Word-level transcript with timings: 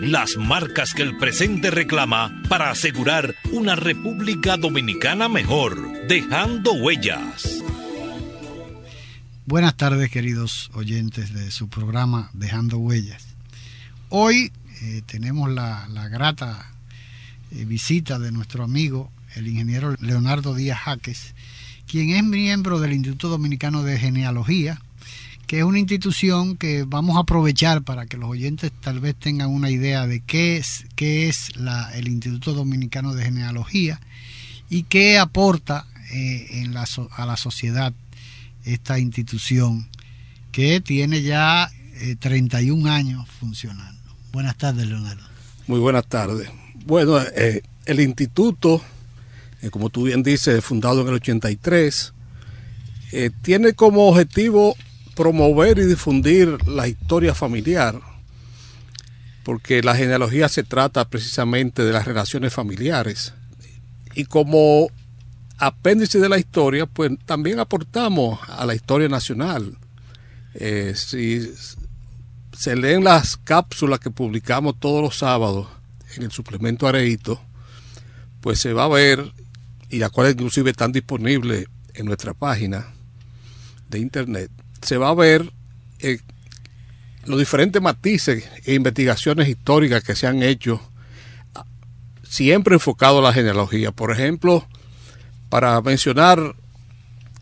las 0.00 0.38
marcas 0.38 0.94
que 0.94 1.02
el 1.02 1.18
presente 1.18 1.70
reclama 1.70 2.42
para 2.48 2.70
asegurar 2.70 3.34
una 3.52 3.76
República 3.76 4.56
Dominicana 4.56 5.28
mejor, 5.28 6.06
dejando 6.08 6.72
huellas. 6.72 7.62
Buenas 9.44 9.76
tardes 9.76 10.10
queridos 10.10 10.70
oyentes 10.72 11.34
de 11.34 11.50
su 11.50 11.68
programa 11.68 12.30
Dejando 12.32 12.78
Huellas. 12.78 13.26
Hoy 14.08 14.52
eh, 14.80 15.02
tenemos 15.04 15.50
la, 15.50 15.86
grata 16.10 16.72
eh, 17.50 17.66
visita 17.66 18.18
de 18.18 18.32
nuestro 18.32 18.64
amigo, 18.64 19.12
el 19.34 19.48
ingeniero 19.48 19.96
Leonardo 20.00 20.54
Díaz 20.54 20.78
Jaques, 20.78 21.34
quien 21.86 22.10
es 22.10 22.24
miembro 22.24 22.80
del 22.80 22.94
Instituto 22.94 23.28
Dominicano 23.28 23.82
de 23.82 23.98
Genealogía, 23.98 24.80
que 25.50 25.58
es 25.58 25.64
una 25.64 25.80
institución 25.80 26.56
que 26.56 26.84
vamos 26.84 27.16
a 27.16 27.22
aprovechar 27.22 27.82
para 27.82 28.06
que 28.06 28.16
los 28.16 28.30
oyentes 28.30 28.70
tal 28.80 29.00
vez 29.00 29.16
tengan 29.16 29.50
una 29.50 29.68
idea 29.68 30.06
de 30.06 30.20
qué 30.20 30.56
es, 30.56 30.84
qué 30.94 31.28
es 31.28 31.48
el 31.94 32.06
Instituto 32.06 32.54
Dominicano 32.54 33.16
de 33.16 33.24
Genealogía 33.24 34.00
y 34.68 34.84
qué 34.84 35.18
aporta 35.18 35.86
eh, 36.12 36.68
a 37.16 37.26
la 37.26 37.36
sociedad 37.36 37.92
esta 38.64 39.00
institución 39.00 39.88
que 40.52 40.80
tiene 40.80 41.22
ya 41.22 41.68
31 42.20 42.86
eh, 42.86 42.92
años 42.92 43.26
funcionando. 43.40 44.00
Buenas 44.30 44.56
tardes, 44.56 44.86
Leonardo. 44.86 45.24
Muy 45.66 45.80
buenas 45.80 46.06
tardes. 46.06 46.48
Bueno, 46.86 47.18
eh, 47.20 47.62
el 47.86 47.98
instituto, 47.98 48.80
como 49.72 49.90
tú 49.90 50.04
bien 50.04 50.22
dices, 50.22 50.64
fundado 50.64 51.00
en 51.00 51.08
el 51.08 51.14
83, 51.14 52.12
tiene 53.42 53.72
como 53.72 54.06
objetivo 54.06 54.76
promover 55.20 55.76
y 55.78 55.84
difundir 55.84 56.66
la 56.66 56.88
historia 56.88 57.34
familiar, 57.34 58.00
porque 59.42 59.82
la 59.82 59.94
genealogía 59.94 60.48
se 60.48 60.62
trata 60.62 61.10
precisamente 61.10 61.84
de 61.84 61.92
las 61.92 62.06
relaciones 62.06 62.54
familiares. 62.54 63.34
Y 64.14 64.24
como 64.24 64.88
apéndice 65.58 66.20
de 66.20 66.30
la 66.30 66.38
historia, 66.38 66.86
pues 66.86 67.10
también 67.26 67.58
aportamos 67.58 68.40
a 68.48 68.64
la 68.64 68.74
historia 68.74 69.10
nacional. 69.10 69.76
Eh, 70.54 70.94
si 70.96 71.52
se 72.56 72.74
leen 72.74 73.04
las 73.04 73.36
cápsulas 73.36 74.00
que 74.00 74.10
publicamos 74.10 74.80
todos 74.80 75.02
los 75.02 75.18
sábados 75.18 75.68
en 76.16 76.22
el 76.22 76.30
suplemento 76.30 76.88
Areito, 76.88 77.38
pues 78.40 78.58
se 78.58 78.72
va 78.72 78.84
a 78.84 78.88
ver, 78.88 79.34
y 79.90 79.98
las 79.98 80.12
cuales 80.12 80.32
inclusive 80.32 80.70
están 80.70 80.92
disponibles 80.92 81.66
en 81.92 82.06
nuestra 82.06 82.32
página 82.32 82.86
de 83.90 83.98
internet, 83.98 84.50
se 84.82 84.96
va 84.96 85.10
a 85.10 85.14
ver 85.14 85.52
eh, 86.00 86.18
los 87.24 87.38
diferentes 87.38 87.80
matices 87.80 88.48
e 88.64 88.74
investigaciones 88.74 89.48
históricas 89.48 90.02
que 90.02 90.16
se 90.16 90.26
han 90.26 90.42
hecho, 90.42 90.80
siempre 92.22 92.74
enfocado 92.74 93.18
a 93.18 93.22
la 93.22 93.32
genealogía. 93.32 93.92
Por 93.92 94.10
ejemplo, 94.10 94.66
para 95.48 95.80
mencionar, 95.80 96.54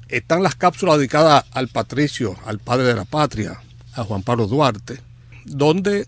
están 0.09 0.43
las 0.43 0.55
cápsulas 0.55 0.97
dedicadas 0.97 1.45
al 1.53 1.69
patricio, 1.69 2.37
al 2.47 2.59
padre 2.59 2.87
de 2.87 2.95
la 2.95 3.05
patria, 3.05 3.61
a 3.95 4.05
Juan 4.05 4.23
Pablo 4.23 4.47
Duarte, 4.47 5.01
donde 5.45 6.07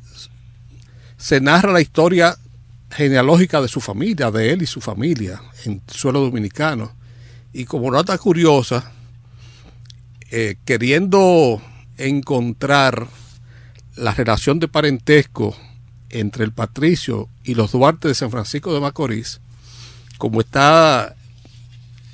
se 1.17 1.41
narra 1.41 1.73
la 1.73 1.81
historia 1.81 2.37
genealógica 2.91 3.61
de 3.61 3.69
su 3.69 3.81
familia, 3.81 4.31
de 4.31 4.53
él 4.53 4.63
y 4.63 4.67
su 4.67 4.81
familia, 4.81 5.41
en 5.65 5.83
suelo 5.87 6.21
dominicano. 6.21 6.93
Y 7.53 7.65
como 7.65 7.91
nota 7.91 8.17
curiosa, 8.19 8.93
eh, 10.31 10.57
queriendo 10.65 11.61
encontrar 11.97 13.09
la 13.97 14.13
relación 14.15 14.59
de 14.61 14.69
parentesco 14.69 15.57
entre 16.09 16.45
el 16.45 16.53
patricio 16.53 17.29
y 17.45 17.55
los 17.55 17.73
Duarte 17.73 18.09
de 18.09 18.15
San 18.15 18.31
Francisco 18.31 18.73
de 18.73 18.81
Macorís, 18.81 19.41
como 20.19 20.41
está 20.41 21.15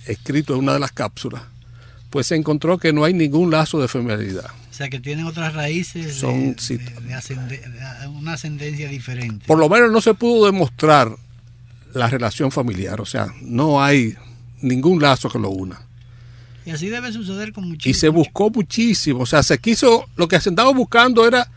escrito 0.06 0.54
en 0.54 0.60
una 0.60 0.74
de 0.74 0.80
las 0.80 0.92
cápsulas, 0.92 1.42
pues 2.10 2.26
se 2.28 2.36
encontró 2.36 2.78
que 2.78 2.92
no 2.92 3.04
hay 3.04 3.14
ningún 3.14 3.50
lazo 3.50 3.80
de 3.80 3.88
familiaridad. 3.88 4.50
O 4.70 4.74
sea, 4.74 4.88
que 4.90 5.00
tienen 5.00 5.26
otras 5.26 5.54
raíces 5.54 6.16
Son, 6.16 6.54
de, 6.54 6.80
una 8.08 8.34
ascendencia 8.34 8.88
diferente. 8.88 9.46
Por 9.46 9.58
lo 9.58 9.68
menos 9.68 9.90
no 9.90 10.00
se 10.00 10.14
pudo 10.14 10.46
demostrar 10.46 11.16
la 11.94 12.08
relación 12.08 12.52
familiar, 12.52 13.00
o 13.00 13.06
sea, 13.06 13.28
no 13.40 13.82
hay 13.82 14.14
ningún 14.60 15.00
lazo 15.00 15.30
que 15.30 15.38
lo 15.38 15.48
una. 15.48 15.85
Y 16.66 16.72
así 16.72 16.88
debe 16.88 17.12
suceder 17.12 17.52
con 17.52 17.68
muchísimo. 17.68 17.90
Y 17.90 17.94
se 17.94 18.08
buscó 18.08 18.50
muchísimo. 18.50 19.20
O 19.20 19.26
sea, 19.26 19.44
se 19.44 19.58
quiso, 19.58 20.08
lo 20.16 20.26
que 20.26 20.40
se 20.40 20.48
andaba 20.48 20.72
buscando 20.72 21.26
era 21.26 21.48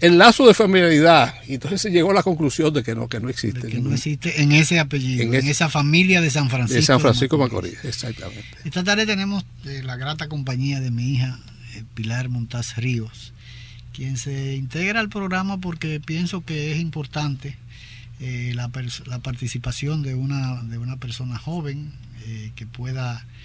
el 0.00 0.18
lazo 0.18 0.46
de 0.46 0.52
familiaridad. 0.52 1.34
Y 1.46 1.54
entonces 1.54 1.80
se 1.80 1.90
llegó 1.90 2.10
a 2.10 2.14
la 2.14 2.22
conclusión 2.22 2.72
de 2.74 2.82
que 2.82 2.94
no, 2.94 3.08
que 3.08 3.18
no 3.18 3.30
existe. 3.30 3.66
que 3.66 3.80
no 3.80 3.94
existe 3.94 4.42
en 4.42 4.52
ese 4.52 4.78
apellido, 4.78 5.22
en, 5.22 5.34
esa 5.48 5.70
familia 5.70 6.20
de 6.20 6.28
San 6.28 6.50
Francisco. 6.50 6.80
De 6.80 6.82
San 6.82 7.00
Francisco 7.00 7.38
Macorís. 7.38 7.82
exactamente. 7.82 8.44
Esta 8.62 8.84
tarde 8.84 9.06
tenemos 9.06 9.46
eh, 9.64 9.82
la 9.82 9.96
grata 9.96 10.28
compañía 10.28 10.80
de 10.80 10.90
mi 10.90 11.14
hija, 11.14 11.40
eh, 11.74 11.84
Pilar 11.94 12.28
Montaz 12.28 12.76
Ríos, 12.76 13.32
quien 13.94 14.18
se 14.18 14.54
integra 14.54 15.00
al 15.00 15.08
programa 15.08 15.58
porque 15.58 15.98
pienso 15.98 16.44
que 16.44 16.72
es 16.72 16.78
importante 16.78 17.56
eh, 18.20 18.52
la, 18.54 18.70
la, 19.06 19.18
participación 19.20 20.02
de 20.02 20.14
una, 20.14 20.62
de 20.62 20.76
una 20.76 20.98
persona 20.98 21.38
joven 21.38 21.92
que 22.56 22.66
pueda 22.66 23.24
eh, 23.24 23.37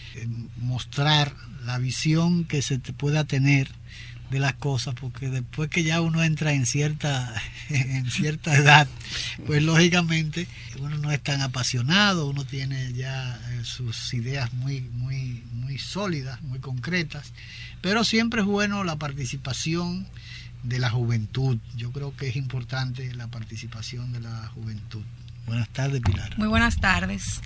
mostrar 0.57 1.35
la 1.65 1.77
visión 1.77 2.45
que 2.45 2.61
se 2.61 2.77
te 2.77 2.93
pueda 2.93 3.23
tener 3.23 3.69
de 4.33 4.39
las 4.39 4.53
cosas, 4.55 4.95
porque 4.99 5.29
después 5.29 5.69
que 5.69 5.83
ya 5.83 6.01
uno 6.01 6.23
entra 6.23 6.53
en 6.53 6.65
cierta, 6.65 7.33
en 7.69 8.09
cierta 8.09 8.55
edad, 8.55 8.87
pues 9.45 9.61
lógicamente 9.61 10.47
uno 10.79 10.97
no 10.97 11.11
es 11.11 11.21
tan 11.21 11.41
apasionado, 11.41 12.27
uno 12.27 12.43
tiene 12.43 12.93
ya 12.93 13.39
eh, 13.51 13.63
sus 13.63 14.13
ideas 14.13 14.51
muy, 14.53 14.81
muy, 14.81 15.43
muy 15.51 15.77
sólidas, 15.77 16.41
muy 16.41 16.59
concretas, 16.59 17.31
pero 17.81 18.03
siempre 18.03 18.41
es 18.41 18.47
bueno 18.47 18.83
la 18.83 18.95
participación 18.95 20.07
de 20.63 20.79
la 20.79 20.89
juventud. 20.89 21.59
Yo 21.75 21.91
creo 21.91 22.15
que 22.15 22.29
es 22.29 22.35
importante 22.35 23.13
la 23.13 23.27
participación 23.27 24.13
de 24.13 24.21
la 24.21 24.47
juventud. 24.47 25.03
Buenas 25.45 25.69
tardes, 25.69 26.01
Pilar. 26.01 26.37
Muy 26.37 26.47
buenas 26.47 26.79
tardes. 26.79 27.41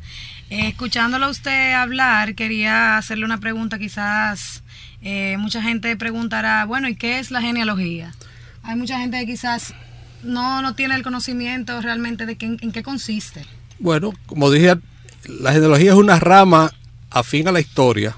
Eh, 0.49 0.69
escuchándolo 0.69 1.25
a 1.25 1.29
usted 1.29 1.73
hablar, 1.73 2.35
quería 2.35 2.97
hacerle 2.97 3.25
una 3.25 3.39
pregunta. 3.39 3.79
Quizás 3.79 4.63
eh, 5.01 5.35
mucha 5.37 5.61
gente 5.61 5.95
preguntará, 5.97 6.65
bueno, 6.65 6.87
¿y 6.87 6.95
qué 6.95 7.19
es 7.19 7.31
la 7.31 7.41
genealogía? 7.41 8.13
Hay 8.63 8.75
mucha 8.75 8.99
gente 8.99 9.19
que 9.19 9.25
quizás 9.25 9.73
no, 10.23 10.61
no 10.61 10.75
tiene 10.75 10.95
el 10.95 11.03
conocimiento 11.03 11.79
realmente 11.81 12.25
de 12.25 12.37
en 12.39 12.71
qué 12.71 12.83
consiste. 12.83 13.45
Bueno, 13.79 14.13
como 14.25 14.49
dije, 14.51 14.75
la 15.27 15.53
genealogía 15.53 15.91
es 15.91 15.97
una 15.97 16.19
rama 16.19 16.71
afín 17.09 17.47
a 17.47 17.51
la 17.51 17.59
historia 17.59 18.15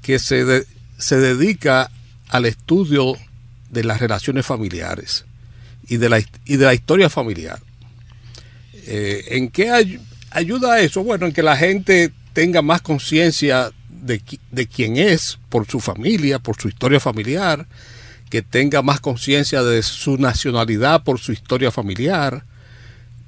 que 0.00 0.18
se, 0.18 0.66
se 0.98 1.16
dedica 1.16 1.90
al 2.28 2.46
estudio 2.46 3.16
de 3.70 3.84
las 3.84 4.00
relaciones 4.00 4.46
familiares 4.46 5.24
y 5.88 5.96
de 5.96 6.08
la, 6.08 6.18
y 6.18 6.56
de 6.56 6.64
la 6.64 6.74
historia 6.74 7.10
familiar. 7.10 7.60
Eh, 8.86 9.24
¿En 9.30 9.50
qué 9.50 10.00
ayuda 10.30 10.80
eso? 10.80 11.04
Bueno, 11.04 11.26
en 11.26 11.32
que 11.32 11.42
la 11.42 11.56
gente 11.56 12.12
tenga 12.32 12.62
más 12.62 12.82
conciencia 12.82 13.70
de, 13.88 14.20
quién 14.66 14.96
es 14.96 15.38
por 15.48 15.66
su 15.66 15.80
familia, 15.80 16.38
por 16.38 16.60
su 16.60 16.68
historia 16.68 16.98
familiar, 16.98 17.66
que 18.30 18.42
tenga 18.42 18.82
más 18.82 19.00
conciencia 19.00 19.62
de 19.62 19.82
su 19.82 20.16
nacionalidad 20.16 21.04
por 21.04 21.20
su 21.20 21.32
historia 21.32 21.70
familiar, 21.70 22.44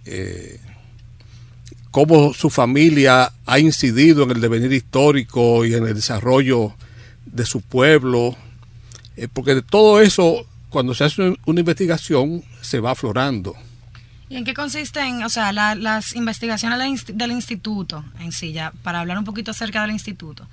eh, 0.06 0.58
cómo 1.90 2.34
su 2.34 2.50
familia 2.50 3.32
ha 3.46 3.58
incidido 3.58 4.24
en 4.24 4.32
el 4.32 4.40
devenir 4.40 4.72
histórico 4.72 5.64
y 5.64 5.74
en 5.74 5.86
el 5.86 5.94
desarrollo 5.94 6.74
de 7.26 7.46
su 7.46 7.60
pueblo, 7.60 8.36
Eh, 9.16 9.28
porque 9.32 9.54
de 9.54 9.62
todo 9.62 10.00
eso, 10.00 10.44
cuando 10.70 10.92
se 10.92 11.04
hace 11.04 11.36
una 11.46 11.60
investigación, 11.60 12.42
se 12.60 12.80
va 12.80 12.90
aflorando. 12.90 13.54
¿Y 14.34 14.36
en 14.36 14.44
qué 14.44 14.52
consisten, 14.52 15.22
o 15.22 15.28
sea, 15.28 15.52
las 15.52 16.16
investigaciones 16.16 17.06
del, 17.06 17.30
instituto 17.30 18.04
en 18.18 18.32
sí, 18.32 18.52
ya, 18.52 18.72
para 18.82 18.98
hablar 18.98 19.16
un 19.16 19.24
poquito 19.24 19.52
acerca 19.52 19.82
del 19.82 19.92
instituto? 19.92 20.48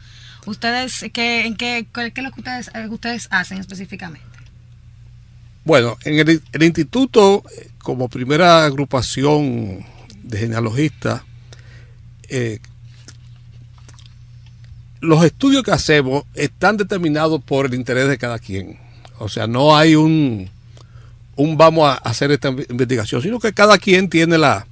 ¿Ustedes, 0.46 1.04
qué, 1.12 1.48
en 1.48 1.56
qué, 1.56 1.88
qué, 1.92 2.14
es 2.16 2.24
lo 2.24 2.32
que 2.32 2.42
ustedes, 2.42 2.70
eh, 2.76 2.88
ustedes 2.88 3.28
hacen 3.32 3.58
específicamente? 3.58 4.28
Bueno, 5.66 5.98
en 6.04 6.20
el, 6.20 6.64
instituto, 6.64 7.44
como 7.80 8.08
primera 8.08 8.66
agrupación 8.66 9.84
de 10.22 10.38
genealogistas, 10.38 11.24
eh, 12.30 12.60
los 15.00 15.26
estudios 15.26 15.64
que 15.64 15.72
hacemos 15.72 16.26
están 16.36 16.78
determinados 16.78 17.44
por 17.44 17.66
el 17.66 17.74
interés 17.74 18.08
de 18.10 18.20
cada 18.20 18.38
quien. 18.38 18.78
O 19.18 19.28
sea, 19.28 19.48
no 19.48 19.76
hay 19.76 19.96
un, 19.96 20.52
un 21.36 21.58
vamos 21.58 21.88
a 21.88 21.94
hacer 21.94 22.32
esta 22.32 22.50
investigación, 22.50 23.22
sino 23.22 23.40
que 23.40 23.54
cada 23.54 23.78
quien 23.78 24.10
tiene 24.10 24.38
la, 24.38 24.68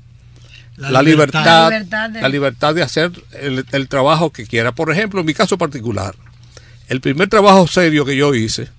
la, 0.75 1.01
libertad, 1.01 1.71
la 2.13 2.29
libertad, 2.29 2.75
de... 2.75 2.83
hacer 2.83 3.11
el, 3.41 3.65
el, 3.71 3.87
trabajo 3.87 4.31
que 4.31 4.45
quiera. 4.45 4.71
Por 4.73 4.91
ejemplo, 4.91 5.19
en 5.19 5.25
mi 5.25 5.33
caso 5.33 5.57
particular, 5.57 6.15
el 6.87 7.01
primer 7.01 7.27
trabajo 7.27 7.67
serio 7.67 8.05
que 8.05 8.15
yo 8.15 8.33
hice 8.33 8.69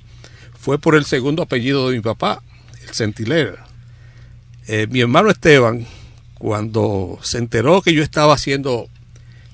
fue 0.58 0.78
por 0.78 0.94
el 0.94 1.04
segundo 1.04 1.42
apellido 1.42 1.88
de 1.88 1.96
mi 1.96 2.02
papá, 2.02 2.42
el 2.86 2.94
Centiler. 2.94 3.58
Eh, 4.66 4.86
mi 4.90 5.00
hermano 5.00 5.30
Esteban, 5.30 5.86
cuando 6.34 7.18
se 7.22 7.38
enteró 7.38 7.82
que 7.82 7.94
yo 7.94 8.02
estaba 8.02 8.34
haciendo 8.34 8.88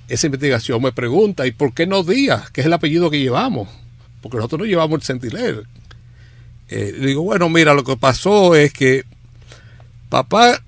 esa 0.08 0.26
investigación, 0.26 0.82
me 0.82 0.92
pregunta, 0.92 1.46
¿y 1.46 1.52
por 1.52 1.74
qué 1.74 1.86
no 1.86 2.02
Díaz, 2.02 2.50
que 2.50 2.60
es 2.60 2.66
el 2.66 2.72
apellido 2.72 3.10
que 3.10 3.20
llevamos? 3.20 3.68
Porque 4.20 4.36
nosotros 4.36 4.60
no 4.60 4.66
llevamos 4.66 4.96
el 4.96 5.02
Centiler. 5.02 5.64
Eh, 6.68 6.94
digo, 7.00 7.22
bueno, 7.22 7.48
mira, 7.48 7.74
lo 7.74 7.84
que 7.84 7.96
pasó 7.96 8.54
es 8.54 8.72
que 8.72 9.04
papá 10.08 10.62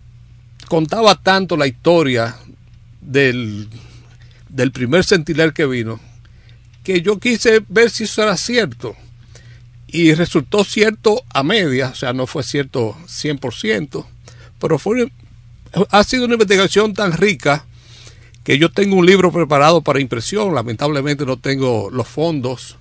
contaba 0.68 1.16
tanto 1.16 1.56
la 1.56 1.66
historia 1.66 2.36
del, 3.00 3.68
del 4.48 4.72
primer 4.72 5.04
Centiler 5.04 5.52
que 5.52 5.66
vino, 5.66 5.98
que 6.84 7.02
yo 7.02 7.18
quise 7.18 7.62
ver 7.68 7.90
si 7.90 8.04
eso 8.04 8.22
era 8.22 8.36
cierto. 8.36 8.94
Y 9.90 10.12
resultó 10.12 10.64
cierto 10.64 11.22
a 11.32 11.42
media, 11.42 11.88
o 11.88 11.94
sea, 11.94 12.12
no 12.12 12.26
fue 12.26 12.42
cierto 12.42 12.94
100%, 13.06 14.04
pero 14.60 14.78
fue, 14.78 15.10
ha 15.90 16.04
sido 16.04 16.26
una 16.26 16.34
investigación 16.34 16.92
tan 16.92 17.12
rica 17.12 17.64
que 18.44 18.58
yo 18.58 18.70
tengo 18.70 18.96
un 18.96 19.06
libro 19.06 19.32
preparado 19.32 19.80
para 19.82 20.00
impresión, 20.00 20.54
lamentablemente 20.54 21.24
no 21.24 21.38
tengo 21.38 21.90
los 21.90 22.06
fondos 22.06 22.76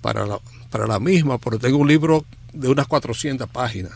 para 0.00 0.24
la, 0.24 0.38
para 0.70 0.86
la 0.86 1.00
misma, 1.00 1.38
pero 1.38 1.58
tengo 1.58 1.78
un 1.78 1.88
libro 1.88 2.24
de 2.56 2.68
unas 2.68 2.86
400 2.86 3.48
páginas. 3.48 3.92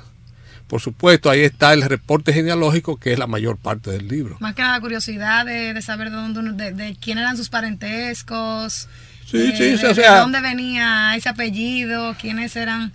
Por 0.70 0.80
supuesto, 0.80 1.28
ahí 1.28 1.40
está 1.40 1.72
el 1.72 1.82
reporte 1.82 2.32
genealógico, 2.32 2.96
que 2.96 3.12
es 3.12 3.18
la 3.18 3.26
mayor 3.26 3.56
parte 3.56 3.90
del 3.90 4.06
libro. 4.06 4.36
Más 4.38 4.54
que 4.54 4.62
nada 4.62 4.80
curiosidad 4.80 5.44
de, 5.44 5.82
saber 5.82 6.10
de, 6.10 6.16
dónde, 6.16 6.72
de, 6.72 6.96
quién 7.00 7.18
eran 7.18 7.36
sus 7.36 7.48
parentescos, 7.48 8.86
sí, 9.28 9.52
sí, 9.56 9.74
o 9.74 9.94
sea, 9.94 10.14
de 10.14 10.20
dónde 10.20 10.40
venía 10.40 11.16
ese 11.16 11.28
apellido, 11.28 12.14
quiénes 12.20 12.54
eran. 12.54 12.92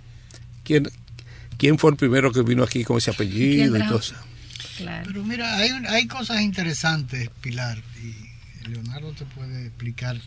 ¿Quién, 0.64 0.88
quién 1.58 1.78
fue 1.78 1.90
el 1.90 1.98
primero 1.98 2.32
que 2.32 2.40
vino 2.40 2.62
aquí 2.62 2.82
con 2.82 2.96
ese 2.96 3.10
apellido 3.10 3.76
y 3.76 3.86
todo 3.86 4.00
Pero 5.04 5.22
mira, 5.22 5.56
hay, 5.56 5.70
hay 5.88 6.06
cosas 6.06 6.40
interesantes, 6.40 7.28
Pilar, 7.42 7.76
Leonardo 8.68 9.12
te 9.12 9.24
puede 9.24 9.66
explicar. 9.66 10.20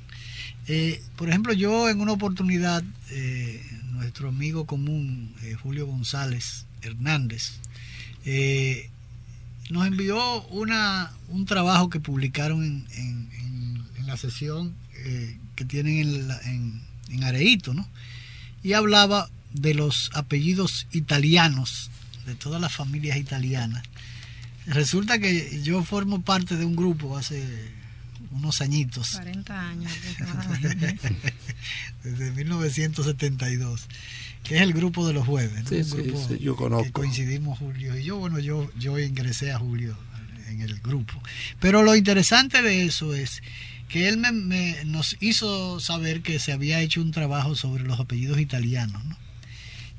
Eh, 0.67 1.01
por 1.15 1.29
ejemplo, 1.29 1.53
yo 1.53 1.89
en 1.89 2.01
una 2.01 2.11
oportunidad 2.11 2.83
eh, 3.11 3.63
nuestro 3.91 4.29
amigo 4.29 4.65
común 4.65 5.33
eh, 5.43 5.55
Julio 5.55 5.87
González 5.87 6.65
Hernández, 6.81 7.59
nos 9.69 9.87
envió 9.87 10.43
una, 10.47 11.11
un 11.29 11.45
trabajo 11.45 11.89
que 11.89 11.99
publicaron 11.99 12.63
en, 12.63 13.29
en, 13.97 14.07
la 14.07 14.17
sesión 14.17 14.73
que 15.55 15.65
tienen 15.65 16.31
en, 16.45 16.81
en, 17.09 17.23
Areito, 17.23 17.75
¿no? 17.75 17.87
Y 18.63 18.73
hablaba 18.73 19.29
de 19.53 19.75
los 19.75 20.09
apellidos 20.15 20.87
italianos, 20.91 21.91
de 22.25 22.33
todas 22.33 22.59
las 22.59 22.73
familias 22.73 23.17
italianas. 23.17 23.83
Resulta 24.65 25.19
que 25.19 25.61
yo 25.63 25.83
formo 25.83 26.21
parte 26.21 26.55
de 26.55 26.65
un 26.65 26.75
grupo 26.75 27.17
hace 27.17 27.43
unos 28.31 28.61
añitos. 28.61 29.11
40 29.11 29.69
años. 29.69 29.91
Desde 32.03 32.31
1972, 32.31 33.87
que 34.43 34.55
es 34.55 34.61
el 34.61 34.73
grupo 34.73 35.07
de 35.07 35.13
los 35.13 35.25
jueves. 35.25 35.63
Sí, 35.67 35.83
sí, 35.83 36.39
yo 36.39 36.55
conozco. 36.55 36.85
Que 36.85 36.91
coincidimos 36.91 37.59
Julio 37.59 37.97
y 37.97 38.03
yo. 38.03 38.17
Bueno, 38.17 38.39
yo, 38.39 38.71
yo 38.77 38.97
ingresé 38.99 39.51
a 39.51 39.59
Julio 39.59 39.97
en 40.49 40.61
el 40.61 40.79
grupo. 40.79 41.13
Pero 41.59 41.83
lo 41.83 41.95
interesante 41.95 42.61
de 42.61 42.85
eso 42.85 43.13
es 43.13 43.41
que 43.87 44.07
él 44.07 44.17
me, 44.17 44.83
nos 44.85 45.17
hizo 45.19 45.79
saber 45.79 46.21
que 46.21 46.39
se 46.39 46.51
había 46.51 46.79
hecho 46.79 47.01
un 47.01 47.11
trabajo 47.11 47.55
sobre 47.55 47.83
los 47.83 47.99
apellidos 47.99 48.39
italianos, 48.39 49.03
¿no? 49.05 49.17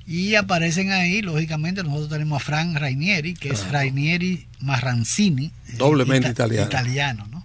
Y 0.06 0.35
aparecen 0.35 0.91
ahí, 0.91 1.23
lógicamente, 1.23 1.85
nosotros 1.85 2.09
tenemos 2.09 2.43
a 2.43 2.44
Frank 2.44 2.77
Rainieri, 2.77 3.35
que 3.35 3.50
es 3.50 3.71
Rainieri 3.71 4.47
Marrancini. 4.61 5.53
Doblemente 5.77 6.31
italiano. 6.31 6.67
Italiano, 6.67 7.29
¿no? 7.31 7.40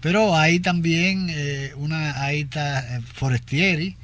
Pero 0.00 0.36
hay 0.36 0.60
también 0.60 1.26
eh, 1.30 1.72
una, 1.76 2.22
ahí 2.22 2.42
está 2.42 2.98
eh, 2.98 3.00
Forestieri, 3.14 3.96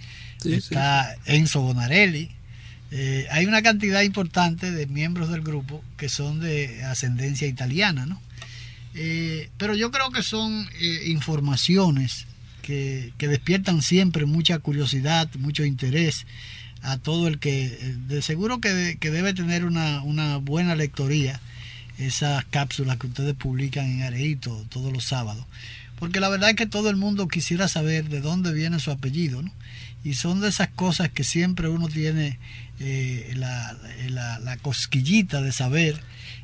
está 0.44 1.14
Enzo 1.24 1.60
Bonarelli. 1.60 2.30
Eh, 2.90 3.26
hay 3.30 3.46
una 3.46 3.62
cantidad 3.62 4.02
importante 4.02 4.70
de 4.70 4.86
miembros 4.86 5.30
del 5.30 5.42
grupo 5.42 5.82
que 5.96 6.08
son 6.08 6.40
de 6.40 6.84
ascendencia 6.84 7.46
italiana, 7.48 8.06
¿no? 8.06 8.20
pero 9.58 9.74
yo 9.74 9.90
creo 9.90 10.12
que 10.12 10.22
son 10.22 10.68
informaciones 11.06 12.26
que, 12.62 13.12
que, 13.18 13.26
despiertan 13.26 13.82
siempre 13.82 14.24
mucha 14.24 14.60
curiosidad, 14.60 15.28
mucho 15.34 15.64
interés 15.64 16.26
a 16.80 16.98
todo 16.98 17.26
el 17.26 17.40
que, 17.40 17.96
de 18.06 18.22
seguro 18.22 18.60
que, 18.60 18.96
que 19.00 19.10
debe 19.10 19.34
tener 19.34 19.64
una, 19.64 20.00
una 20.02 20.36
buena 20.36 20.76
lectoría 20.76 21.40
esas 21.98 22.44
cápsulas 22.44 22.98
que 22.98 23.06
ustedes 23.06 23.34
publican 23.34 23.86
en 23.86 24.02
Areito 24.02 24.64
todos 24.68 24.92
los 24.92 25.04
sábados 25.04 25.44
porque 26.04 26.20
la 26.20 26.28
verdad 26.28 26.50
es 26.50 26.56
que 26.56 26.66
todo 26.66 26.90
el 26.90 26.96
mundo 26.96 27.28
quisiera 27.28 27.66
saber 27.66 28.10
de 28.10 28.20
dónde 28.20 28.52
viene 28.52 28.78
su 28.78 28.90
apellido, 28.90 29.40
¿no? 29.40 29.50
Y 30.04 30.12
son 30.12 30.42
de 30.42 30.50
esas 30.50 30.68
cosas 30.68 31.08
que 31.08 31.24
siempre 31.24 31.66
uno 31.70 31.88
tiene 31.88 32.38
eh, 32.78 33.32
la, 33.36 34.58
cosquillita 34.60 35.40
de 35.40 35.50
saber 35.50 35.98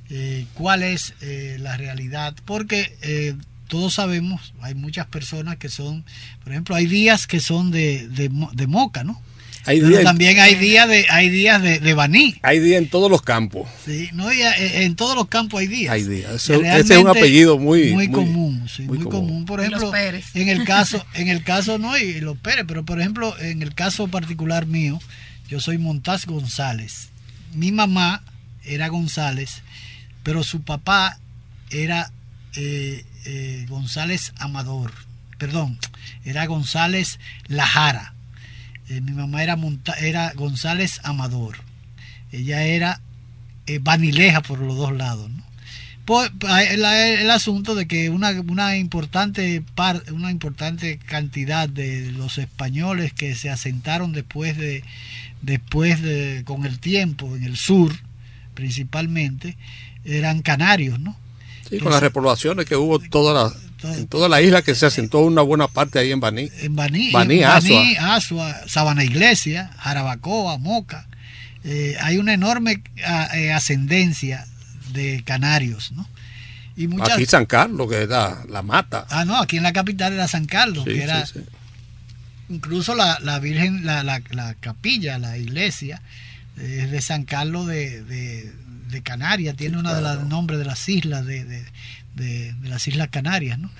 eh, 0.08 0.46
cuál 0.54 0.82
es 0.82 1.12
eh, 1.20 1.58
la 1.60 1.76
realidad, 1.76 2.34
porque 2.46 3.36
todos 3.68 3.92
sabemos, 3.92 4.54
hay 4.62 4.74
muchas 4.74 5.06
personas 5.08 5.58
que 5.58 5.68
son, 5.68 6.06
por 6.42 6.52
ejemplo, 6.52 6.74
hay 6.74 6.86
días 6.86 7.26
que 7.26 7.38
son 7.38 7.70
de, 7.70 8.08
de, 8.08 8.30
de 8.54 8.66
moca, 8.66 9.04
¿no? 9.04 9.20
Pero 9.78 10.02
también 10.02 10.40
hay 10.40 10.54
días 10.54 10.88
de 10.88 11.06
hay 11.08 11.28
días 11.28 11.62
de, 11.62 11.78
de 11.78 11.94
baní. 11.94 12.36
Hay 12.42 12.58
días 12.58 12.82
en 12.82 12.88
todos 12.88 13.10
los 13.10 13.22
campos. 13.22 13.68
Sí, 13.84 14.08
no, 14.12 14.30
eh, 14.30 14.84
en 14.84 14.96
todos 14.96 15.14
los 15.14 15.28
campos 15.28 15.60
hay 15.60 15.66
días. 15.66 15.92
Hay 15.92 16.02
días. 16.02 16.48
ese 16.48 16.94
es 16.94 16.98
un 16.98 17.08
apellido 17.08 17.58
muy 17.58 17.92
muy, 17.92 18.10
común, 18.10 18.66
muy, 18.80 18.98
común. 18.98 19.44
Por 19.44 19.60
ejemplo, 19.60 19.92
en 19.94 20.48
el 20.48 20.64
caso 20.64 21.04
en 21.14 21.28
el 21.28 21.44
caso 21.44 21.78
no 21.78 21.96
y 21.96 22.20
los 22.20 22.36
Pérez, 22.38 22.64
pero 22.66 22.84
por 22.84 23.00
ejemplo 23.00 23.38
en 23.38 23.62
el 23.62 23.74
caso 23.74 24.08
particular 24.08 24.66
mío, 24.66 24.98
yo 25.48 25.60
soy 25.60 25.78
Montaz 25.78 26.26
González. 26.26 27.10
Mi 27.54 27.70
mamá 27.70 28.22
era 28.64 28.88
González, 28.88 29.62
pero 30.22 30.42
su 30.42 30.62
papá 30.62 31.18
era 31.70 32.10
eh, 32.56 33.04
eh, 33.24 33.66
González 33.68 34.32
Amador. 34.38 34.92
Perdón, 35.38 35.78
era 36.24 36.46
González 36.46 37.18
Lajara 37.46 38.14
eh, 38.90 39.00
mi 39.00 39.12
mamá 39.12 39.42
era, 39.44 39.56
era 40.00 40.32
González 40.34 41.00
Amador. 41.04 41.58
Ella 42.32 42.64
era 42.64 43.00
eh, 43.66 43.78
Vanileja 43.80 44.42
por 44.42 44.58
los 44.58 44.76
dos 44.76 44.92
lados. 44.92 45.30
el, 46.08 47.30
asunto 47.30 47.76
de 47.76 47.86
que 47.86 48.10
una, 48.10 48.32
una, 48.40 48.76
importante 48.76 49.62
una 50.12 50.32
importante 50.32 50.98
cantidad 50.98 51.68
de 51.68 52.10
los 52.10 52.38
españoles 52.38 53.12
que 53.12 53.36
se 53.36 53.48
asentaron 53.48 54.12
después 54.12 54.56
de 54.56 54.82
después 55.40 56.02
de 56.02 56.42
con 56.44 56.66
el 56.66 56.80
tiempo 56.80 57.36
en 57.36 57.44
el 57.44 57.56
sur 57.56 57.92
principalmente 58.54 59.56
eran 60.04 60.42
canarios 60.42 60.98
no 60.98 61.16
sí, 61.68 61.78
con 61.78 61.92
las 61.92 62.02
repoblaciones 62.02 62.66
que 62.66 62.76
hubo 62.76 62.98
toda 62.98 63.32
la 63.32 63.69
en 63.82 64.06
toda 64.06 64.28
la 64.28 64.40
isla 64.42 64.62
que 64.62 64.74
se 64.74 64.86
asentó 64.86 65.20
una 65.20 65.42
buena 65.42 65.68
parte 65.68 65.98
ahí 65.98 66.12
en 66.12 66.20
Baní. 66.20 66.50
En 66.60 66.76
Baní, 66.76 67.10
Baní, 67.12 67.42
Asua. 67.42 68.54
Sabana 68.66 69.04
Iglesia, 69.04 69.70
Jarabacoa, 69.78 70.58
Moca. 70.58 71.06
Eh, 71.64 71.96
hay 72.00 72.16
una 72.16 72.32
enorme 72.32 72.82
eh, 73.34 73.52
ascendencia 73.52 74.46
de 74.92 75.22
canarios, 75.24 75.92
¿no? 75.92 76.08
Y 76.76 76.88
aquí 77.02 77.26
San 77.26 77.44
Carlos, 77.44 77.90
que 77.90 77.96
era 77.96 78.44
la 78.48 78.62
mata. 78.62 79.06
Ah, 79.10 79.24
no, 79.24 79.36
aquí 79.36 79.58
en 79.58 79.64
la 79.64 79.72
capital 79.72 80.14
era 80.14 80.28
San 80.28 80.46
Carlos, 80.46 80.84
que 80.84 81.02
era... 81.02 81.24
incluso 82.48 82.94
la, 82.94 83.18
la 83.20 83.38
Virgen, 83.38 83.84
la, 83.84 84.02
la, 84.02 84.22
la, 84.30 84.54
capilla, 84.54 85.18
la 85.18 85.36
iglesia, 85.36 86.00
es 86.56 86.90
de 86.90 87.02
San 87.02 87.24
Carlos 87.24 87.66
de, 87.66 88.02
de, 88.04 88.50
de 88.90 89.02
Canarias, 89.02 89.56
tiene 89.56 89.78
uno 89.78 89.94
de 89.94 90.02
los 90.02 90.26
nombres 90.26 90.58
de 90.58 90.64
las 90.64 90.88
islas, 90.88 91.24
de, 91.26 91.44
de, 91.44 91.64
de, 92.14 92.54
las 92.62 92.86
Islas 92.88 93.08
Canarias, 93.08 93.58
¿no? 93.58 93.70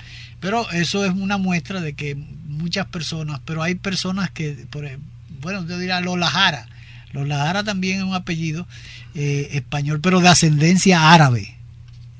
Pero 0.40 0.70
eso 0.70 1.04
es 1.04 1.12
una 1.12 1.36
muestra 1.36 1.80
de 1.80 1.92
que 1.92 2.14
muchas 2.14 2.86
personas, 2.86 3.40
pero 3.44 3.62
hay 3.62 3.74
personas 3.74 4.30
que, 4.30 4.66
por, 4.70 4.88
bueno, 5.40 5.66
yo 5.66 5.78
diría 5.78 6.00
los 6.00 6.18
Lajara, 6.18 6.66
los 7.12 7.26
Lajara 7.26 7.64
también 7.64 7.98
es 7.98 8.04
un 8.04 8.14
apellido 8.14 8.66
eh, 9.14 9.48
español, 9.52 10.00
pero 10.00 10.20
de 10.20 10.28
ascendencia 10.28 11.12
árabe. 11.12 11.56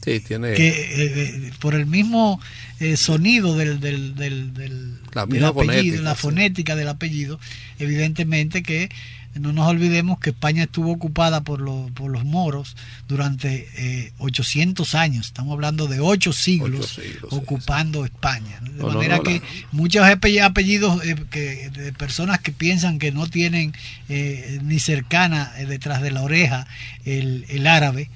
Sí, 0.04 0.20
tiene. 0.20 0.54
Que 0.54 0.68
eh, 0.68 0.84
eh, 0.96 1.52
por 1.60 1.74
el 1.74 1.86
mismo 1.86 2.40
eh, 2.78 2.96
sonido 2.96 3.56
del, 3.56 3.80
del, 3.80 4.14
del, 4.14 4.54
del, 4.54 4.98
La 5.12 5.26
del 5.26 5.44
apellido, 5.44 5.52
fonética, 5.52 6.02
la 6.02 6.14
sí. 6.14 6.20
fonética 6.20 6.76
del 6.76 6.88
apellido, 6.88 7.38
evidentemente 7.78 8.62
que 8.62 8.90
no 9.34 9.52
nos 9.52 9.68
olvidemos 9.68 10.18
que 10.18 10.30
España 10.30 10.64
estuvo 10.64 10.90
ocupada 10.92 11.42
por, 11.42 11.60
los 11.60 11.90
por 11.92 12.10
los 12.10 12.24
moros 12.24 12.76
durante 13.06 13.68
eh, 13.76 14.12
800 14.18 14.94
años. 14.94 15.26
Estamos 15.26 15.52
hablando 15.52 15.86
de 15.86 16.00
ocho 16.00 16.32
siglos, 16.32 16.94
sí, 16.96 17.02
ocupando 17.30 18.04
España. 18.04 18.58
De 18.62 18.70
No, 18.82 18.88
manera 18.90 19.18
no, 19.18 19.22
que 19.22 19.40
muchos 19.72 20.02
ape- 20.04 20.42
apellidos 20.42 21.04
eh, 21.04 21.14
que, 21.30 21.70
de 21.70 21.92
personas 21.92 22.40
que 22.40 22.52
piensan 22.52 22.98
que 22.98 23.12
no 23.12 23.28
tienen 23.28 23.72
eh, 24.08 24.58
ni 24.62 24.80
cercana 24.80 25.52
eh, 25.58 25.66
detrás 25.66 26.02
de 26.02 26.10
la 26.10 26.22
oreja 26.22 26.66
el, 27.04 27.44
el 27.48 27.66
árabe, 27.66 28.10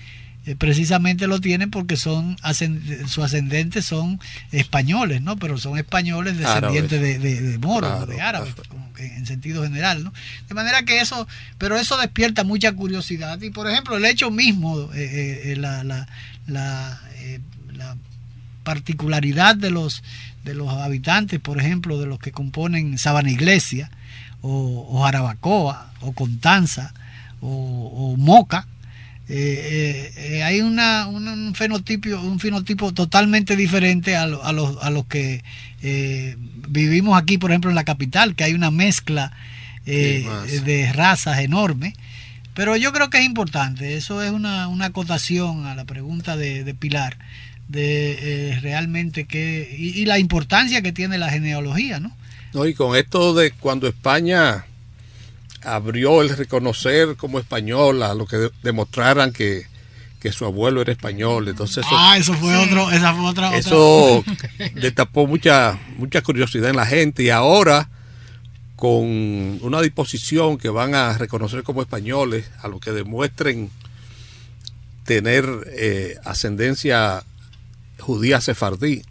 eh, 0.47 0.57
precisamente 0.57 1.27
lo 1.27 1.41
tienen 1.41 1.71
porque 1.71 1.97
son 1.97 2.37
ascend- 2.39 3.07
sus 3.07 3.25
ascendentes 3.25 3.85
son 3.87 4.21
españoles, 4.53 5.23
¿no? 5.23 5.37
Pero 5.37 5.57
son 5.59 5.79
españoles 5.79 6.37
descendientes 6.39 7.01
de, 7.01 7.19
de, 7.19 7.41
de 7.41 7.59
moros, 7.59 7.91
Claro, 7.91 8.07
de 8.07 8.21
árabes, 8.21 8.55
claro. 8.55 8.69
como 8.71 8.93
que 8.93 9.07
en 9.17 9.27
sentido 9.27 9.63
general, 9.63 10.05
¿no? 10.05 10.13
De 10.49 10.55
manera 10.55 10.83
que 10.85 11.01
eso, 11.01 11.27
pero 11.59 11.77
eso 11.79 11.97
despierta 11.99 12.45
mucha 12.45 12.73
curiosidad. 12.73 13.41
Y 13.41 13.51
por 13.51 13.69
ejemplo, 13.71 13.97
el 13.97 14.05
hecho 14.05 14.31
mismo, 14.31 14.91
eh, 14.95 15.53
eh, 15.53 15.57
la, 15.57 15.83
la, 15.85 16.07
la, 16.47 17.01
la 17.73 17.97
particularidad 18.63 19.57
de 19.57 19.71
los 19.71 20.03
de 20.45 20.53
los 20.55 20.69
habitantes, 20.69 21.41
por 21.41 21.59
ejemplo, 21.59 21.99
de 21.99 22.05
los 22.07 22.19
que 22.19 22.31
componen 22.31 22.99
Sabana 22.99 23.31
Iglesia, 23.31 23.91
o, 24.43 24.87
o 24.91 25.03
Jarabacoa, 25.03 25.91
o 26.03 26.13
Contanza, 26.13 26.93
o, 27.41 27.49
o 27.49 28.17
Moca, 28.19 28.67
eh, 29.29 30.13
eh, 30.17 30.37
eh, 30.37 30.43
hay 30.43 30.61
una, 30.61 31.07
un, 31.07 31.27
un 31.29 31.55
fenotipo 31.55 32.09
un 32.21 32.39
fenotipo 32.39 32.93
totalmente 32.93 33.57
diferente 33.57 34.17
a, 34.17 34.27
lo- 34.27 34.45
a 34.45 34.53
los 34.53 34.77
a 34.83 34.91
los 34.91 35.07
que 35.07 35.43
eh, 35.83 36.37
vivimos 36.69 37.17
aquí 37.21 37.39
por 37.39 37.51
ejemplo 37.51 37.71
en 37.71 37.75
la 37.77 37.85
capital 37.85 38.35
que 38.35 38.45
hay 38.45 38.53
una 38.55 38.71
mezcla 38.71 39.33
eh, 39.87 40.27
de 40.65 40.93
razas 40.93 41.39
enorme. 41.41 41.95
Pero 42.55 42.77
yo 42.77 42.93
creo 42.93 43.11
que 43.11 43.19
es 43.19 43.25
importante 43.25 43.97
eso 43.97 44.23
es 44.23 44.31
una, 44.31 44.69
una 44.69 44.87
acotación 44.87 45.67
a 45.67 45.75
la 45.75 45.85
pregunta 45.85 46.37
de, 46.37 46.63
de 46.65 46.75
Pilar 46.75 47.17
de 47.69 48.51
eh, 48.53 48.61
realmente 48.61 49.25
que 49.25 49.75
y, 49.79 49.99
y 50.01 50.05
la 50.05 50.19
importancia 50.19 50.83
que 50.83 50.93
tiene 50.93 51.17
la 51.19 51.31
genealogía 51.31 51.99
no 51.99 52.15
No, 52.53 52.67
y 52.67 52.75
con 52.75 52.95
esto 52.95 53.33
de 53.35 53.51
cuando 53.53 53.89
España 53.89 54.67
abrió 55.65 56.23
el 56.23 56.31
reconocer 56.37 57.17
como 57.17 57.39
español 57.39 58.03
a 58.03 58.15
lo 58.15 58.27
que 58.27 58.37
de- 58.37 58.51
demostraran 58.63 59.33
que, 59.33 59.67
que 60.21 60.33
su 60.33 60.45
abuelo 60.45 60.81
era 60.83 60.93
español. 60.93 61.49
Entonces 61.49 61.85
eso, 61.87 61.95
ah 61.99 62.17
eso 62.19 62.35
fue 62.35 62.57
otro 62.57 62.91
esa 62.91 63.15
fue 63.15 63.27
otra, 63.27 63.49
otra- 63.49 63.59
eso 63.59 64.25
destapó 64.75 65.27
mucha, 65.27 65.79
mucha 65.97 66.23
curiosidad 66.23 66.71
en 66.71 66.77
la 66.77 66.87
gente 66.87 67.23
y 67.23 67.31
ahora 67.31 67.89
con 68.77 69.05
una 69.63 69.81
disposición 69.81 70.59
que 70.59 70.69
van 70.69 70.95
a 70.95 71.17
reconocer 71.17 71.63
como 71.63 71.81
españoles 71.81 72.51
a 72.63 72.69
lo 72.69 72.81
que 72.81 72.91
demuestren 72.93 73.71
tener 75.05 75.47
eh, 75.69 76.17
ascendencia 76.25 77.23
judía 77.99 78.41
sefardí. 78.41 79.03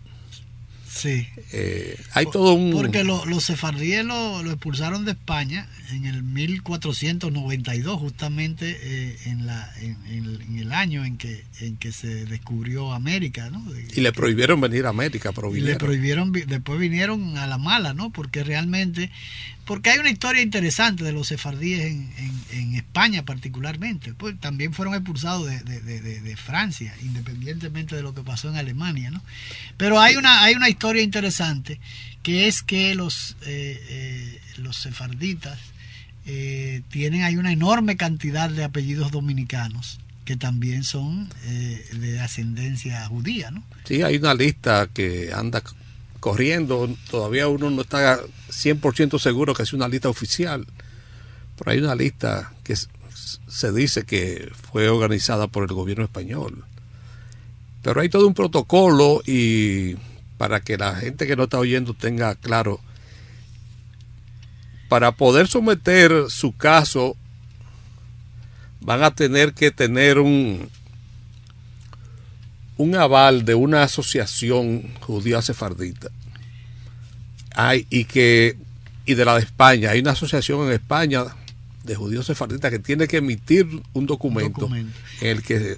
Sí 0.95 1.27
Eh, 1.51 1.97
hay 2.13 2.25
todo 2.31 2.53
un... 2.53 2.71
Porque 2.71 3.03
lo- 3.03 3.25
los 3.25 3.43
sefardíes 3.43 4.05
lo, 4.05 4.43
lo 4.43 4.51
expulsaron 4.51 5.05
de 5.05 5.11
España 5.11 5.67
en 5.91 6.05
el 6.05 6.23
1492, 6.23 7.99
justamente 7.99 8.77
eh, 8.81 9.17
en, 9.25 9.45
la, 9.45 9.71
en, 9.81 9.97
en- 10.07 10.41
en 10.41 10.59
el 10.59 10.71
año 10.71 11.03
en 11.05 11.17
que, 11.17 11.43
en 11.59 11.77
que 11.77 11.91
se 11.91 12.25
descubrió 12.25 12.93
América, 12.93 13.49
¿no? 13.49 13.63
De- 13.71 13.87
y 13.95 14.01
le 14.01 14.11
prohibieron 14.13 14.61
venir 14.61 14.85
a 14.85 14.89
América, 14.89 15.31
pero 15.33 15.55
y 15.55 15.61
le 15.61 15.75
prohibieron, 15.75 16.31
después 16.31 16.79
vinieron 16.79 17.37
a 17.37 17.47
la 17.47 17.57
mala, 17.57 17.93
¿no? 17.93 18.11
Porque 18.11 18.43
realmente, 18.43 19.09
porque 19.65 19.89
hay 19.91 19.99
una 19.99 20.09
historia 20.09 20.41
interesante 20.41 21.03
de 21.03 21.13
los 21.13 21.27
sefardíes 21.27 21.81
en, 21.85 22.11
en- 22.51 22.75
España 22.75 23.23
particularmente. 23.23 24.13
Pues 24.13 24.39
también 24.39 24.71
fueron 24.73 24.93
expulsados 24.93 25.47
de, 25.47 26.35
Francia, 26.37 26.93
independientemente 27.01 27.95
de 27.95 28.03
lo 28.03 28.13
que 28.13 28.21
pasó 28.21 28.49
en 28.49 28.55
Alemania, 28.55 29.09
¿no? 29.09 29.23
Pero 29.77 29.99
hay 29.99 30.15
una, 30.15 30.43
hay 30.43 30.53
una 30.53 30.69
historia 30.69 31.01
interesante 31.01 31.79
que 32.21 32.47
es 32.47 32.61
que 32.61 32.93
los, 32.93 33.35
eh, 33.45 33.81
eh, 33.89 34.41
los 34.57 34.77
sefarditas 34.77 35.57
eh, 36.27 36.81
tienen, 36.89 37.23
hay 37.23 37.35
una 37.37 37.51
enorme 37.51 37.97
cantidad 37.97 38.49
de 38.49 38.63
apellidos 38.63 39.11
dominicanos 39.11 39.99
que 40.25 40.37
también 40.37 40.83
son 40.83 41.29
eh, 41.45 41.85
de 41.99 42.19
ascendencia 42.19 43.05
judía, 43.07 43.49
¿no? 43.51 43.63
Sí, 43.85 44.03
hay 44.03 44.17
una 44.17 44.33
lista 44.35 44.87
que 44.93 45.31
anda 45.33 45.61
corriendo. 46.23 46.89
Todavía 47.11 47.49
uno 47.49 47.69
no 47.69 47.81
está 47.81 48.21
100% 48.49 49.19
seguro 49.19 49.53
que 49.53 49.63
es 49.63 49.73
una 49.73 49.89
lista 49.89 50.07
oficial. 50.07 50.65
Pero 51.57 51.71
hay 51.71 51.79
una 51.79 51.95
lista 51.95 52.53
que 52.63 52.75
se 52.77 53.71
dice 53.73 54.05
que 54.05 54.49
fue 54.71 54.87
organizada 54.87 55.47
por 55.47 55.63
el 55.63 55.75
gobierno 55.75 56.05
español. 56.05 56.63
Pero 57.81 57.99
hay 57.99 58.07
todo 58.07 58.25
un 58.25 58.33
protocolo 58.33 59.21
y 59.25 59.97
para 60.37 60.61
que 60.61 60.77
la 60.77 60.95
gente 60.95 61.27
que 61.27 61.35
no 61.35 61.43
está 61.43 61.59
oyendo 61.59 61.93
tenga 61.93 62.35
claro, 62.35 62.79
para 64.87 65.11
poder 65.11 65.49
someter 65.49 66.29
su 66.29 66.55
caso 66.55 67.17
van 68.79 69.03
a 69.03 69.13
tener 69.13 69.53
que 69.53 69.71
tener 69.71 70.19
un, 70.19 70.69
un 72.77 72.95
aval 72.95 73.45
de 73.45 73.55
una 73.55 73.83
asociación 73.83 74.83
judía 75.01 75.41
sefardita. 75.41 76.09
Hay, 77.55 77.85
y 77.89 78.05
que 78.05 78.57
y 79.05 79.15
de 79.15 79.25
la 79.25 79.35
de 79.35 79.41
España, 79.41 79.91
hay 79.91 79.99
una 79.99 80.11
asociación 80.11 80.65
en 80.67 80.73
España 80.73 81.25
de 81.83 81.95
judíos 81.95 82.25
sefarditas 82.25 82.71
que 82.71 82.79
tiene 82.79 83.07
que 83.07 83.17
emitir 83.17 83.67
un 83.91 84.05
documento, 84.05 84.61
documento. 84.61 84.97
en 85.19 85.27
el 85.27 85.43
que 85.43 85.77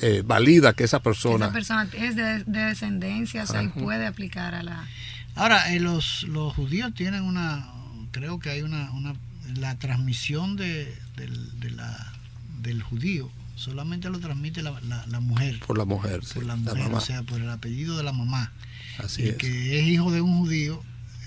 eh, 0.00 0.22
valida 0.26 0.72
que 0.72 0.82
esa 0.82 1.00
persona 1.00 1.46
Esa 1.46 1.52
persona 1.52 1.88
es 1.92 2.16
de, 2.16 2.42
de 2.44 2.60
descendencia, 2.60 3.44
o 3.44 3.46
sea, 3.46 3.62
y 3.62 3.68
puede 3.68 4.06
aplicar 4.06 4.54
a 4.54 4.64
la... 4.64 4.88
Ahora, 5.36 5.72
eh, 5.72 5.80
los, 5.80 6.24
los 6.24 6.52
judíos 6.54 6.92
tienen 6.94 7.22
una, 7.22 7.72
creo 8.10 8.40
que 8.40 8.50
hay 8.50 8.62
una, 8.62 8.90
una 8.92 9.14
la 9.56 9.78
transmisión 9.78 10.56
de, 10.56 10.92
del, 11.16 11.60
de 11.60 11.70
la, 11.70 12.12
del 12.60 12.82
judío, 12.82 13.30
solamente 13.56 14.10
lo 14.10 14.18
transmite 14.20 14.62
la, 14.62 14.78
la, 14.88 15.04
la 15.06 15.20
mujer, 15.20 15.60
por 15.66 15.78
la 15.78 15.84
mujer, 15.84 16.24
sí, 16.24 16.34
por 16.34 16.44
la 16.44 16.54
la 16.54 16.60
mujer, 16.60 16.82
mamá. 16.84 16.98
o 16.98 17.00
sea, 17.00 17.22
por 17.22 17.40
el 17.40 17.48
apellido 17.50 17.96
de 17.96 18.02
la 18.02 18.12
mamá. 18.12 18.52
Así 18.98 19.22
el 19.22 19.28
es. 19.30 19.36
que 19.36 19.80
es 19.80 19.86
hijo 19.88 20.10
de 20.12 20.20
un 20.20 20.38
judío, 20.38 20.82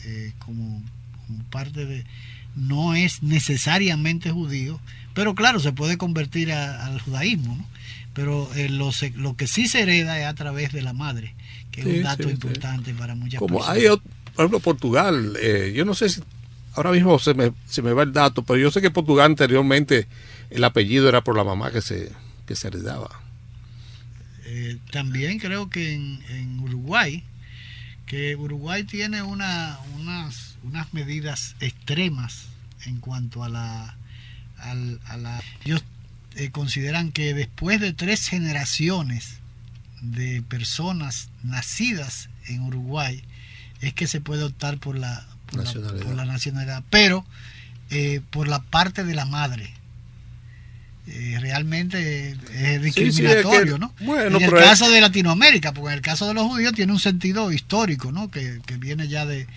eh, 0.06 0.34
como, 0.40 0.84
como 1.26 1.44
parte 1.46 1.86
de, 1.86 2.06
no 2.56 2.96
es 2.96 3.24
necesariamente 3.24 4.32
judío, 4.32 4.80
pero 5.14 5.36
claro, 5.36 5.60
se 5.60 5.72
puede 5.74 5.98
convertir 5.98 6.52
a- 6.52 6.86
al 6.86 7.00
judaísmo, 7.02 7.56
¿no? 7.56 7.66
Pero 8.14 8.52
eh, 8.56 8.70
lo, 8.70 8.92
se- 8.92 9.12
lo 9.12 9.36
que 9.36 9.48
sí 9.48 9.68
se 9.68 9.82
hereda 9.82 10.20
es 10.20 10.26
a 10.26 10.34
través 10.34 10.72
de 10.72 10.82
la 10.82 10.94
madre, 10.94 11.36
que 11.72 11.82
es 11.82 11.88
Sí, 11.88 11.98
un 11.98 12.04
dato 12.04 12.24
sí, 12.24 12.30
sí. 12.30 12.34
importante 12.34 12.94
para 12.94 13.16
muchas 13.16 13.40
Como 13.40 13.60
personas. 13.60 13.78
hay, 13.78 13.88
por 14.36 14.44
ejemplo, 14.46 14.60
Portugal, 14.60 15.38
eh, 15.42 15.74
yo 15.76 15.86
no 15.86 15.94
sé 15.94 16.10
si 16.10 16.22
ahora 16.74 16.92
mismo 16.92 17.18
se 17.20 17.34
me, 17.34 17.52
se 17.66 17.82
me 17.82 17.94
va 17.94 18.04
el 18.04 18.14
dato, 18.14 18.44
pero 18.44 18.60
yo 18.60 18.72
sé 18.72 18.82
que 18.82 18.92
Portugal 18.92 19.28
anteriormente 19.28 20.08
el 20.50 20.64
apellido 20.64 21.08
era 21.10 21.24
por 21.24 21.36
la 21.36 21.44
mamá 21.44 21.72
que 21.72 21.82
se, 21.82 22.12
que 22.46 22.56
se 22.56 22.68
heredaba. 22.68 23.10
Eh, 24.46 24.78
también 24.92 25.40
creo 25.40 25.70
que 25.70 25.94
en, 25.94 26.24
en 26.30 26.60
Uruguay, 26.60 27.24
que 28.06 28.36
Uruguay 28.36 28.84
tiene 28.86 29.22
una, 29.22 29.78
unas, 29.96 30.56
unas 30.64 30.94
medidas 30.94 31.56
extremas 31.60 32.46
en 32.86 33.00
cuanto 33.00 33.44
a 33.44 33.50
la... 33.50 33.98
al- 34.58 35.00
a 35.06 35.18
la 35.18 35.42
ellos 35.66 35.84
eh, 36.36 36.52
consideran 36.52 37.12
que 37.12 37.34
después 37.34 37.82
de 37.82 37.94
tres 37.94 38.28
generaciones 38.28 39.38
de 40.02 40.44
personas 40.44 41.30
nacidas 41.44 42.30
en 42.46 42.62
Uruguay, 42.62 43.24
es 43.82 43.94
que 43.94 44.08
se 44.08 44.22
puede 44.22 44.44
optar 44.44 44.78
por 44.78 44.98
la, 44.98 45.26
por 45.48 45.58
la, 45.58 45.64
Nacionalidad. 45.66 46.06
por 46.06 46.16
la 46.16 46.26
nacionalidad, 46.26 46.84
pero 46.92 47.26
eh, 47.90 48.22
por 48.30 48.48
la 48.48 48.62
parte 48.62 49.04
de 49.04 49.16
la 49.16 49.26
madre. 49.26 49.74
Eh, 51.10 51.38
realmente 51.40 52.32
es 52.32 52.36
Sí, 52.36 52.42
sí, 52.52 52.68
es 52.68 52.82
discriminatorio, 52.82 53.76
que- 53.76 53.80
¿no? 53.80 53.94
bueno, 54.02 54.38
en 54.40 54.44
el 54.44 54.54
es- 54.54 54.64
caso 54.64 54.90
de 54.92 55.00
Latinoamérica, 55.00 55.74
porque 55.74 55.92
en 55.92 55.96
el 55.96 56.02
caso 56.02 56.28
de 56.28 56.34
los 56.34 56.44
judíos 56.48 56.74
tiene 56.74 56.92
un 56.92 57.00
sentido 57.00 57.52
histórico, 57.54 58.12
¿no? 58.12 58.30
Que, 58.30 58.60
que 58.66 58.76
viene 58.78 59.08
ya 59.08 59.26
de, 59.26 59.48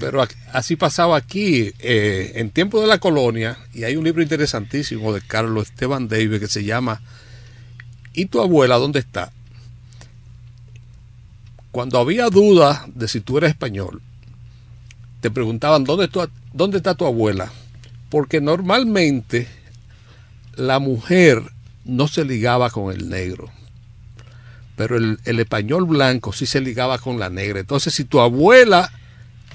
Pero 0.00 0.26
así 0.52 0.76
pasaba 0.76 1.16
aquí, 1.16 1.72
eh, 1.80 2.32
en 2.36 2.50
tiempo 2.50 2.80
de 2.80 2.86
la 2.86 2.98
colonia, 2.98 3.58
y 3.74 3.84
hay 3.84 3.96
un 3.96 4.04
libro 4.04 4.22
interesantísimo 4.22 5.12
de 5.12 5.20
Carlos 5.20 5.68
Esteban 5.68 6.06
Davis 6.08 6.38
que 6.40 6.46
se 6.48 6.64
llama 6.64 7.02
¿Y 8.14 8.26
tu 8.26 8.40
abuela 8.40 8.76
dónde 8.76 9.00
está? 9.00 9.30
Cuando 11.70 11.98
había 11.98 12.28
duda 12.30 12.86
de 12.94 13.08
si 13.08 13.20
tú 13.20 13.38
eres 13.38 13.50
español, 13.50 14.00
te 15.20 15.30
preguntaban 15.30 15.84
¿dónde, 15.84 16.08
dónde 16.52 16.78
está 16.78 16.94
tu 16.94 17.04
abuela? 17.04 17.52
Porque 18.10 18.40
normalmente 18.40 19.46
la 20.58 20.78
mujer 20.78 21.42
no 21.84 22.08
se 22.08 22.24
ligaba 22.24 22.70
con 22.70 22.92
el 22.92 23.08
negro 23.08 23.50
pero 24.76 24.96
el, 24.96 25.18
el, 25.24 25.40
español 25.40 25.86
blanco 25.86 26.32
sí 26.32 26.46
se 26.46 26.60
ligaba 26.60 26.98
con 26.98 27.18
la 27.18 27.28
negra. 27.30 27.58
Entonces, 27.58 27.92
si 27.92 28.04
tu 28.04 28.20
abuela 28.20 28.92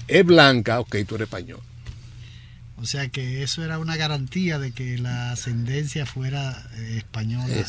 es 0.09 0.25
blanca, 0.25 0.81
ok, 0.81 0.97
tú 1.07 1.15
eres 1.15 1.27
español. 1.27 1.61
O 2.83 2.85
sea 2.85 3.07
que 3.07 3.41
eso 3.41 3.63
era 3.63 3.79
una 3.79 3.95
garantía 3.95 4.59
de 4.59 4.71
que 4.71 4.97
la 4.97 5.31
ascendencia 5.31 6.05
fuera 6.05 6.67
eh, 6.75 6.95
española. 6.97 7.65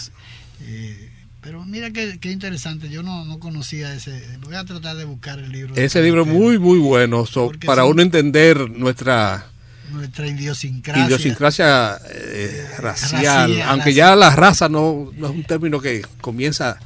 Eh, 0.62 1.10
pero 1.40 1.64
mira 1.64 1.92
qué, 1.92 2.18
interesante, 2.32 2.88
yo 2.88 3.04
no, 3.04 3.38
conocía 3.38 3.94
ese. 3.94 4.20
Voy 4.40 4.56
a 4.56 4.64
tratar 4.64 4.96
de 4.96 5.04
buscar 5.04 5.38
el 5.38 5.52
libro. 5.52 5.76
Ese 5.76 6.02
libro 6.02 6.22
es 6.22 6.28
muy, 6.28 6.58
muy 6.58 6.78
bueno 6.78 7.24
para 7.64 7.84
uno 7.84 8.02
entender 8.02 8.68
nuestra 8.70 9.46
nuestra 9.90 10.26
idiosincrasia, 10.26 11.06
idiosincrasia 11.06 11.98
eh, 12.10 12.68
racial, 12.78 13.62
aunque 13.62 13.94
ya 13.94 14.16
la 14.16 14.30
raza 14.30 14.68
no, 14.68 15.10
no, 15.16 15.28
es 15.28 15.32
un 15.32 15.44
término 15.44 15.80
que 15.80 16.04
comienza 16.20 16.78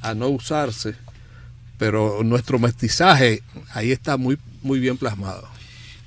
a 0.00 0.14
no 0.14 0.28
usarse, 0.28 0.94
pero 1.78 2.22
nuestro 2.24 2.58
mestizaje 2.58 3.42
ahí 3.72 3.92
está 3.92 4.16
muy 4.16 4.38
muy 4.62 4.78
bien 4.78 4.96
plasmado. 4.96 5.48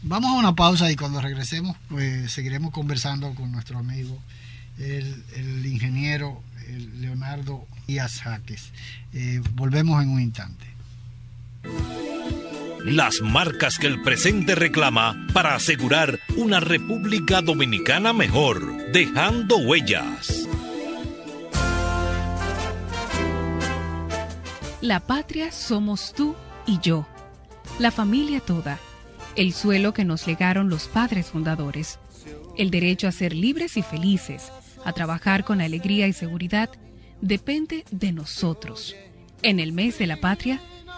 Vamos 0.03 0.31
a 0.31 0.33
una 0.33 0.53
pausa 0.53 0.91
y 0.91 0.95
cuando 0.95 1.21
regresemos 1.21 1.77
pues 1.89 2.31
seguiremos 2.31 2.71
conversando 2.71 3.33
con 3.35 3.51
nuestro 3.51 3.79
amigo, 3.79 4.19
el, 4.77 5.65
ingeniero 5.65 6.41
Leonardo 6.99 7.65
Díaz 7.87 8.21
Jaques. 8.21 8.71
Eh, 9.13 9.41
volvemos 9.53 10.01
en 10.03 10.09
un 10.09 10.21
instante. 10.21 10.65
Las 12.83 13.21
marcas 13.21 13.77
que 13.77 13.87
el 13.87 14.01
presente 14.01 14.55
reclama 14.55 15.27
para 15.33 15.55
asegurar 15.55 16.19
una 16.35 16.59
República 16.59 17.41
Dominicana 17.41 18.13
mejor, 18.13 18.91
dejando 18.91 19.57
huellas. 19.57 20.47
La 24.81 24.99
patria 24.99 25.51
somos 25.51 26.13
tú 26.13 26.35
y 26.67 26.79
yo 26.81 27.07
la 27.79 27.91
familia 27.91 28.39
toda, 28.39 28.79
el 29.35 29.51
suelo 29.53 29.93
que 29.93 30.05
nos 30.05 30.27
legaron 30.27 30.69
los 30.69 30.87
padres 30.87 31.27
fundadores, 31.27 31.99
el 32.55 32.69
derecho 32.69 33.07
a 33.07 33.11
ser 33.11 33.33
libres 33.33 33.77
y 33.77 33.81
felices, 33.81 34.51
a 34.85 34.93
trabajar 34.93 35.43
con 35.43 35.59
alegría 35.59 36.07
y 36.07 36.13
seguridad, 36.13 36.69
depende 37.21 37.83
de 37.89 38.11
nosotros. 38.11 38.95
En 39.41 39.59
el 39.59 39.71
mes 39.71 39.97
de 39.97 40.07
la 40.07 40.17
patria, 40.17 40.61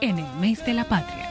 en 0.00 0.18
el 0.18 0.36
mes 0.40 0.64
de 0.64 0.74
la 0.74 0.84
patria. 0.84 1.26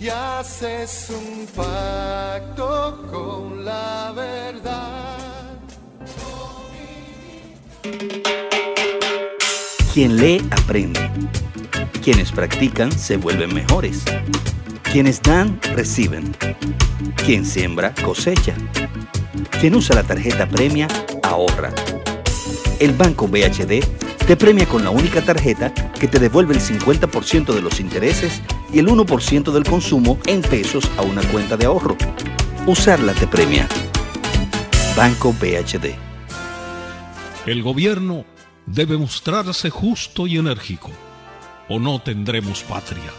y 0.00 0.08
haces 0.08 1.08
un 1.08 1.46
pacto 1.46 3.06
con 3.10 3.64
la 3.64 4.12
verdad. 4.14 5.24
Quien 9.94 10.16
lee 10.16 10.46
aprende. 10.50 11.00
Quienes 12.02 12.32
practican 12.32 12.92
se 12.92 13.16
vuelven 13.16 13.54
mejores. 13.54 14.02
Quienes 14.82 15.22
dan, 15.22 15.58
reciben. 15.74 16.36
Quien 17.24 17.46
siembra, 17.46 17.94
cosecha. 18.04 18.54
Quien 19.58 19.74
usa 19.74 19.96
la 19.96 20.02
tarjeta 20.02 20.46
premia, 20.46 20.86
ahorra. 21.22 21.72
El 22.80 22.92
Banco 22.92 23.28
BHD 23.28 23.84
te 24.26 24.36
premia 24.36 24.66
con 24.66 24.84
la 24.84 24.90
única 24.90 25.22
tarjeta 25.22 25.72
que 25.72 26.08
te 26.08 26.18
devuelve 26.18 26.54
el 26.54 26.60
50% 26.60 27.54
de 27.54 27.62
los 27.62 27.80
intereses 27.80 28.42
y 28.72 28.78
el 28.78 28.88
1% 28.88 29.52
del 29.52 29.64
consumo 29.64 30.18
en 30.26 30.42
pesos 30.42 30.90
a 30.96 31.02
una 31.02 31.22
cuenta 31.24 31.56
de 31.56 31.66
ahorro. 31.66 31.96
Usarla 32.66 33.12
te 33.12 33.26
premia. 33.26 33.68
Banco 34.96 35.32
BHD. 35.32 35.94
El 37.46 37.62
gobierno 37.62 38.24
debe 38.66 38.96
mostrarse 38.96 39.68
justo 39.68 40.26
y 40.26 40.38
enérgico 40.38 40.90
o 41.68 41.78
no 41.78 42.00
tendremos 42.00 42.62
patria, 42.62 43.12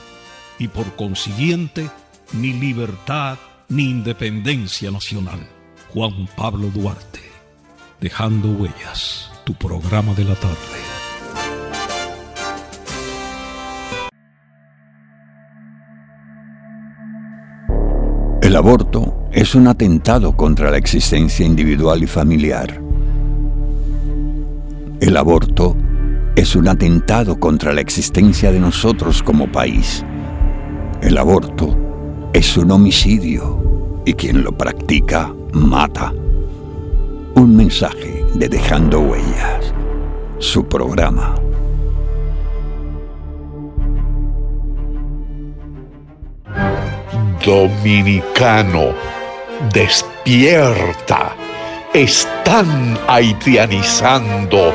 y 0.60 0.68
por 0.68 0.96
consiguiente 0.96 1.90
ni 2.34 2.54
libertad 2.54 3.38
ni 3.70 3.90
independencia 3.90 4.92
nacional. 4.92 5.48
Juan 5.94 6.28
Pablo 6.36 6.68
Duarte, 6.68 7.22
dejando 8.00 8.50
huellas, 8.50 9.32
tu 9.46 9.54
programa 9.54 10.14
de 10.16 10.24
la 10.26 10.34
tarde. 10.36 10.56
El 18.42 18.56
aborto 18.56 19.28
es 19.32 19.54
un 19.54 19.68
atentado 19.68 20.36
contra 20.36 20.72
la 20.72 20.78
existencia 20.78 21.46
individual 21.46 22.02
y 22.02 22.08
familiar. 22.08 22.82
El 25.00 25.16
aborto 25.16 25.76
es 26.36 26.56
un 26.56 26.68
atentado 26.68 27.40
contra 27.40 27.72
la 27.72 27.82
existencia 27.82 28.52
de 28.52 28.60
nosotros 28.60 29.22
como 29.22 29.52
país. 29.52 30.04
El 31.02 31.20
aborto 31.20 31.78
es 32.34 32.58
un 32.58 32.72
homicidio 32.72 34.02
y 34.06 34.14
quien 34.14 34.44
lo 34.44 34.58
practica 34.58 35.32
mata. 35.54 36.12
Un 37.36 37.54
mensaje 37.54 38.24
de 38.36 38.48
Dejando 38.48 39.02
Huellas, 39.02 39.74
su 40.40 40.66
programa. 40.66 41.36
Dominicano, 47.46 48.94
despierta. 49.74 51.36
Están 51.94 52.98
haitianizando 53.10 54.74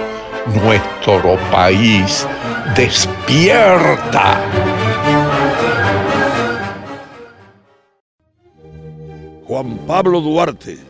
nuestro 0.62 1.38
país 1.50 2.26
despierta. 2.76 4.38
Juan 9.46 9.78
Pablo 9.86 10.20
Duarte, 10.20 10.89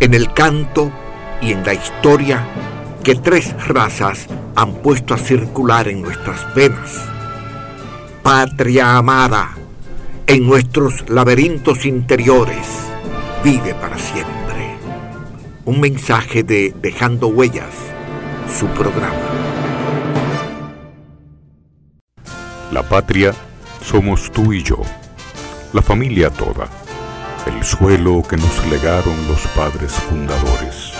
en 0.00 0.14
el 0.14 0.32
canto 0.32 0.92
y 1.40 1.52
en 1.52 1.64
la 1.64 1.74
historia 1.74 2.46
que 3.02 3.14
tres 3.14 3.54
razas 3.66 4.26
han 4.54 4.74
puesto 4.74 5.14
a 5.14 5.18
circular 5.18 5.88
en 5.88 6.02
nuestras 6.02 6.54
venas. 6.54 7.04
Patria 8.22 8.96
amada, 8.96 9.50
en 10.26 10.46
nuestros 10.46 11.08
laberintos 11.08 11.86
interiores, 11.86 12.66
vive 13.44 13.74
para 13.74 13.98
siempre. 13.98 14.76
Un 15.64 15.80
mensaje 15.80 16.42
de 16.42 16.74
Dejando 16.82 17.28
Huellas, 17.28 17.74
su 18.58 18.66
programa. 18.68 19.14
La 22.72 22.82
patria 22.82 23.32
somos 23.82 24.32
tú 24.32 24.52
y 24.52 24.62
yo, 24.62 24.78
la 25.72 25.82
familia 25.82 26.30
toda, 26.30 26.68
el 27.46 27.62
suelo 27.64 28.22
que 28.28 28.36
nos 28.36 28.66
legaron 28.66 29.14
los 29.28 29.46
padres 29.48 29.92
fundadores, 29.92 30.92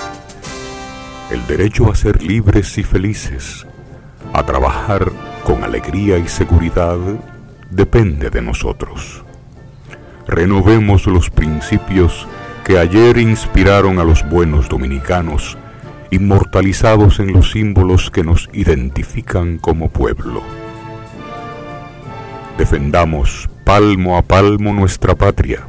el 1.31 1.47
derecho 1.47 1.91
a 1.91 1.95
ser 1.95 2.23
libres 2.23 2.79
y 2.79 2.83
felices, 2.83 3.67
a 4.33 4.45
trabajar 4.45 5.11
con 5.45 5.65
alegría 5.65 6.19
y 6.19 6.29
seguridad, 6.29 6.99
depende 7.71 8.31
de 8.31 8.43
nosotros. 8.43 9.25
Renovemos 10.27 11.07
los 11.07 11.31
principios 11.31 12.27
que 12.65 12.79
ayer 12.79 13.19
inspiraron 13.19 13.99
a 13.99 14.05
los 14.05 14.29
buenos 14.29 14.69
dominicanos, 14.69 15.57
inmortalizados 16.11 17.21
en 17.21 17.33
los 17.33 17.51
símbolos 17.51 18.11
que 18.11 18.25
nos 18.25 18.49
identifican 18.53 19.59
como 19.59 19.89
pueblo. 19.89 20.43
Defendamos 22.59 23.49
palmo 23.65 24.17
a 24.17 24.23
palmo 24.23 24.73
nuestra 24.73 25.15
patria, 25.15 25.69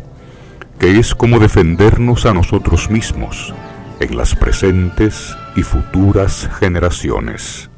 que 0.79 0.99
es 0.99 1.15
como 1.15 1.39
defendernos 1.39 2.25
a 2.25 2.33
nosotros 2.33 2.89
mismos 2.89 3.53
en 3.99 4.15
las 4.15 4.35
presentes 4.35 5.35
y 5.55 5.63
futuras 5.63 6.49
generaciones. 6.59 7.69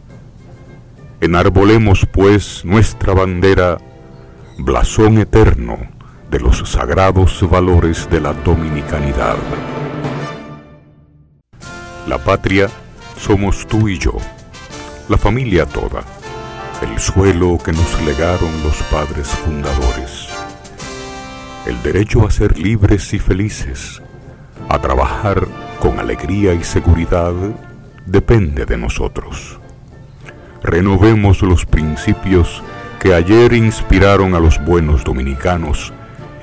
Enarbolemos 1.22 2.06
pues 2.12 2.64
nuestra 2.66 3.14
bandera, 3.14 3.78
blasón 4.58 5.18
eterno 5.18 5.78
de 6.30 6.40
los 6.40 6.58
sagrados 6.70 7.48
valores 7.50 8.10
de 8.10 8.22
la 8.22 8.34
dominicanidad. 8.34 9.38
La 12.08 12.18
patria 12.18 12.70
somos 13.18 13.68
tú 13.68 13.88
y 13.88 13.98
yo, 13.98 14.14
la 15.10 15.18
familia 15.18 15.66
toda, 15.66 16.04
el 16.82 17.00
suelo 17.00 17.58
que 17.64 17.72
nos 17.72 18.02
legaron 18.02 18.52
los 18.64 18.76
padres 18.84 19.28
fundadores, 19.28 20.19
el 21.66 21.82
derecho 21.84 22.26
a 22.26 22.32
ser 22.32 22.58
libres 22.58 23.14
y 23.14 23.20
felices, 23.20 24.02
a 24.70 24.80
trabajar 24.80 25.48
con 25.80 26.00
alegría 26.00 26.54
y 26.54 26.64
seguridad, 26.64 27.34
depende 28.06 28.66
de 28.66 28.78
nosotros. 28.78 29.60
Renovemos 30.64 31.42
los 31.42 31.66
principios 31.66 32.64
que 33.00 33.14
ayer 33.14 33.54
inspiraron 33.54 34.36
a 34.36 34.40
los 34.40 34.64
buenos 34.64 35.04
dominicanos, 35.04 35.94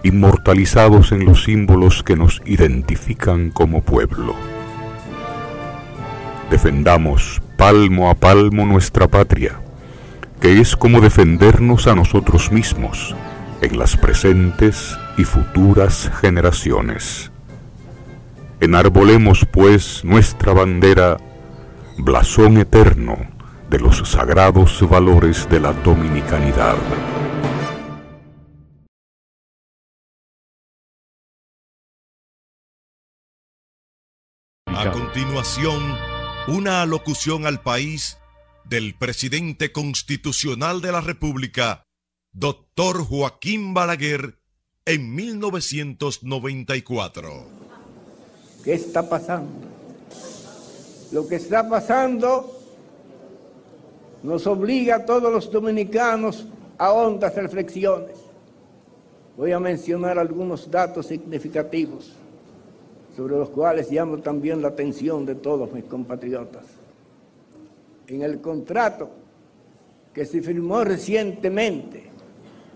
inmortalizados 0.03 1.13
en 1.13 1.25
los 1.25 1.45
símbolos 1.45 2.03
que 2.03 2.17
nos 2.17 2.41
identifican 2.47 3.51
como 3.51 3.83
pueblo. 3.83 4.35
Defendamos 6.51 7.43
palmo 7.57 8.09
a 8.09 8.15
palmo 8.15 8.65
nuestra 8.65 9.09
patria, 9.09 9.61
que 10.41 10.61
es 10.61 10.77
como 10.77 11.01
defendernos 11.01 11.87
a 11.87 11.95
nosotros 11.95 12.53
mismos 12.53 13.15
en 13.61 13.79
las 13.79 13.97
presentes 13.97 14.97
y 15.17 15.25
futuras 15.25 16.11
generaciones. 16.21 17.31
Enarbolemos 18.61 19.47
pues 19.51 20.05
nuestra 20.05 20.53
bandera, 20.53 21.19
blasón 21.99 22.59
eterno 22.59 23.17
de 23.71 23.79
los 23.79 23.99
sagrados 24.09 24.89
valores 24.89 25.49
de 25.49 25.61
la 25.61 25.73
dominicanidad. 25.73 26.77
A 34.67 34.91
continuación, 34.91 35.97
una 36.49 36.83
alocución 36.83 37.47
al 37.47 37.63
país 37.63 38.19
del 38.65 38.95
presidente 38.95 39.73
constitucional 39.73 40.81
de 40.81 40.93
la 40.93 41.01
República, 41.01 41.83
doctor 42.33 43.05
Joaquín 43.05 43.75
Balaguer, 43.75 44.36
en 44.87 45.15
1994. 45.15 47.31
¿Qué 48.63 48.75
está 48.75 49.09
pasando? 49.09 49.67
Lo 51.11 51.27
que 51.27 51.35
está 51.37 51.69
pasando 51.69 52.53
nos 54.23 54.47
obliga 54.47 54.97
a 54.97 55.05
todos 55.05 55.33
los 55.33 55.51
dominicanos 55.51 56.47
a 56.79 56.93
hondas 56.93 57.35
reflexiones. 57.35 58.15
Voy 59.37 59.51
a 59.53 59.61
mencionar 59.61 60.21
algunos 60.21 60.71
datos 60.71 61.07
significativos 61.07 62.13
sobre 63.17 63.37
los 63.37 63.49
cuales 63.51 63.91
llamo 63.91 64.19
también 64.19 64.63
la 64.63 64.69
atención 64.69 65.27
de 65.27 65.35
todos 65.35 65.73
mis 65.73 65.83
compatriotas. 65.85 66.65
En 68.07 68.23
el 68.23 68.41
contrato 68.41 69.11
que 70.15 70.25
se 70.25 70.41
firmó 70.43 70.85
recientemente 70.85 72.16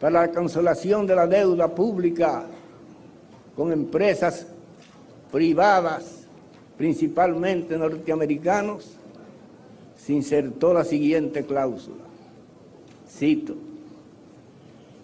para 0.01 0.23
la 0.23 0.31
cancelación 0.33 1.07
de 1.07 1.15
la 1.15 1.27
deuda 1.27 1.69
pública 1.69 2.45
con 3.55 3.71
empresas 3.71 4.47
privadas, 5.31 6.25
principalmente 6.79 7.77
norteamericanos, 7.77 8.97
se 9.97 10.15
insertó 10.15 10.73
la 10.73 10.85
siguiente 10.85 11.45
cláusula. 11.45 12.05
Cito, 13.07 13.55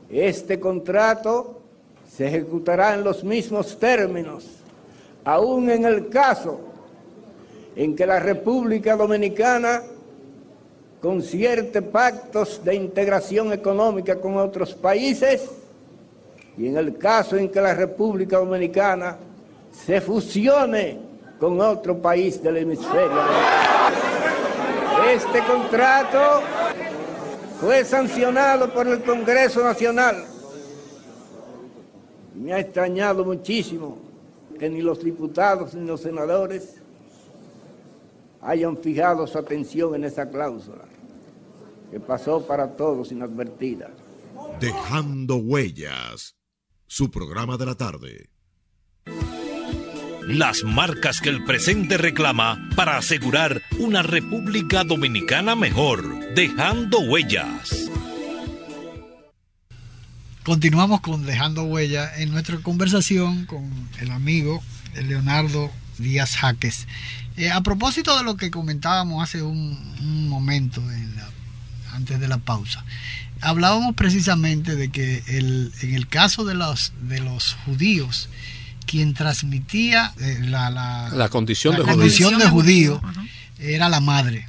este 0.09 0.59
contrato 0.59 1.61
se 2.09 2.29
ejecutará 2.29 2.95
en 2.95 3.05
los 3.05 3.23
mismos 3.23 3.79
términos, 3.79 4.47
aún 5.25 5.69
en 5.69 5.85
el 5.85 6.09
caso 6.09 6.61
en 7.75 7.95
que 7.95 8.07
la 8.07 8.19
República 8.19 8.97
Dominicana 8.97 9.83
concierte 11.01 11.83
pactos 11.83 12.63
de 12.65 12.75
integración 12.75 13.53
económica 13.53 14.17
con 14.17 14.37
otros 14.37 14.75
países 14.75 15.51
y 16.59 16.69
en 16.69 16.77
el 16.77 16.97
caso 16.97 17.37
en 17.37 17.51
que 17.51 17.61
la 17.61 17.75
República 17.75 18.39
Dominicana 18.39 19.17
se 19.71 20.01
fusione 20.01 20.99
con 21.39 21.61
otro 21.61 21.99
país 21.99 22.43
del 22.43 22.57
hemisferio. 22.59 23.21
Este 25.13 25.41
contrato 25.45 26.41
fue 27.61 27.85
sancionado 27.85 28.73
por 28.73 28.89
el 28.89 29.03
Congreso 29.03 29.63
Nacional. 29.63 30.25
Me 32.35 32.53
ha 32.53 32.61
extrañado 32.61 33.25
muchísimo 33.25 33.99
que 34.59 34.69
ni 34.69 34.81
los 34.81 35.05
diputados 35.05 35.75
ni 35.75 35.87
los 35.87 36.01
senadores 36.01 36.76
hayan 38.41 38.77
fijado 38.77 39.27
su 39.27 39.39
atención 39.39 39.95
en 39.95 40.05
esa 40.05 40.29
cláusula, 40.29 40.85
que 41.91 42.01
pasó 42.01 42.47
para 42.47 42.77
todos 42.77 43.13
inadvertida. 43.13 43.91
Dejando 44.61 45.37
huellas, 45.37 46.37
su 46.87 47.11
programa 47.11 47.57
de 47.57 47.67
la 47.67 47.75
tarde 47.75 48.31
las 50.27 50.65
marcas 50.65 51.21
que 51.21 51.29
el 51.29 51.45
presente 51.45 51.97
reclama 51.99 52.69
para 52.75 52.97
asegurar 52.97 53.63
una 53.79 54.03
República 54.03 54.83
Dominicana 54.83 55.55
mejor, 55.55 56.35
dejando 56.35 56.99
huellas. 56.99 57.89
Continuamos 60.43 61.01
con 61.01 61.25
Dejando 61.27 61.63
Huellas 61.63 62.19
en 62.19 62.31
nuestra 62.33 62.59
conversación 62.59 63.47
con 63.47 63.71
el 64.01 64.11
amigo 64.11 64.63
Leonardo 64.95 65.71
Díaz 65.99 66.37
Jaques. 66.37 66.89
Eh, 67.37 67.51
a 67.51 67.61
propósito 67.63 68.17
de 68.17 68.25
lo 68.25 68.37
que 68.37 68.51
comentábamos 68.51 69.23
hace 69.23 69.43
un, 69.43 70.29
momento 70.29 70.83
antes 71.93 72.21
de 72.21 72.29
la 72.29 72.39
pausa, 72.39 72.85
hablábamos 73.41 73.95
precisamente 73.95 74.77
de 74.77 74.91
que 74.91 75.23
en 75.29 75.95
el 75.95 76.09
caso 76.09 76.45
de 76.45 76.55
los, 76.55 76.93
de 77.03 77.21
los 77.21 77.57
judíos, 77.65 78.29
quien 78.87 79.15
transmitía 79.15 80.15
eh, 80.19 80.39
la, 80.43 81.29
condición, 81.31 81.77
de, 81.77 81.83
condición 81.83 82.39
de 82.39 82.49
judío 82.49 83.03
era 83.59 83.89
la 83.89 84.01
madre. 84.01 84.49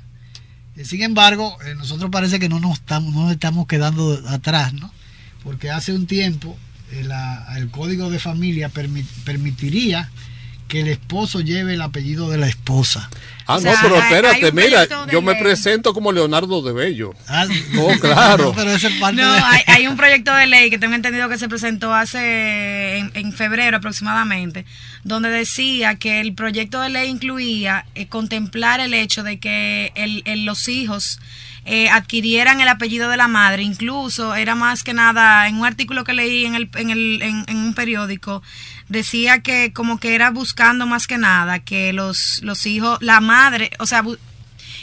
Eh, 0.76 0.86
sin 0.86 1.02
embargo, 1.02 1.58
eh, 1.66 1.76
nosotros 1.76 2.10
parece 2.12 2.40
que 2.40 2.48
no 2.48 2.60
nos 2.60 2.74
estamos, 2.76 3.14
no 3.14 3.32
estamos 3.32 3.68
quedando 3.68 4.22
atrás, 4.30 4.74
¿no? 4.74 4.94
Porque 5.44 5.72
hace 5.72 5.94
un 5.94 6.08
tiempo 6.08 6.58
el 6.92 7.70
código 7.70 8.10
de 8.10 8.20
familia 8.20 8.70
permitiría 9.26 10.10
que 10.68 10.82
el 10.82 10.88
esposo 10.90 11.40
lleve 11.42 11.74
el 11.76 11.82
apellido 11.82 12.30
de 12.30 12.38
la 12.38 12.48
esposa. 12.48 13.10
Ah, 13.50 13.56
O 13.58 13.62
no, 13.62 13.72
pero 13.82 13.96
espérate, 13.98 14.52
mira, 14.52 14.86
yo 15.10 15.22
me 15.22 15.36
presento 15.36 15.94
como 15.94 16.12
Leonardo 16.12 16.62
de 16.62 16.74
Bello. 16.74 17.14
Ah, 17.30 17.46
Oh, 17.80 17.94
claro. 18.02 18.54
pero 18.56 18.72
parte 19.00 19.22
No, 19.22 19.34
de- 19.34 19.40
hay, 19.40 19.62
hay 19.68 19.88
un 19.88 19.96
proyecto 19.96 20.34
de 20.36 20.48
ley 20.48 20.70
que 20.70 20.78
tengo 20.78 20.96
entendido 20.96 21.30
que 21.30 21.38
se 21.38 21.48
presentó 21.48 21.94
hace 21.94 22.98
en, 22.98 23.12
en 23.14 23.32
febrero 23.32 23.78
aproximadamente, 23.78 24.66
donde 25.04 25.30
decía 25.30 25.96
que 25.96 26.20
el 26.20 26.34
proyecto 26.34 26.82
de 26.82 26.90
ley 26.90 27.10
incluía 27.10 27.86
eh, 27.96 28.08
contemplar 28.08 28.82
el 28.82 28.94
hecho 28.94 29.24
de 29.24 29.40
que 29.40 29.94
el, 29.96 30.24
el- 30.26 30.44
los 30.46 30.68
hijos 30.68 31.20
eh, 31.70 31.90
adquirieran 31.90 32.62
el 32.62 32.68
apellido 32.70 33.10
de 33.10 33.18
la 33.18 33.28
madre. 33.28 33.64
Incluso 33.64 34.36
era 34.36 34.56
más 34.56 34.84
que 34.84 34.94
nada 34.94 35.48
en 35.48 35.56
un 35.56 35.66
artículo 35.66 36.04
que 36.04 36.14
leí 36.14 36.46
en, 36.46 36.56
el, 36.56 36.70
en, 36.76 36.90
el, 36.90 37.22
en, 37.22 37.46
en 37.48 37.58
un 37.58 37.74
periódico 37.74 38.42
decía 38.90 39.42
que 39.42 39.74
como 39.74 40.00
que 40.00 40.16
era 40.16 40.30
buscando 40.32 40.86
más 40.86 41.08
que 41.08 41.18
nada 41.18 41.60
que 41.60 41.94
los, 41.94 42.40
los 42.44 42.66
hijos, 42.66 42.98
la 43.02 43.20
madre, 43.20 43.72
o 43.80 43.86
sea, 43.86 44.04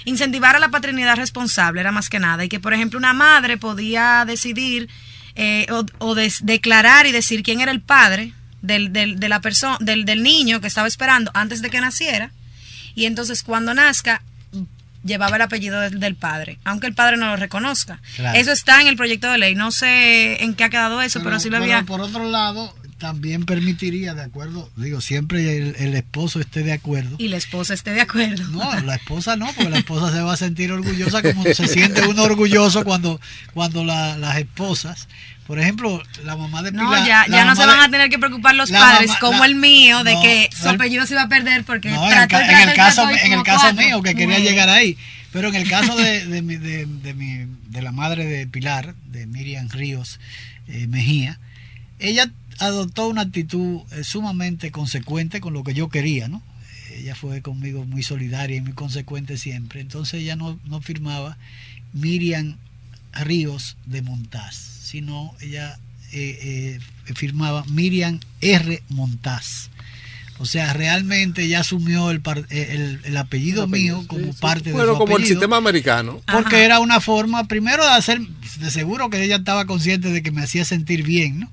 incentivar 0.05 0.57
a 0.57 0.59
la 0.59 0.69
paternidad 0.69 1.17
responsable 1.17 1.81
era 1.81 1.93
más 1.93 2.09
que 2.11 2.19
nada 2.19 2.45
y 2.45 2.49
que 2.49 2.61
por 2.61 2.75
ejemplo 2.75 2.99
una 2.99 3.13
madre 3.15 3.57
podía 3.57 4.25
decidir 4.27 4.89
eh, 5.37 5.67
o, 5.71 5.85
o 5.99 6.15
des- 6.15 6.45
declarar 6.45 7.07
y 7.07 7.13
decir 7.13 7.43
quién 7.43 7.61
era 7.61 7.73
el 7.73 7.81
padre 7.81 8.33
del, 8.63 8.93
del, 8.93 9.19
de 9.19 9.29
la 9.29 9.41
persona 9.41 9.79
del, 9.81 10.05
del 10.05 10.23
niño 10.23 10.61
que 10.61 10.67
estaba 10.67 10.87
esperando 10.89 11.31
antes 11.35 11.63
de 11.63 11.71
que 11.71 11.81
naciera 11.81 12.31
y 12.95 13.07
entonces 13.07 13.43
cuando 13.43 13.73
nazca 13.75 14.23
llevaba 15.03 15.37
el 15.37 15.43
apellido 15.43 15.81
del, 15.81 16.01
del 16.01 16.15
padre, 16.15 16.59
aunque 16.65 16.87
el 16.87 16.95
padre 16.95 17.17
no 17.19 17.27
lo 17.27 17.37
reconozca. 17.37 18.01
Claro. 18.17 18.39
Eso 18.39 18.53
está 18.53 18.81
en 18.81 18.87
el 18.87 18.97
proyecto 18.97 19.31
de 19.31 19.37
ley. 19.37 19.55
No 19.55 19.71
sé 19.71 20.43
en 20.43 20.55
qué 20.55 20.65
ha 20.65 20.71
quedado 20.71 21.03
eso, 21.03 21.21
pero, 21.23 21.39
sí 21.41 21.51
lo 21.51 21.59
pero 21.59 21.65
había. 21.65 21.83
por 21.83 22.01
otro 22.01 22.25
lado, 22.31 22.75
también 23.05 23.45
permitiría, 23.45 24.15
de 24.15 24.23
acuerdo, 24.23 24.71
digo, 24.77 25.03
siempre 25.03 25.59
el, 25.59 25.77
el 25.79 25.95
esposo 25.95 26.41
esté 26.41 26.63
de 26.63 26.73
acuerdo. 26.73 27.17
Y 27.19 27.29
la 27.29 27.37
esposa 27.37 27.75
esté 27.75 27.91
de 27.91 28.01
acuerdo. 28.01 28.43
No, 28.49 28.81
la 28.81 28.95
esposa 28.95 29.37
no, 29.37 29.45
porque 29.53 29.69
la 29.69 29.77
esposa 29.77 30.11
se 30.11 30.23
va 30.23 30.33
a 30.33 30.37
sentir 30.39 30.73
orgullosa 30.73 31.21
como 31.21 31.45
se 31.45 31.69
siente 31.69 32.07
uno 32.09 32.23
orgulloso 32.23 32.83
cuando, 32.83 33.21
cuando 33.53 33.85
la- 33.85 34.17
las 34.17 34.39
esposas, 34.39 35.07
por 35.47 35.59
ejemplo, 35.59 36.03
la 36.25 36.35
mamá 36.35 36.63
de 36.63 36.73
No, 36.73 36.89
Pilar. 36.89 37.07
ya, 37.07 37.27
la 37.29 37.37
ya 37.37 37.45
no 37.45 37.55
se 37.55 37.67
van 37.67 37.79
de- 37.79 37.85
a 37.85 37.91
tener 37.91 38.09
que 38.09 38.19
preocupar 38.19 38.55
los 38.55 38.71
padres 38.71 39.09
mamá- 39.09 39.21
como 39.21 39.39
la- 39.41 39.47
el 39.49 39.55
mío 39.57 40.03
de 40.03 40.15
no, 40.15 40.23
que 40.23 40.49
su 40.57 40.65
no, 40.65 40.71
el- 40.71 40.77
apellido 40.77 41.07
se 41.07 41.13
iba 41.13 41.23
a 41.25 41.29
perder 41.29 41.63
porque 41.65 41.91
No, 41.91 42.07
en 42.11 42.13
el, 42.19 42.23
en 42.23 42.69
el 42.71 42.75
caso, 42.75 43.11
en 43.11 43.33
el 43.35 43.43
caso 43.43 43.61
cuatro. 43.67 43.83
mío, 43.85 44.01
que 44.03 44.15
quería 44.15 44.39
llegar 44.39 44.71
ahí. 44.71 44.97
Pero 45.31 45.49
en 45.49 45.57
el 45.57 45.69
caso 45.69 45.95
de, 45.95 46.25
de, 46.25 46.41
mi, 46.41 46.57
de, 46.57 46.87
de 46.87 47.13
mi- 47.13 47.45
de 47.69 47.83
la 47.83 47.93
madre 47.93 48.25
de 48.25 48.47
Pilar, 48.47 48.95
de 49.11 49.27
Miriam 49.27 49.69
Ríos 49.69 50.21
eh, 50.69 50.87
Mejía, 50.87 51.39
ella 51.99 52.29
adoptó 52.59 53.09
una 53.09 53.23
actitud 53.23 53.81
eh, 53.93 54.05
sumamente 54.05 54.71
consecuente 54.71 55.41
con 55.41 55.53
lo 55.53 55.65
que 55.65 55.75
yo 55.75 55.89
quería, 55.89 56.29
¿no? 56.29 56.43
Ella 56.93 57.15
fue 57.15 57.43
conmigo 57.43 57.85
muy 57.85 58.03
solidaria 58.03 58.57
y 58.57 58.61
muy 58.61 58.73
consecuente 58.73 59.37
siempre. 59.37 59.81
Entonces 59.81 60.21
ella 60.21 60.37
no, 60.37 60.59
no 60.65 60.81
firmaba 60.81 61.37
Miriam 61.93 62.57
Ríos 63.13 63.77
de 63.87 64.03
Montaz, 64.03 64.55
sino 64.55 65.35
ella 65.41 65.79
eh, 66.13 66.79
eh, 67.09 67.15
firmaba 67.15 67.65
Miriam 67.67 68.21
R. 68.41 68.83
Montaz. 68.89 69.71
O 70.39 70.47
sea, 70.47 70.73
realmente 70.73 71.45
ella 71.45 71.61
asumió 71.61 72.11
el, 72.11 72.21
par- 72.21 72.47
eh, 72.51 72.69
el, 72.71 73.01
el 73.05 73.17
apellido 73.17 73.69
mío 73.69 74.05
como 74.09 74.33
parte 74.35 74.71
de 74.71 74.73
Bueno, 74.73 74.93
su 74.93 74.99
como 74.99 75.17
el 75.17 75.25
sistema 75.27 75.57
americano. 75.57 76.21
Porque 76.31 76.65
era 76.65 76.81
una 76.81 77.01
forma, 77.01 77.47
primero 77.47 77.85
de 77.85 77.93
hacer, 77.93 78.21
de 78.21 78.71
seguro 78.71 79.11
que 79.11 79.23
ella 79.23 79.37
estaba 79.37 79.65
consciente 79.65 80.11
de 80.11 80.23
que 80.23 80.33
me 80.33 80.43
hacía 80.43 80.65
sentir 80.65 81.05
bien, 81.05 81.39
¿no? 81.41 81.53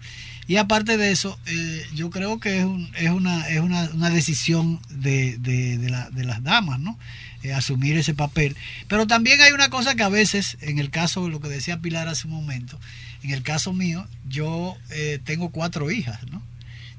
Y 0.51 0.57
aparte 0.57 0.97
de 0.97 1.11
eso, 1.11 1.39
eh, 1.45 1.85
yo 1.95 2.09
creo 2.09 2.41
que 2.41 2.59
es, 2.59 2.65
un- 2.65 2.89
es, 2.97 3.09
una, 3.09 3.47
es 3.47 3.61
una, 3.61 3.89
una 3.93 4.09
decisión 4.09 4.81
de, 4.89 5.37
de, 5.37 5.77
de 5.77 5.89
la- 5.89 6.09
de 6.09 6.25
las 6.25 6.43
damas, 6.43 6.77
¿no? 6.77 6.99
Eh, 7.41 7.53
asumir 7.53 7.95
ese 7.95 8.13
papel. 8.13 8.57
Pero 8.89 9.07
también 9.07 9.39
hay 9.39 9.53
una 9.53 9.69
cosa 9.69 9.95
que 9.95 10.03
a 10.03 10.09
veces, 10.09 10.57
en 10.59 10.77
el 10.77 10.89
caso, 10.89 11.29
lo 11.29 11.39
que 11.39 11.47
decía 11.47 11.79
Pilar 11.79 12.09
hace 12.09 12.27
un 12.27 12.33
momento, 12.33 12.77
en 13.23 13.29
el 13.31 13.43
caso 13.43 13.71
mío, 13.71 14.05
yo 14.27 14.75
eh, 14.89 15.19
tengo 15.23 15.51
cuatro 15.51 15.89
hijas, 15.89 16.19
¿no? 16.29 16.43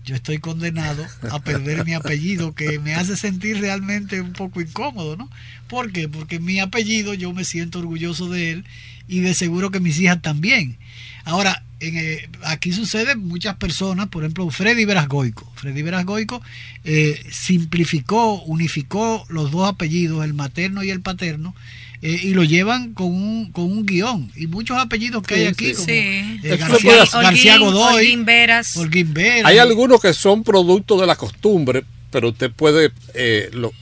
Yo 0.07 0.15
estoy 0.15 0.38
condenado 0.38 1.07
a 1.31 1.38
perder 1.41 1.85
mi 1.85 1.93
apellido, 1.93 2.55
que 2.55 2.79
me 2.79 2.95
hace 2.95 3.19
sentir 3.19 3.61
realmente 3.61 4.23
un 4.23 4.33
poco 4.33 4.62
incómodo, 4.62 5.19
¿no? 5.19 5.29
¿Por 5.69 5.93
qué? 5.93 6.09
Porque 6.09 6.41
mi 6.41 6.59
apellido 6.59 7.12
yo 7.12 7.35
me 7.35 7.45
siento 7.45 7.81
orgulloso 7.81 8.31
de 8.31 8.51
él 8.53 8.65
y 9.09 9.21
de 9.21 9.35
seguro 9.35 9.71
que 9.71 9.79
mis 9.79 10.01
hijas 10.01 10.23
también. 10.23 10.79
Ahora, 11.25 11.62
en, 11.88 11.97
eh, 11.99 12.29
aquí 12.45 12.73
sucede 12.73 13.16
muchas 13.16 13.57
personas, 13.57 14.09
por 14.09 14.23
ejemplo, 14.23 14.49
Freddy 14.51 14.85
Verasgoico. 14.85 15.51
Freddy 15.57 15.83
Verasgoico 15.83 16.40
eh, 16.85 17.21
simplificó, 17.31 18.42
unificó 18.45 19.25
los 19.29 19.51
dos 19.51 19.68
apellidos, 19.68 20.25
el 20.25 20.35
materno 20.35 20.83
y 20.83 20.90
el 20.90 21.01
paterno, 21.01 21.55
eh, 22.03 22.18
y 22.23 22.35
lo 22.35 22.42
llevan 22.45 22.95
con 22.95 23.07
un, 23.14 23.53
con 23.53 23.64
un 23.64 23.87
guion. 23.87 24.31
Y 24.37 24.47
muchos 24.49 24.77
apellidos 24.79 25.23
que 25.23 25.35
Sí, 25.37 25.40
hay 25.40 25.47
aquí, 25.47 25.66
sí. 25.66 25.73
como 25.75 25.87
Sí. 25.87 25.92
eh, 25.92 26.38
se 26.42 26.57
García. 26.57 27.05
García 27.23 27.59
Godoy, 27.59 27.95
Holguín 27.95 28.25
Veras. 28.25 28.77
Holguín 28.77 29.14
Veras. 29.14 29.45
Hay 29.51 29.59
algunos 29.59 30.01
que 30.01 30.12
son 30.12 30.42
producto 30.42 31.01
de 31.01 31.07
la 31.07 31.16
costumbre, 31.16 31.85
pero 32.11 32.31
usted 32.31 32.51
puede 32.51 32.90
eh, 33.14 33.51
lo- 33.53 33.73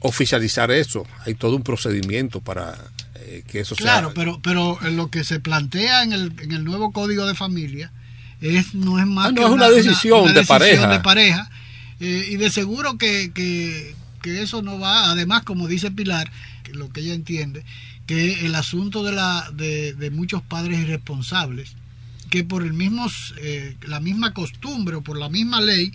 oficializar 0.00 0.70
eso. 0.70 1.06
Hay 1.26 1.34
todo 1.34 1.54
un 1.56 1.62
procedimiento 1.62 2.40
para 2.40 2.76
que 3.46 3.60
eso 3.60 3.74
Claro, 3.76 4.08
sea. 4.08 4.14
pero, 4.14 4.40
pero 4.42 4.78
lo 4.90 5.10
que 5.10 5.24
se 5.24 5.40
plantea 5.40 6.02
en 6.02 6.12
el, 6.12 6.32
en 6.40 6.52
el 6.52 6.64
nuevo 6.64 6.92
código 6.92 7.26
de 7.26 7.34
familia 7.34 7.90
es, 8.40 8.74
no 8.74 8.98
es 8.98 9.06
más 9.06 9.26
Ah, 9.28 9.32
no, 9.32 9.34
que 9.36 9.44
es 9.46 9.50
una 9.50 9.68
decisión 9.70 10.32
de 10.34 10.44
pareja. 10.44 10.86
de 10.88 11.00
pareja. 11.00 11.50
Eh, 12.00 12.28
y 12.30 12.36
de 12.36 12.50
seguro 12.50 12.96
que, 12.98 13.30
que, 13.34 13.94
que 14.22 14.42
eso 14.42 14.62
no 14.62 14.78
va, 14.78 15.10
además, 15.10 15.42
como 15.42 15.68
dice 15.68 15.90
Pilar, 15.90 16.30
que 16.62 16.72
lo 16.72 16.88
que 16.90 17.00
ella 17.00 17.12
entiende, 17.14 17.62
que 18.06 18.46
el 18.46 18.54
asunto 18.54 19.02
de, 19.04 19.12
la, 19.12 19.50
de, 19.52 19.92
de 19.94 20.10
muchos 20.10 20.40
padres 20.42 20.78
irresponsables, 20.80 21.72
que 22.30 22.42
por 22.44 22.62
el 22.62 22.72
mismo, 22.72 23.06
eh, 23.42 23.76
la 23.86 24.00
misma 24.00 24.32
costumbre 24.32 24.96
o 24.96 25.02
por 25.02 25.18
la 25.18 25.28
misma 25.28 25.60
ley 25.60 25.92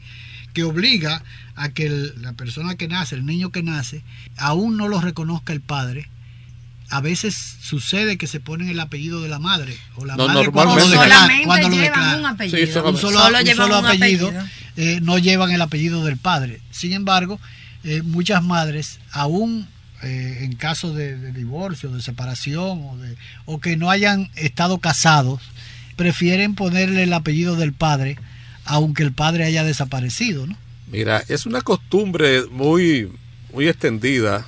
que 0.53 0.63
obliga 0.63 1.23
a 1.55 1.69
que 1.69 1.87
el- 1.87 2.13
la 2.21 2.33
persona 2.33 2.75
que 2.75 2.87
nace, 2.87 3.15
el 3.15 3.25
niño 3.25 3.49
que 3.51 3.63
nace, 3.63 4.03
aún 4.37 4.77
no 4.77 4.87
lo 4.87 5.01
reconozca 5.01 5.51
el 5.53 5.61
padre, 5.61 6.07
a 6.89 7.01
veces 7.01 7.35
sucede 7.61 8.17
que 8.17 8.27
se 8.27 8.39
ponen 8.39 8.69
el 8.69 8.79
apellido 8.79 9.21
de 9.21 9.29
la 9.29 9.39
madre 9.39 9.75
o 9.95 10.05
la 10.05 10.15
No, 10.15 10.27
madre 10.27 10.49
cuando 10.51 10.75
lo 10.75 10.81
cuando 11.45 11.69
lo 11.69 11.75
llevan 11.75 11.81
declara. 11.81 12.17
un 12.17 12.25
apellido. 12.25 12.57
Sí, 12.57 12.63
un 12.65 12.97
solo, 12.97 13.19
Solo 13.19 13.37
un 13.39 13.43
llevan 13.43 13.55
solo 13.67 13.79
un 13.79 13.85
apellido, 13.85 14.27
apellido. 14.29 14.47
eh, 14.77 14.99
no 15.01 15.17
llevan 15.17 15.51
el 15.51 15.61
apellido 15.61 16.05
del 16.05 16.17
padre. 16.17 16.61
Sin 16.71 16.93
embargo, 16.93 17.39
eh, 17.83 18.01
muchas 18.03 18.43
madres, 18.43 18.99
aún 19.11 19.67
eh, 20.03 20.39
en 20.41 20.55
caso 20.55 20.93
de, 20.93 21.17
de 21.17 21.31
divorcio, 21.31 21.89
de 21.89 22.01
separación 22.01 22.83
o, 22.85 22.97
de, 22.97 23.15
o 23.45 23.59
que 23.59 23.77
no 23.77 23.89
hayan 23.89 24.29
estado 24.35 24.77
casados, 24.77 25.41
prefieren 25.95 26.53
ponerle 26.55 27.03
el 27.03 27.13
apellido 27.13 27.55
del 27.55 27.73
padre, 27.73 28.17
aunque 28.65 29.01
el 29.03 29.11
padre 29.13 29.45
haya 29.45 29.63
desaparecido, 29.63 30.45
¿no? 30.45 30.55
Mira, 30.87 31.23
es 31.29 31.45
una 31.47 31.61
costumbre 31.61 32.43
muy, 32.51 33.09
muy 33.53 33.67
extendida, 33.67 34.45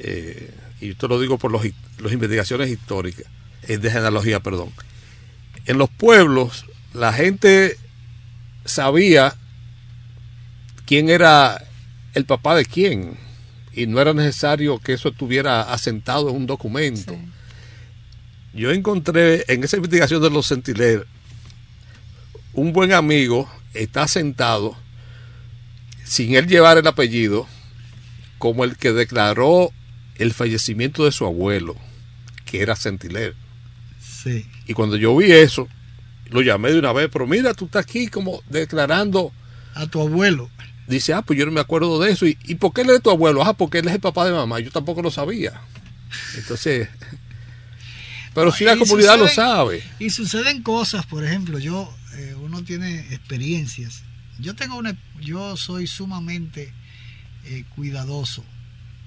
eh, 0.00 0.52
y 0.80 0.90
esto 0.90 1.08
lo 1.08 1.20
digo 1.20 1.38
por 1.38 1.50
los, 1.50 1.62
las 1.98 2.12
investigaciones 2.12 2.70
históricas, 2.70 3.26
eh, 3.68 3.78
de 3.78 3.90
genealogía, 3.90 4.40
perdón. 4.40 4.70
En 5.66 5.78
los 5.78 5.90
pueblos, 5.90 6.64
la 6.94 7.12
gente 7.12 7.76
sabía 8.64 9.34
quién 10.86 11.10
era 11.10 11.64
el 12.14 12.24
papá 12.24 12.54
de 12.54 12.64
quién, 12.64 13.16
y 13.72 13.86
no 13.86 14.00
era 14.00 14.12
necesario 14.14 14.78
que 14.78 14.94
eso 14.94 15.10
estuviera 15.10 15.62
asentado 15.62 16.30
en 16.30 16.36
un 16.36 16.46
documento. 16.46 17.16
Yo 18.52 18.72
encontré 18.72 19.44
en 19.46 19.62
esa 19.62 19.76
investigación 19.76 20.22
de 20.22 20.30
los 20.30 20.46
centileros 20.48 21.06
un 22.52 22.72
buen 22.72 22.92
amigo 22.92 23.48
está 23.74 24.08
sentado 24.08 24.76
sin 26.04 26.34
él 26.34 26.48
llevar 26.48 26.78
el 26.78 26.86
apellido 26.86 27.46
como 28.38 28.64
el 28.64 28.76
que 28.76 28.92
declaró 28.92 29.70
el 30.20 30.34
fallecimiento 30.34 31.06
de 31.06 31.12
su 31.12 31.24
abuelo, 31.24 31.76
que 32.44 32.60
era 32.60 32.76
centilero. 32.76 33.34
Sí. 33.98 34.46
Y 34.66 34.74
cuando 34.74 34.96
yo 34.96 35.16
vi 35.16 35.32
eso, 35.32 35.66
lo 36.28 36.42
llamé 36.42 36.72
de 36.72 36.78
una 36.78 36.92
vez, 36.92 37.08
pero 37.10 37.26
mira, 37.26 37.54
tú 37.54 37.64
estás 37.64 37.84
aquí 37.84 38.08
como 38.08 38.42
declarando 38.50 39.32
A 39.74 39.86
tu 39.86 40.00
abuelo. 40.00 40.50
Dice, 40.86 41.14
ah, 41.14 41.22
pues 41.22 41.38
yo 41.38 41.46
no 41.46 41.52
me 41.52 41.60
acuerdo 41.60 41.98
de 42.00 42.10
eso. 42.10 42.26
¿Y, 42.26 42.36
¿y 42.44 42.56
por 42.56 42.72
qué 42.74 42.82
él 42.82 42.90
es 42.90 43.00
tu 43.00 43.10
abuelo? 43.10 43.42
Ah, 43.42 43.54
porque 43.54 43.78
él 43.78 43.88
es 43.88 43.94
el 43.94 44.00
papá 44.00 44.26
de 44.26 44.32
mamá. 44.32 44.60
Yo 44.60 44.70
tampoco 44.70 45.00
lo 45.00 45.10
sabía. 45.10 45.62
Entonces, 46.36 46.88
pero 48.34 48.52
si 48.52 48.64
la 48.64 48.76
comunidad 48.76 49.18
lo 49.18 49.28
sabe. 49.28 49.82
Y 49.98 50.10
suceden 50.10 50.62
cosas, 50.62 51.06
por 51.06 51.24
ejemplo, 51.24 51.58
yo, 51.58 51.90
eh, 52.16 52.34
uno 52.42 52.62
tiene 52.62 52.98
experiencias. 53.14 54.02
Yo 54.38 54.54
tengo 54.54 54.76
una, 54.76 54.98
yo 55.20 55.56
soy 55.56 55.86
sumamente 55.86 56.74
eh, 57.44 57.64
cuidadoso 57.74 58.44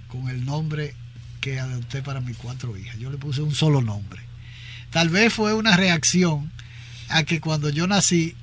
con 0.08 0.30
el 0.30 0.45
nombre 0.45 0.95
que 1.43 1.60
adopté 1.60 2.01
para 2.01 2.21
mis 2.21 2.38
cuatro 2.38 2.77
hijas. 2.77 2.97
Yo 2.97 3.12
le 3.12 3.17
puse 3.17 3.41
un 3.41 3.53
solo 3.53 3.82
nombre. 3.82 4.21
Tal 4.91 5.10
vez 5.10 5.34
fue 5.34 5.53
una 5.53 5.75
reacción 5.75 6.49
a 7.10 7.23
que 7.23 7.41
cuando 7.41 7.69
yo 7.69 7.86
nací 7.86 8.34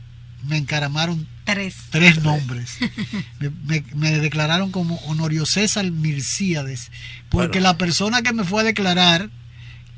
me 0.46 0.58
encaramaron 0.58 1.26
Tres. 1.44 1.76
tres 1.88 2.22
nombres. 2.22 2.76
me, 3.40 3.48
me- 3.64 3.84
me 3.94 4.10
declararon 4.18 4.70
como 4.70 4.96
Honorio 5.06 5.46
César 5.46 5.90
Mircíades, 5.90 6.90
porque 7.30 7.58
Bueno. 7.60 7.68
la 7.72 7.78
persona 7.78 8.20
que 8.20 8.34
me 8.34 8.44
fue 8.44 8.60
a 8.60 8.64
declarar, 8.64 9.30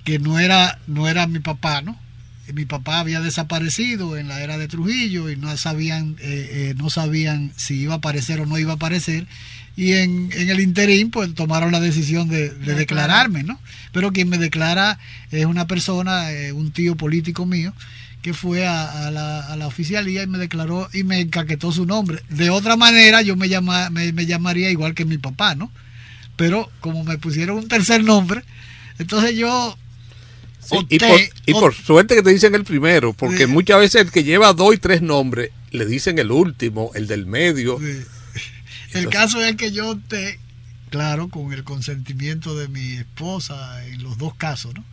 que 0.05 0.21
no 0.21 0.39
era, 0.39 0.79
no 0.87 1.09
era 1.09 1.27
mi 1.27 1.41
papá, 1.41 1.83
¿no? 1.83 1.99
Mi 2.53 2.65
papá 2.65 3.01
había 3.01 3.21
desaparecido 3.21 4.17
en 4.17 4.29
la 4.29 4.43
era 4.43 4.59
de 4.59 4.69
Trujillo 4.69 5.31
y 5.31 5.37
no 5.37 5.57
sabían, 5.57 6.17
eh, 6.21 6.71
eh, 6.71 6.75
no 6.77 6.91
sabían 6.91 7.53
si 7.57 7.75
iba 7.81 7.95
a 7.95 7.97
aparecer 7.99 8.41
o 8.41 8.47
no 8.47 8.59
iba 8.59 8.73
a 8.73 8.77
aparecer. 8.77 9.27
Y 9.75 9.93
en, 9.93 10.31
en 10.33 10.51
el 10.51 10.61
interín, 10.61 11.11
pues 11.11 11.35
tomaron 11.35 11.73
la 11.73 11.81
decisión 11.81 12.29
de, 12.29 12.51
de 12.51 12.75
declararme, 12.75 13.43
¿no? 13.43 13.59
Pero 13.93 14.13
quien 14.13 14.29
me 14.29 14.37
declara 14.37 14.99
es 15.31 15.47
una 15.47 15.67
persona, 15.67 16.31
eh, 16.31 16.53
un 16.53 16.73
tío 16.73 16.95
político 16.95 17.47
mío, 17.47 17.73
que 18.21 18.35
fue 18.35 18.67
a, 18.67 19.07
a 19.07 19.11
la, 19.11 19.41
a 19.47 19.57
la 19.57 19.67
oficialía 19.67 20.23
y 20.23 20.27
me 20.27 20.39
declaró 20.39 20.89
y 20.93 21.05
me 21.05 21.21
encaquetó 21.21 21.73
su 21.73 21.87
nombre. 21.87 22.23
De 22.29 22.51
otra 22.51 22.77
manera, 22.77 23.23
yo 23.23 23.35
me, 23.35 23.49
llama, 23.49 23.91
me, 23.91 24.13
me 24.13 24.27
llamaría 24.27 24.71
igual 24.71 24.95
que 24.95 25.05
mi 25.05 25.19
papá, 25.19 25.55
¿no? 25.55 25.73
Pero 26.37 26.71
como 26.81 27.03
me 27.03 27.19
pusieron 27.19 27.59
un 27.59 27.69
tercer 27.69 28.05
nombre, 28.05 28.43
entonces 28.99 29.37
yo 29.37 29.77
Sí, 30.65 30.77
y, 30.89 30.99
por, 30.99 31.21
y 31.47 31.53
por 31.53 31.71
op- 31.71 31.85
suerte 31.85 32.15
que 32.15 32.23
te 32.23 32.31
dicen 32.31 32.55
el 32.55 32.65
primero, 32.65 33.13
porque 33.13 33.47
Sí. 33.47 33.47
muchas 33.47 33.81
veces 33.81 34.03
el 34.03 34.11
que 34.13 34.23
lleva 34.25 34.53
dos 34.53 34.75
y 34.75 34.79
tres 34.79 35.03
nombres 35.03 35.51
le 35.71 35.87
dicen 35.87 36.19
el 36.19 36.31
último, 36.31 36.91
el 36.95 37.07
del 37.07 37.27
medio. 37.27 37.79
El 38.93 39.09
caso 39.09 39.43
es 39.45 39.57
que 39.57 39.73
yo 39.73 39.91
opté, 39.91 40.39
claro, 40.91 41.29
con 41.29 41.53
el 41.53 41.65
consentimiento 41.65 42.57
de 42.57 42.69
mi 42.69 42.93
esposa 42.97 43.85
en 43.87 44.03
los 44.03 44.19
dos 44.19 44.35
casos, 44.35 44.75
¿no? 44.75 44.85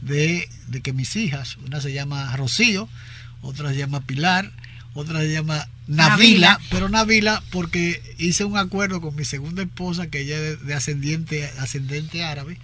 De, 0.00 0.48
de 0.68 0.80
que 0.80 0.92
mis 0.92 1.14
hijas, 1.16 1.56
una 1.66 1.80
se 1.80 1.92
llama 1.92 2.36
Rocío, 2.36 2.88
otra 3.40 3.70
se 3.70 3.76
llama 3.76 4.00
Pilar, 4.00 4.52
otra 4.94 5.20
se 5.20 5.32
llama 5.32 5.68
Navila, 5.86 6.08
Navila. 6.08 6.60
pero 6.70 6.88
Navila 6.88 7.42
porque 7.50 8.02
hice 8.18 8.44
un 8.44 8.56
acuerdo 8.58 9.00
con 9.00 9.14
mi 9.16 9.24
segunda 9.24 9.62
esposa, 9.62 10.08
que 10.08 10.20
ella 10.20 10.36
es 10.36 10.42
de, 10.60 10.66
de 10.66 10.74
ascendiente, 10.74 11.44
ascendente 11.58 12.24
árabe, 12.24 12.58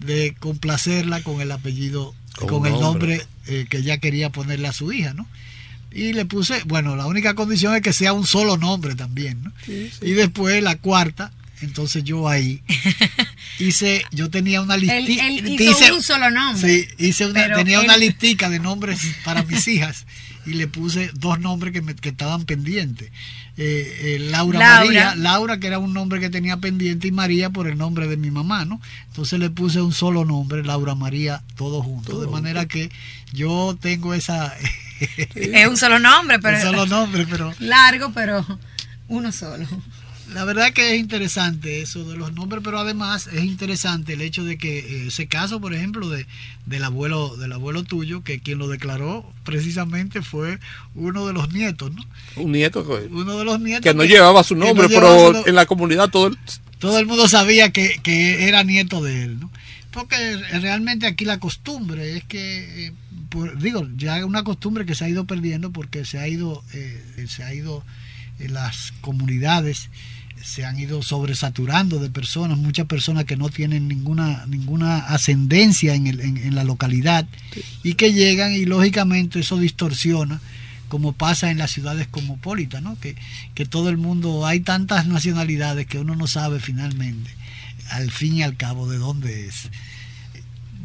de 0.00 0.34
complacerla 0.38 1.22
con 1.22 1.40
el 1.40 1.52
apellido, 1.52 2.14
Con 2.36 2.66
el 2.66 2.72
nombre. 2.72 3.16
nombre 3.18 3.26
eh, 3.46 3.66
que 3.68 3.78
ella 3.78 3.98
quería 3.98 4.30
ponerle 4.30 4.68
a 4.68 4.72
su 4.72 4.92
hija, 4.92 5.14
¿no? 5.14 5.26
Y 5.92 6.12
le 6.12 6.24
puse, 6.24 6.62
bueno, 6.66 6.94
la 6.96 7.06
única 7.06 7.34
condición 7.34 7.74
es 7.74 7.82
que 7.82 7.92
sea 7.92 8.12
un 8.12 8.26
solo 8.26 8.56
nombre 8.56 8.94
también, 8.94 9.42
¿no? 9.42 9.52
Y 9.66 10.12
después 10.12 10.62
la 10.62 10.76
cuarta, 10.76 11.32
entonces 11.62 12.04
yo 12.04 12.28
ahí 12.28 12.62
hice, 13.58 14.04
yo 14.12 14.30
tenía 14.30 14.62
una 14.62 14.74
él 14.76 15.08
hizo 15.08 15.94
un 15.94 16.02
solo 16.02 16.30
nombre. 16.30 16.68
Sí, 16.68 16.88
hice 16.98 17.26
una, 17.26 17.52
tenía 17.54 17.78
él- 17.80 17.84
una 17.84 17.96
listica 17.96 18.48
de 18.48 18.58
nombres 18.60 19.00
para 19.24 19.42
mis 19.42 19.66
hijas 19.68 20.06
y 20.46 20.50
le 20.54 20.66
puse 20.68 21.10
dos 21.14 21.38
nombres 21.40 21.72
que, 21.72 21.82
me, 21.82 21.94
que 21.94 22.08
estaban 22.10 22.44
pendientes. 22.44 23.10
Eh, 23.62 24.16
eh, 24.16 24.18
Laura, 24.30 24.58
Laura. 24.58 24.84
María, 24.86 25.14
Laura 25.16 25.60
que 25.60 25.66
era 25.66 25.78
un 25.78 25.92
nombre 25.92 26.18
que 26.18 26.30
tenía 26.30 26.56
pendiente 26.56 27.08
y 27.08 27.12
María 27.12 27.50
por 27.50 27.68
el 27.68 27.76
nombre 27.76 28.08
de 28.08 28.16
mi 28.16 28.30
mamá, 28.30 28.64
¿no? 28.64 28.80
Entonces 29.08 29.38
le 29.38 29.50
puse 29.50 29.82
un 29.82 29.92
solo 29.92 30.24
nombre, 30.24 30.64
Laura 30.64 30.94
María, 30.94 31.42
todo 31.56 31.82
junto. 31.82 32.22
de 32.22 32.26
manera 32.26 32.64
que 32.64 32.90
yo 33.34 33.76
tengo 33.78 34.14
esa... 34.14 34.54
Es 35.34 35.68
un 35.68 35.76
solo 35.76 35.98
nombre, 35.98 36.38
pero. 36.42 36.56
Un 36.56 36.62
solo 36.62 36.86
nombre, 36.86 37.26
pero... 37.28 37.52
Largo, 37.58 38.12
pero 38.14 38.46
uno 39.08 39.30
solo. 39.30 39.66
La 40.34 40.44
verdad 40.44 40.72
que 40.72 40.94
es 40.94 41.00
interesante 41.00 41.80
eso 41.80 42.04
de 42.08 42.16
los 42.16 42.32
nombres, 42.34 42.62
pero 42.64 42.78
además 42.78 43.28
es 43.32 43.42
interesante 43.44 44.12
el 44.12 44.20
hecho 44.20 44.44
de 44.44 44.58
que 44.58 44.78
eh, 44.78 45.06
ese 45.08 45.26
caso, 45.26 45.60
por 45.60 45.74
ejemplo, 45.74 46.08
de, 46.08 46.26
del 46.66 46.84
abuelo 46.84 47.36
del 47.36 47.52
abuelo 47.52 47.82
tuyo, 47.82 48.22
que 48.22 48.38
quien 48.40 48.58
lo 48.58 48.68
declaró 48.68 49.28
precisamente 49.44 50.22
fue 50.22 50.58
uno 50.94 51.26
de 51.26 51.32
los 51.32 51.52
nietos, 51.52 51.92
¿no? 51.94 52.02
Un 52.36 52.52
nieto 52.52 52.86
que, 52.86 53.06
Uno 53.12 53.38
de 53.38 53.44
los 53.44 53.60
nietos 53.60 53.82
que 53.82 53.94
no 53.94 54.04
llevaba 54.04 54.44
su 54.44 54.54
no 54.54 54.66
nombre, 54.66 54.88
llevaba 54.88 55.16
pero 55.16 55.26
su 55.26 55.32
no- 55.40 55.46
en 55.48 55.54
la 55.56 55.66
comunidad 55.66 56.10
todo 56.10 56.28
el- 56.28 56.38
todo 56.78 56.98
el 56.98 57.06
mundo 57.06 57.26
sabía 57.28 57.70
que, 57.72 58.00
que 58.02 58.46
era 58.48 58.62
nieto 58.62 59.02
de 59.02 59.24
él, 59.24 59.40
¿no? 59.40 59.50
Porque 59.90 60.36
realmente 60.60 61.06
aquí 61.08 61.24
la 61.24 61.40
costumbre 61.40 62.16
es 62.16 62.24
que, 62.24 62.86
eh, 62.86 62.92
por- 63.30 63.58
digo, 63.58 63.86
ya 63.96 64.24
una 64.24 64.44
costumbre 64.44 64.86
que 64.86 64.94
se 64.94 65.04
ha 65.04 65.08
ido 65.08 65.24
perdiendo 65.24 65.72
porque 65.72 66.04
se 66.04 66.18
ha 66.20 66.28
ido, 66.28 66.62
eh, 66.72 67.26
se 67.28 67.42
ha 67.42 67.52
ido, 67.52 67.84
eh, 68.38 68.48
las 68.48 68.92
comunidades 69.00 69.90
se 70.42 70.64
han 70.64 70.78
ido 70.78 71.02
sobresaturando 71.02 71.98
de 71.98 72.10
personas, 72.10 72.56
muchas 72.58 72.86
personas 72.86 73.24
que 73.24 73.36
no 73.36 73.48
tienen 73.50 73.88
ninguna 73.88 74.46
ninguna 74.46 74.98
ascendencia 74.98 75.94
en, 75.94 76.06
el- 76.06 76.20
en- 76.20 76.36
en 76.38 76.54
la 76.54 76.64
localidad 76.64 77.26
y 77.82 77.94
que 77.94 78.12
llegan 78.12 78.52
y 78.52 78.64
lógicamente 78.64 79.40
eso 79.40 79.58
distorsiona 79.58 80.40
como 80.88 81.12
pasa 81.12 81.50
en 81.50 81.58
las 81.58 81.70
ciudades 81.70 82.08
cosmopolitas, 82.08 82.82
¿no? 82.82 82.98
Que, 82.98 83.14
que 83.54 83.64
todo 83.64 83.90
el 83.90 83.96
mundo, 83.96 84.44
hay 84.44 84.58
tantas 84.60 85.06
nacionalidades 85.06 85.86
que 85.86 85.98
uno 86.00 86.16
no 86.16 86.26
sabe 86.26 86.58
finalmente, 86.58 87.30
al 87.90 88.10
fin 88.10 88.34
y 88.36 88.42
al 88.42 88.56
cabo, 88.56 88.88
de 88.88 88.98
dónde 88.98 89.46
es. 89.46 89.68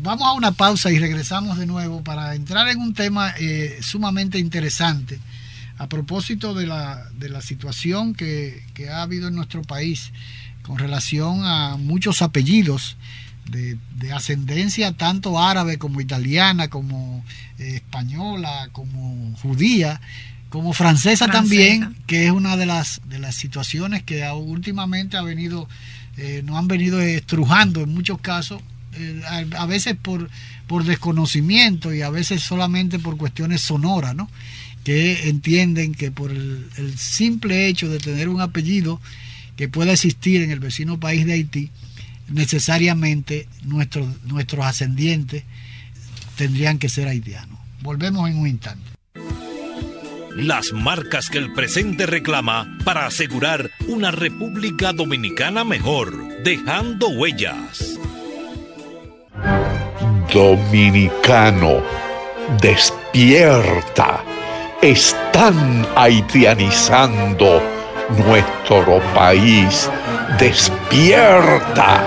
Vamos 0.03 0.27
a 0.27 0.33
una 0.33 0.51
pausa 0.51 0.91
y 0.91 0.99
regresamos 0.99 1.57
de 1.57 1.65
nuevo 1.65 2.03
para 2.03 2.35
entrar 2.35 2.67
en 2.67 2.79
un 2.79 2.93
tema 2.93 3.33
eh, 3.39 3.79
sumamente 3.81 4.37
interesante 4.37 5.19
a 5.77 5.87
propósito 5.87 6.53
de 6.53 6.67
la, 6.67 7.09
de 7.17 7.29
la 7.29 7.41
situación 7.41 8.13
que, 8.13 8.63
que 8.73 8.89
ha 8.89 9.01
habido 9.01 9.27
en 9.27 9.35
nuestro 9.35 9.61
país 9.61 10.11
con 10.61 10.77
relación 10.77 11.41
a 11.43 11.77
muchos 11.77 12.21
apellidos 12.21 12.97
de, 13.49 13.77
de 13.97 14.11
ascendencia 14.11 14.93
tanto 14.93 15.39
árabe 15.39 15.77
como 15.77 16.01
italiana, 16.01 16.69
como 16.69 17.23
eh, 17.59 17.75
española, 17.75 18.69
como 18.71 19.35
judía, 19.41 20.01
como 20.49 20.73
francesa, 20.73 21.25
Francesa. 21.25 21.31
también, 21.31 21.95
que 22.07 22.25
es 22.25 22.31
una 22.31 22.57
de 22.57 22.65
las, 22.65 23.01
de 23.07 23.19
las 23.19 23.35
situaciones 23.35 24.03
que 24.03 24.27
últimamente 24.31 25.17
ha 25.17 25.21
venido, 25.21 25.67
eh, 26.17 26.41
nos 26.45 26.57
han 26.57 26.67
venido 26.67 27.01
estrujando 27.01 27.81
en 27.81 27.93
muchos 27.93 28.19
casos, 28.21 28.61
eh, 28.93 29.21
a, 29.27 29.61
a 29.61 29.65
veces 29.65 29.95
por, 30.01 30.29
por 30.67 30.83
desconocimiento 30.85 31.93
y 31.93 32.01
a 32.01 32.09
veces 32.09 32.41
solamente 32.41 32.97
por 32.97 33.17
cuestiones 33.17 33.61
sonoras, 33.61 34.15
¿no? 34.15 34.29
Que 34.85 35.27
entienden 35.27 35.93
que 35.93 36.11
por 36.11 36.31
el, 36.31 36.65
el 36.77 36.97
simple 36.97 37.67
hecho 37.67 37.89
de 37.89 37.97
tener 37.97 38.29
un 38.29 38.39
apellido 38.39 39.01
que 39.57 39.67
pueda 39.67 39.91
existir 39.91 40.41
en 40.41 40.51
el 40.51 40.59
vecino 40.59 40.99
país 40.99 41.25
de 41.25 41.33
Haití, 41.33 41.71
necesariamente 42.29 43.47
nuestros, 43.63 44.07
nuestros 44.23 44.65
ascendientes 44.65 45.43
tendrían 46.35 46.77
que 46.77 46.89
ser 46.89 47.07
haitianos. 47.07 47.59
Volvemos 47.81 48.29
en 48.29 48.37
un 48.37 48.47
instante. 48.47 48.91
Las 50.35 50.73
marcas 50.73 51.29
que 51.29 51.37
el 51.37 51.53
presente 51.53 52.05
reclama 52.05 52.77
para 52.83 53.05
asegurar 53.05 53.71
una 53.87 54.11
República 54.11 54.91
Dominicana 54.91 55.63
mejor, 55.63 56.43
dejando 56.43 57.07
huellas. 57.07 57.97
Dominicano, 60.33 61.81
despierta. 62.61 64.34
Están 64.85 65.83
haitianizando 65.95 67.59
nuestro 68.23 69.01
país. 69.15 69.89
Despierta. 70.37 72.03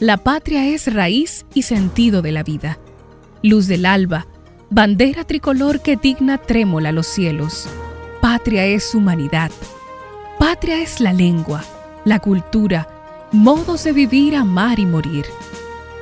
La 0.00 0.18
patria 0.18 0.66
es 0.66 0.92
raíz 0.92 1.46
y 1.54 1.62
sentido 1.62 2.20
de 2.20 2.32
la 2.32 2.42
vida, 2.42 2.78
luz 3.42 3.68
del 3.68 3.86
alba, 3.86 4.26
bandera 4.68 5.24
tricolor 5.24 5.80
que 5.80 5.96
digna 5.96 6.36
trémola 6.36 6.92
los 6.92 7.06
cielos. 7.06 7.70
Patria 8.20 8.66
es 8.66 8.94
humanidad. 8.94 9.50
Patria 10.38 10.82
es 10.82 11.00
la 11.00 11.14
lengua, 11.14 11.64
la 12.04 12.18
cultura, 12.18 12.86
modos 13.32 13.84
de 13.84 13.92
vivir, 13.92 14.36
amar 14.36 14.78
y 14.78 14.84
morir. 14.84 15.24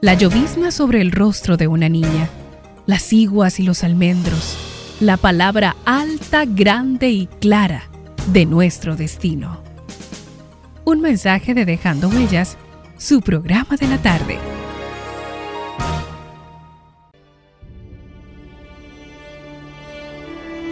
la 0.00 0.14
llovizna 0.14 0.70
sobre 0.70 1.00
el 1.00 1.10
rostro 1.10 1.56
de 1.56 1.68
una 1.68 1.88
niña, 1.88 2.28
las 2.86 3.12
iguas 3.12 3.58
y 3.60 3.62
los 3.62 3.82
almendros, 3.82 4.56
la 5.00 5.16
palabra 5.16 5.74
alta, 5.84 6.44
grande 6.44 7.08
y 7.08 7.26
clara 7.26 7.84
de 8.26 8.44
nuestro 8.44 8.94
destino. 8.94 9.62
Un 10.84 11.00
mensaje 11.00 11.54
de 11.54 11.64
Dejando 11.64 12.08
Huellas, 12.08 12.58
su 12.98 13.20
programa 13.20 13.76
de 13.76 13.88
la 13.88 13.98
tarde. 13.98 14.38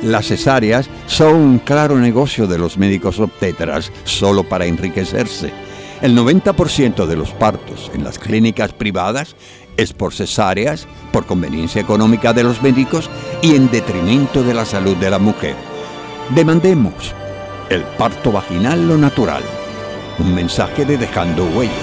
Las 0.03 0.27
cesáreas 0.27 0.91
son 1.07 1.35
un 1.35 1.59
claro 1.59 1.99
negocio 1.99 2.47
de 2.47 2.59
los 2.59 2.77
médicos 2.77 3.19
obtetras, 3.19 3.91
solo 4.05 4.45
para 4.45 4.67
enriquecerse 4.67 5.51
el 6.05 6.15
90% 6.15 7.07
de 7.07 7.17
los 7.17 7.31
partos 7.31 7.91
en 7.95 8.05
las 8.05 8.19
clínicas 8.19 8.75
privadas 8.75 9.37
es 9.79 9.95
por 9.95 10.13
cesáreas, 10.13 10.87
por 11.11 11.25
conveniencia 11.25 11.81
económica 11.81 12.35
de 12.35 12.45
los 12.45 12.61
médicos 12.61 13.09
y 13.41 13.55
en 13.55 13.71
detrimento 13.71 14.43
de 14.43 14.53
la 14.53 14.67
salud 14.67 14.99
de 14.99 15.09
la 15.09 15.19
mujer. 15.19 15.57
Demandemos 16.35 17.15
el 17.71 17.81
parto 17.97 18.31
vaginal 18.31 18.87
lo 18.87 18.99
natural. 18.99 19.43
Un 20.19 20.35
mensaje 20.35 20.85
de 20.85 20.99
Dejando 20.99 21.47
Huellas. 21.47 21.75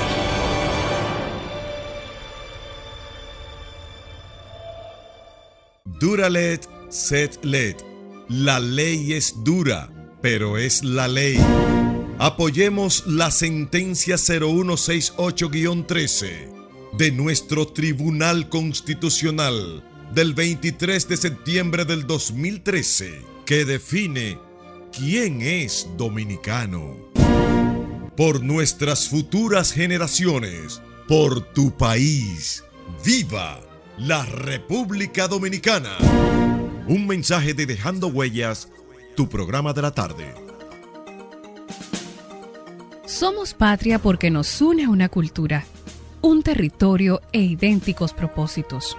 Duralet, 6.00 6.70
set 6.90 7.44
let. 7.44 7.78
La 8.30 8.60
ley 8.60 9.14
es 9.14 9.44
dura, 9.44 9.90
pero 10.22 10.60
es 10.60 10.84
la 10.84 11.08
ley. 11.08 11.40
Apoyemos 12.24 13.08
la 13.08 13.32
sentencia 13.32 14.16
0168-13 14.16 16.96
de 16.96 17.12
nuestro 17.12 17.68
Tribunal 17.68 18.48
Constitucional 18.48 19.84
del 20.14 20.36
23 20.36 21.08
de 21.08 21.18
septiembre 21.18 21.84
del 21.84 22.06
2013 22.06 23.26
que 23.44 23.66
define 23.66 24.38
quién 24.96 25.42
es 25.42 25.88
dominicano. 25.98 26.96
Por 28.16 28.44
nuestras 28.44 29.10
futuras 29.10 29.72
generaciones, 29.72 30.80
por 31.08 31.42
tu 31.42 31.76
país, 31.76 32.64
viva 33.04 33.60
la 33.98 34.24
República 34.28 35.28
Dominicana. 35.28 35.98
Un 36.86 37.08
mensaje 37.08 37.56
de 37.56 37.66
Dejando 37.66 38.10
Huellas, 38.10 38.68
tu 39.16 39.28
programa 39.28 39.74
de 39.74 39.82
la 39.82 39.90
tarde. 39.90 40.51
Somos 43.12 43.54
patria 43.54 44.00
porque 44.00 44.32
nos 44.32 44.62
une 44.62 44.88
una 44.88 45.10
cultura, 45.10 45.66
un 46.22 46.44
territorio 46.44 47.20
e 47.34 47.42
idénticos 47.42 48.14
propósitos. 48.14 48.98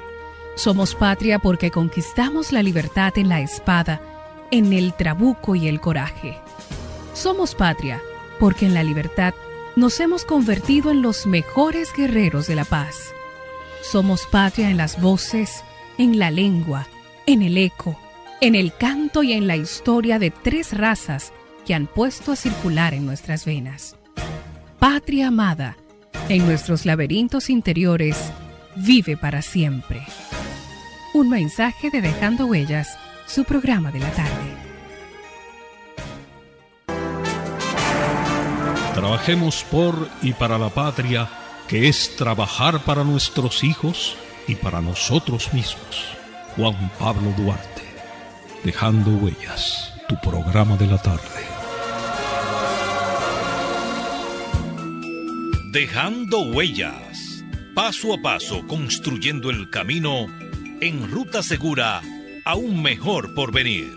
Somos 0.55 0.95
patria 0.95 1.39
porque 1.39 1.71
conquistamos 1.71 2.53
la 2.53 2.63
libertad 2.63 3.15
en 3.17 3.31
la 3.31 3.41
espada, 3.41 4.03
en 4.51 4.75
el 4.75 4.93
trabuco 4.93 5.55
y 5.55 5.67
el 5.67 5.81
coraje. 5.81 6.37
Somos 7.15 7.55
patria 7.55 8.03
porque 8.39 8.67
en 8.67 8.75
la 8.75 8.85
libertad 8.85 9.33
nos 9.77 9.99
hemos 9.99 10.27
convertido 10.27 10.91
en 10.91 11.01
los 11.01 11.25
mejores 11.25 11.89
guerreros 11.97 12.47
de 12.47 12.57
la 12.57 12.67
paz. 12.67 13.15
Somos 13.81 14.27
patria 14.27 14.69
en 14.69 14.77
las 14.77 15.01
voces, 15.01 15.65
en 15.97 16.19
la 16.19 16.31
lengua, 16.31 16.87
en 17.25 17.41
el 17.41 17.57
eco, 17.57 17.99
en 18.43 18.57
el 18.57 18.75
canto 18.77 19.23
y 19.23 19.33
en 19.33 19.47
la 19.47 19.57
historia 19.57 20.19
de 20.19 20.31
tres 20.31 20.77
razas 20.77 21.33
que 21.65 21.73
han 21.75 21.87
puesto 21.87 22.33
a 22.33 22.37
circular 22.37 22.93
en 22.93 23.07
nuestras 23.07 23.47
venas. 23.47 23.97
Patria 24.83 25.29
amada, 25.29 25.77
en 26.29 26.45
nuestros 26.45 26.85
laberintos 26.87 27.51
interiores, 27.51 28.33
vive 28.75 29.17
para 29.17 29.41
siempre. 29.41 30.05
Un 31.15 31.29
mensaje 31.31 31.89
de 31.89 32.01
Dejando 32.01 32.47
Huellas, 32.47 32.99
su 33.25 33.45
programa 33.45 33.93
de 33.93 34.01
la 34.01 34.11
tarde. 34.11 34.57
Trabajemos 38.93 39.63
por 39.71 40.09
y 40.21 40.33
para 40.33 40.59
la 40.59 40.71
patria, 40.71 41.31
que 41.69 41.89
es 41.89 42.17
trabajar 42.17 42.81
para 42.81 43.05
nuestros 43.05 43.63
hijos 43.63 44.17
y 44.49 44.57
para 44.57 44.81
nosotros 44.81 45.55
mismos. 45.55 46.09
Juan 46.57 46.91
Pablo 46.99 47.33
Duarte, 47.37 47.85
Dejando 48.65 49.13
Huellas, 49.13 49.95
tu 50.09 50.17
programa 50.29 50.77
de 50.77 50.89
la 50.89 50.99
tarde. 51.01 51.52
Dejando 55.73 56.43
Huellas, 56.43 57.43
paso 57.75 58.13
a 58.13 58.21
paso 58.21 58.67
construyendo 58.67 59.49
el 59.49 59.71
camino 59.71 60.27
en 60.83 61.11
ruta 61.11 61.43
segura 61.43 62.03
a 62.45 62.57
un 62.57 62.83
mejor 62.83 63.35
porvenir. 63.35 63.91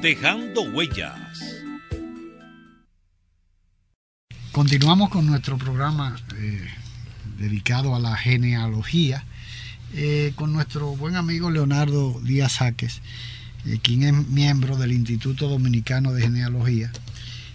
Dejando 0.00 0.62
Huellas. 0.62 1.64
Continuamos 4.52 5.10
con 5.10 5.26
nuestro 5.26 5.58
programa 5.58 6.16
eh, 6.36 6.68
dedicado 7.38 7.96
a 7.96 7.98
la 7.98 8.16
genealogía 8.16 9.24
eh, 9.94 10.32
con 10.36 10.52
nuestro 10.52 10.94
buen 10.94 11.16
amigo 11.16 11.50
Leonardo 11.50 12.20
Díaz 12.20 12.58
Jaques, 12.58 13.02
eh, 13.66 13.80
quien 13.82 14.04
es 14.04 14.28
miembro 14.28 14.76
del 14.76 14.92
Instituto 14.92 15.48
Dominicano 15.48 16.12
de 16.12 16.22
Genealogía 16.22 16.92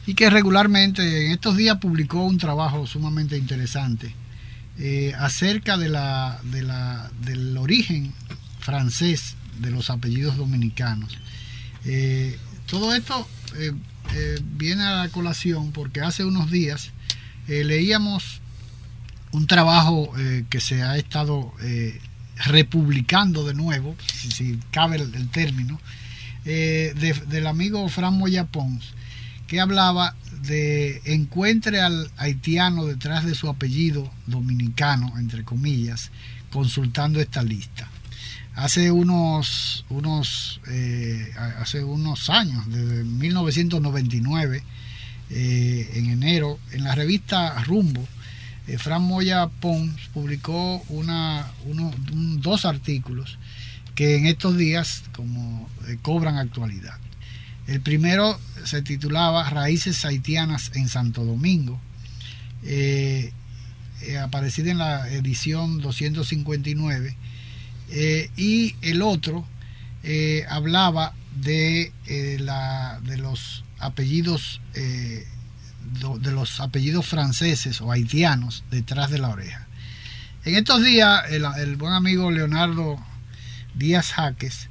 y 0.05 0.13
que 0.13 0.29
regularmente 0.29 1.25
en 1.25 1.31
estos 1.31 1.57
días 1.57 1.77
publicó 1.77 2.23
un 2.23 2.37
trabajo 2.37 2.85
sumamente 2.85 3.37
interesante 3.37 4.13
acerca 5.17 5.77
de 5.77 5.87
la, 5.87 6.39
de 6.43 6.61
la, 6.61 7.09
del 7.21 7.57
origen 7.57 8.13
francés 8.59 9.35
de 9.59 9.71
los 9.71 9.89
apellidos 9.89 10.35
dominicanos. 10.35 11.17
todo 12.67 12.93
esto 12.93 13.25
eh, 14.13 14.39
viene 14.55 14.83
a 14.83 15.03
la 15.03 15.09
colación 15.09 15.71
porque 15.71 16.01
hace 16.01 16.23
unos 16.23 16.51
días 16.51 16.91
eh, 17.47 17.63
leíamos 17.63 18.39
un 19.31 19.47
trabajo 19.47 20.13
eh, 20.17 20.45
que 20.49 20.59
se 20.59 20.83
ha 20.83 20.97
estado 20.97 21.53
republicando 22.45 23.45
de 23.45 23.53
nuevo, 23.53 23.95
si, 24.07 24.59
cabe 24.71 24.97
el, 24.97 25.29
término, 25.29 25.79
del 26.43 27.47
amigo 27.47 27.87
Fran 27.89 28.17
Moya 28.17 28.45
Pons, 28.45 28.93
que 29.47 29.59
hablaba 29.59 30.15
de 30.41 31.01
encuentre 31.05 31.81
al 31.81 32.11
haitiano 32.17 32.85
detrás 32.85 33.25
de 33.25 33.35
su 33.35 33.49
apellido 33.49 34.11
dominicano, 34.27 35.17
entre 35.17 35.43
comillas, 35.43 36.11
consultando 36.51 37.19
esta 37.19 37.43
lista 37.43 37.89
hace 38.55 38.91
unos, 38.91 39.85
unos, 39.89 40.61
eh, 40.67 41.31
hace 41.59 41.83
unos 41.83 42.29
años, 42.29 42.65
desde 42.67 43.03
1999, 43.03 44.63
eh, 45.29 45.91
en 45.95 46.05
enero, 46.09 46.59
en 46.71 46.83
la 46.83 46.95
revista 46.95 47.61
Rumbo, 47.63 48.07
eh, 48.67 48.77
Fran 48.77 49.03
Moya 49.03 49.47
Pons 49.47 50.09
publicó 50.13 50.81
una, 50.89 51.51
dos 52.37 52.65
artículos 52.65 53.37
que 53.93 54.17
en 54.17 54.25
estos 54.27 54.57
días 54.57 55.03
como 55.13 55.69
cobran 56.01 56.37
actualidad. 56.37 56.97
El 57.67 57.81
primero 57.81 58.39
se 58.63 58.81
titulaba 58.81 59.49
Raíces 59.49 60.05
haitianas 60.05 60.71
en 60.75 60.87
Santo 60.87 61.23
Domingo, 61.23 61.79
aparecida 64.21 64.71
en 64.71 64.77
la 64.77 65.09
edición 65.09 65.81
259 65.81 67.15
eh, 67.89 68.29
y 68.35 68.75
el 68.81 69.01
otro 69.01 69.45
eh, 70.03 70.43
hablaba 70.49 71.13
de, 71.35 71.93
eh, 72.07 72.37
la, 72.39 72.99
de 73.03 73.17
los 73.17 73.63
apellidos 73.79 74.61
de 74.73 76.31
los 76.31 76.59
apellidos 76.59 77.05
franceses 77.05 77.79
o 77.79 77.91
haitianos 77.91 78.63
detrás 78.71 79.11
de 79.11 79.19
la 79.19 79.29
oreja. 79.29 79.67
En 80.43 80.55
estos 80.55 80.83
días 80.83 81.23
el, 81.29 81.75
buen 81.75 81.93
amigo 81.93 82.31
Leonardo 82.31 82.97
Díaz 83.75 84.11
Jaques 84.11 84.69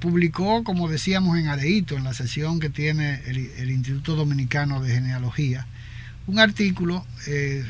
publicó, 0.00 0.64
como 0.64 0.88
decíamos 0.88 1.38
en 1.38 1.48
Areito, 1.48 1.96
en 1.96 2.04
la 2.04 2.14
sesión 2.14 2.60
que 2.60 2.70
tiene 2.70 3.22
el, 3.26 3.70
Instituto 3.70 4.16
Dominicano 4.16 4.80
de 4.82 4.94
Genealogía, 4.94 5.66
un 6.26 6.38
artículo 6.38 7.06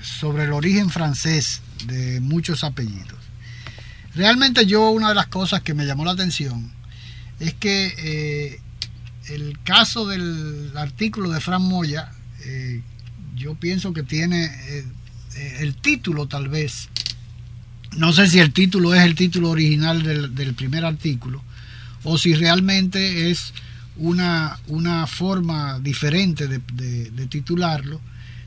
sobre 0.02 0.44
el 0.44 0.52
origen 0.52 0.88
francés 0.88 1.62
de 1.86 2.20
muchos 2.20 2.64
apellidos. 2.64 3.18
Realmente 4.16 4.64
yo 4.64 4.90
una 4.90 5.11
de 5.11 5.14
las 5.14 5.26
cosas 5.26 5.61
que 5.61 5.74
me 5.74 5.84
llamó 5.84 6.04
la 6.07 6.12
atención 6.12 6.72
es 7.38 7.52
que 7.52 7.94
eh, 7.98 8.61
el 9.28 9.59
caso 9.62 10.07
del 10.07 10.72
artículo 10.74 11.30
de 11.30 11.40
Fran 11.40 11.61
Moya, 11.61 12.12
eh, 12.44 12.80
yo 13.34 13.54
pienso 13.57 13.92
que 13.92 14.02
tiene 14.02 14.46
eh, 14.46 14.84
el 15.61 15.74
título 15.74 16.26
tal 16.26 16.48
vez, 16.48 16.88
no 17.98 18.12
sé 18.14 18.26
si 18.28 18.38
el 18.38 18.54
título 18.54 18.94
es 18.94 19.02
el 19.02 19.14
título 19.14 19.50
original 19.50 20.02
del, 20.02 20.54
primer 20.54 20.86
artículo 20.86 21.44
o 22.07 22.16
si 22.18 22.34
realmente 22.34 23.30
es 23.30 23.52
una, 23.96 24.61
una 24.68 25.07
forma 25.09 25.80
diferente 25.80 26.46
de, 26.46 27.26
titularlo 27.28 28.00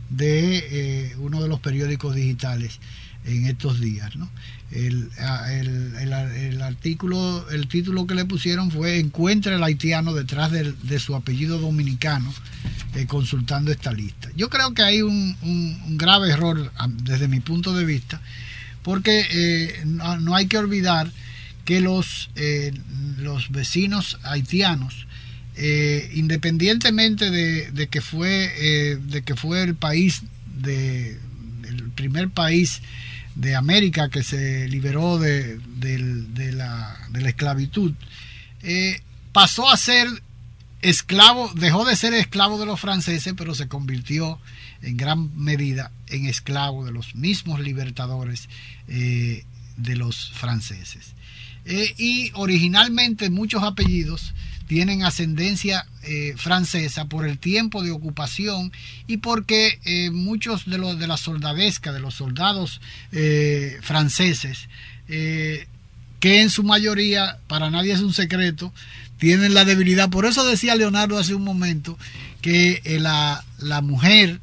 de 0.10 1.14
uno 1.20 1.42
de 1.42 1.50
los 1.50 1.60
periódicos 1.60 2.16
digitales 2.16 2.80
en 3.26 3.48
estos 3.48 3.82
días. 3.82 4.16
¿no? 4.16 4.30
El, 4.72 5.10
el, 5.20 6.62
artículo, 6.62 7.50
el 7.50 7.68
título 7.68 8.08
que 8.08 8.16
le 8.16 8.24
pusieron 8.24 8.72
fue 8.72 9.00
Encuentra 9.00 9.56
el 9.56 9.64
haitiano 9.64 10.14
detrás 10.14 10.52
de, 10.52 11.00
su 11.00 11.16
apellido 11.16 11.60
dominicano 11.60 12.34
eh, 12.96 13.08
consultando 13.08 13.72
esta 13.72 13.92
lista. 13.92 14.30
Yo 14.38 14.50
creo 14.50 14.74
que 14.74 14.84
hay 14.84 15.02
un, 15.02 15.98
grave 15.98 16.30
error 16.30 16.72
desde 17.04 17.28
mi 17.28 17.42
punto 17.42 17.74
de 17.74 17.84
vista, 17.84 18.22
porque 18.84 19.26
eh, 19.30 19.84
no, 19.86 20.34
hay 20.34 20.48
que 20.48 20.58
olvidar 20.58 21.12
que 21.70 21.82
los, 21.82 22.32
eh, 22.34 22.74
los 23.18 23.52
vecinos 23.52 24.18
haitianos 24.24 25.06
eh, 25.56 26.10
independientemente 26.16 27.30
de, 27.30 27.70
de 27.70 27.88
que 27.90 28.02
fue 28.02 28.52
eh, 28.58 28.98
de 29.00 29.22
que 29.22 29.36
fue 29.36 29.62
el 29.62 29.76
país 29.76 30.24
de 30.48 31.20
el 31.68 31.92
primer 31.92 32.32
país 32.32 32.82
de 33.36 33.56
América 33.56 34.10
que 34.10 34.24
se 34.24 34.68
liberó 34.68 35.20
de, 35.20 35.60
de 35.60 36.52
la, 36.54 36.98
la 37.14 37.30
esclavitud, 37.30 37.94
pasó 39.32 39.70
a 39.70 39.78
ser 39.78 40.08
esclavo, 40.82 41.52
dejó 41.54 41.86
de 41.86 41.96
ser 41.96 42.16
esclavo 42.16 42.60
de 42.60 42.66
los 42.66 42.80
franceses, 42.80 43.36
pero 43.38 43.54
se 43.54 43.68
convirtió 43.68 44.40
en 44.82 44.98
gran 44.98 45.38
medida 45.38 45.92
en 46.08 46.26
esclavo 46.26 46.84
de 46.84 46.92
los 46.92 47.14
mismos 47.14 47.60
libertadores 47.60 48.50
de 48.88 49.96
los 49.96 50.32
franceses. 50.32 51.14
Eh, 51.72 51.94
y 52.00 52.32
originalmente 52.34 53.30
muchos 53.30 53.62
apellidos 53.62 54.34
tienen 54.66 55.04
ascendencia 55.04 55.86
eh, 56.02 56.34
francesa 56.36 57.06
por 57.06 57.28
el 57.28 57.38
tiempo 57.38 57.84
de 57.84 57.92
ocupación 57.92 58.72
y 59.06 59.18
porque 59.18 59.80
eh, 59.86 60.10
muchos 60.10 60.66
de 60.68 60.80
los 60.80 60.98
de 60.98 61.06
la 61.06 61.18
soldadesca, 61.18 61.92
de 61.92 62.00
los 62.00 62.16
soldados 62.16 62.82
franceses, 63.82 64.68
que 65.08 65.68
en 66.42 66.50
su 66.50 66.64
mayoría, 66.64 67.38
para 67.48 67.70
nadie 67.70 67.94
es 67.94 68.02
un 68.02 68.14
secreto, 68.14 68.74
tienen 69.18 69.54
la 69.54 69.66
debilidad. 69.66 70.10
Por 70.10 70.26
eso 70.26 70.46
decía 70.46 70.76
Leonardo 70.76 71.18
hace 71.18 71.36
un 71.36 71.44
momento 71.44 71.98
que 72.42 72.82
la, 73.00 73.44
la 73.60 73.82
mujer, 73.82 74.40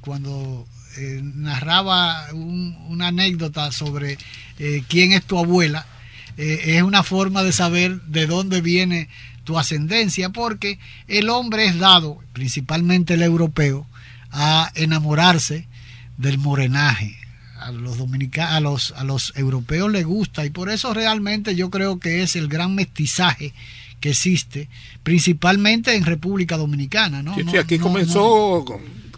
cuando 0.00 0.66
eh, 0.96 1.20
narraba 1.22 2.26
un- 2.32 2.76
una 2.88 3.08
anécdota 3.08 3.70
sobre 3.72 4.18
eh, 4.58 4.82
quién 4.88 5.12
es 5.12 5.24
tu 5.24 5.38
abuela, 5.38 5.86
eh, 6.36 6.76
es 6.76 6.82
una 6.82 7.02
forma 7.02 7.42
de 7.42 7.52
saber 7.52 8.00
de 8.02 8.26
dónde 8.26 8.60
viene 8.60 9.08
tu 9.44 9.58
ascendencia, 9.58 10.30
porque 10.30 10.78
el 11.08 11.28
hombre 11.30 11.66
es 11.66 11.78
dado, 11.78 12.18
principalmente 12.32 13.14
el 13.14 13.22
europeo, 13.22 13.86
a 14.30 14.70
enamorarse 14.74 15.66
del 16.18 16.38
morenaje. 16.38 17.16
A 17.58 17.72
los 17.72 17.98
dominicanos, 17.98 18.54
a 18.56 18.60
los, 18.60 18.92
a 18.92 19.04
los 19.04 19.32
europeos 19.36 19.90
les 19.92 20.06
gusta 20.06 20.46
y 20.46 20.50
por 20.50 20.70
eso 20.70 20.94
realmente 20.94 21.54
yo 21.54 21.68
creo 21.68 21.98
que 22.00 22.22
es 22.22 22.34
el 22.36 22.48
gran 22.48 22.74
mestizaje 22.74 23.52
que 24.00 24.10
existe, 24.10 24.68
principalmente 25.02 25.94
en 25.94 26.04
República 26.06 26.56
Dominicana, 26.56 27.22
¿no? 27.22 27.34
Sí, 27.34 27.42
aquí 27.58 27.76
no- 27.76 27.84
comenzó 27.84 28.64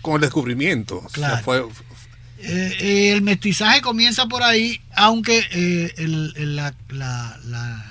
con 0.02 0.16
el 0.16 0.20
descubrimiento. 0.22 0.98
O 0.98 1.08
sea, 1.08 1.10
Claro. 1.40 1.42
fue- 1.44 1.66
eh, 2.40 2.76
eh, 2.80 3.12
el 3.12 3.22
mestizaje 3.22 3.80
comienza 3.80 4.26
por 4.26 4.42
ahí, 4.42 4.80
aunque 4.94 5.38
eh, 5.52 5.94
el- 5.96 6.34
el- 6.36 6.56
la, 6.56 6.74
la- 6.90 7.38
la- 7.46 7.86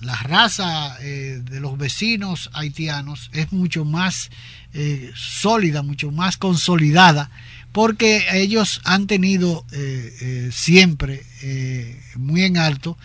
la 0.00 0.14
raza 0.22 0.96
eh, 1.00 1.40
de 1.42 1.58
los 1.60 1.76
vecinos 1.76 2.48
haitianos 2.54 3.30
es 3.32 3.52
mucho 3.52 3.84
más 3.84 4.30
eh, 4.74 5.10
sólida, 5.16 5.82
mucho 5.82 6.10
más 6.12 6.36
consolidada, 6.36 7.30
porque 7.72 8.24
ellos 8.34 8.80
han 8.84 9.06
tenido 9.06 9.64
eh, 9.72 10.14
eh, 10.20 10.50
siempre 10.52 11.24
eh, 11.42 12.00
muy 12.16 12.44
en 12.44 12.58
alto 12.58 12.96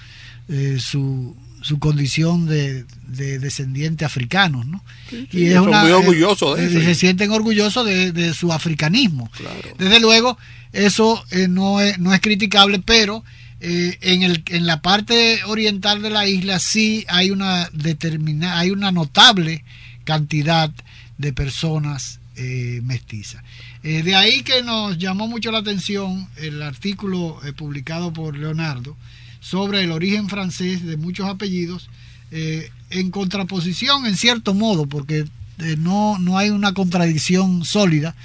eh, 0.49 0.77
su, 0.79 1.35
su 1.63 1.79
condición 1.79 2.45
de, 2.45 2.85
de 3.07 3.39
descendiente 3.39 4.05
africanos, 4.05 4.65
¿no? 4.67 4.83
sí, 5.09 5.51
son 5.51 5.69
muy 5.69 5.91
orgullosos 5.91 6.57
de 6.57 6.63
eh, 6.63 6.67
eso. 6.67 6.79
Se 6.81 6.95
sienten 6.95 7.31
orgullosos 7.31 7.85
de, 7.85 8.11
de 8.11 8.33
su 8.33 8.53
africanismo. 8.53 9.31
Desde 9.79 9.99
luego, 9.99 10.37
eso 10.71 11.23
eh, 11.31 11.47
no, 11.47 11.81
es, 11.81 11.97
no 11.99 12.13
es 12.13 12.21
criticable, 12.21 12.79
pero 12.79 13.23
eh, 13.61 13.97
en, 14.01 14.23
el, 14.23 14.43
en 14.49 14.67
la 14.67 14.81
parte 14.81 15.41
oriental 15.45 16.01
de 16.01 16.09
la 16.09 16.27
isla 16.27 16.59
sí 16.59 17.05
hay 17.07 17.31
una 17.31 17.69
determinada, 17.71 18.59
hay 18.59 18.71
una 18.71 18.91
notable 18.91 19.63
cantidad 20.03 20.69
de 21.17 21.33
personas 21.33 22.19
eh, 22.35 22.81
mestizas. 22.83 23.43
Eh, 23.83 24.01
de 24.01 24.15
ahí 24.15 24.41
que 24.41 24.63
nos 24.63 24.97
llamó 24.97 25.27
mucho 25.27 25.51
la 25.51 25.59
atención 25.59 26.27
el 26.37 26.61
artículo 26.61 27.39
eh, 27.45 27.53
publicado 27.53 28.11
por 28.11 28.35
Leonardo 28.37 28.97
sobre 29.43 29.83
el 29.83 29.91
origen 29.91 30.29
francés 30.29 30.85
de 30.85 30.95
muchos 30.95 31.27
apellidos, 31.27 31.89
eh, 32.31 32.71
en 32.89 33.11
contraposición 33.11 34.05
en 34.05 34.15
cierto 34.15 34.53
modo, 34.53 34.85
porque 34.85 35.25
eh, 35.59 35.75
no, 35.77 36.17
no 36.17 36.37
hay 36.37 36.49
una 36.49 36.73
contradicción 36.73 37.65
sólida, 37.65 38.15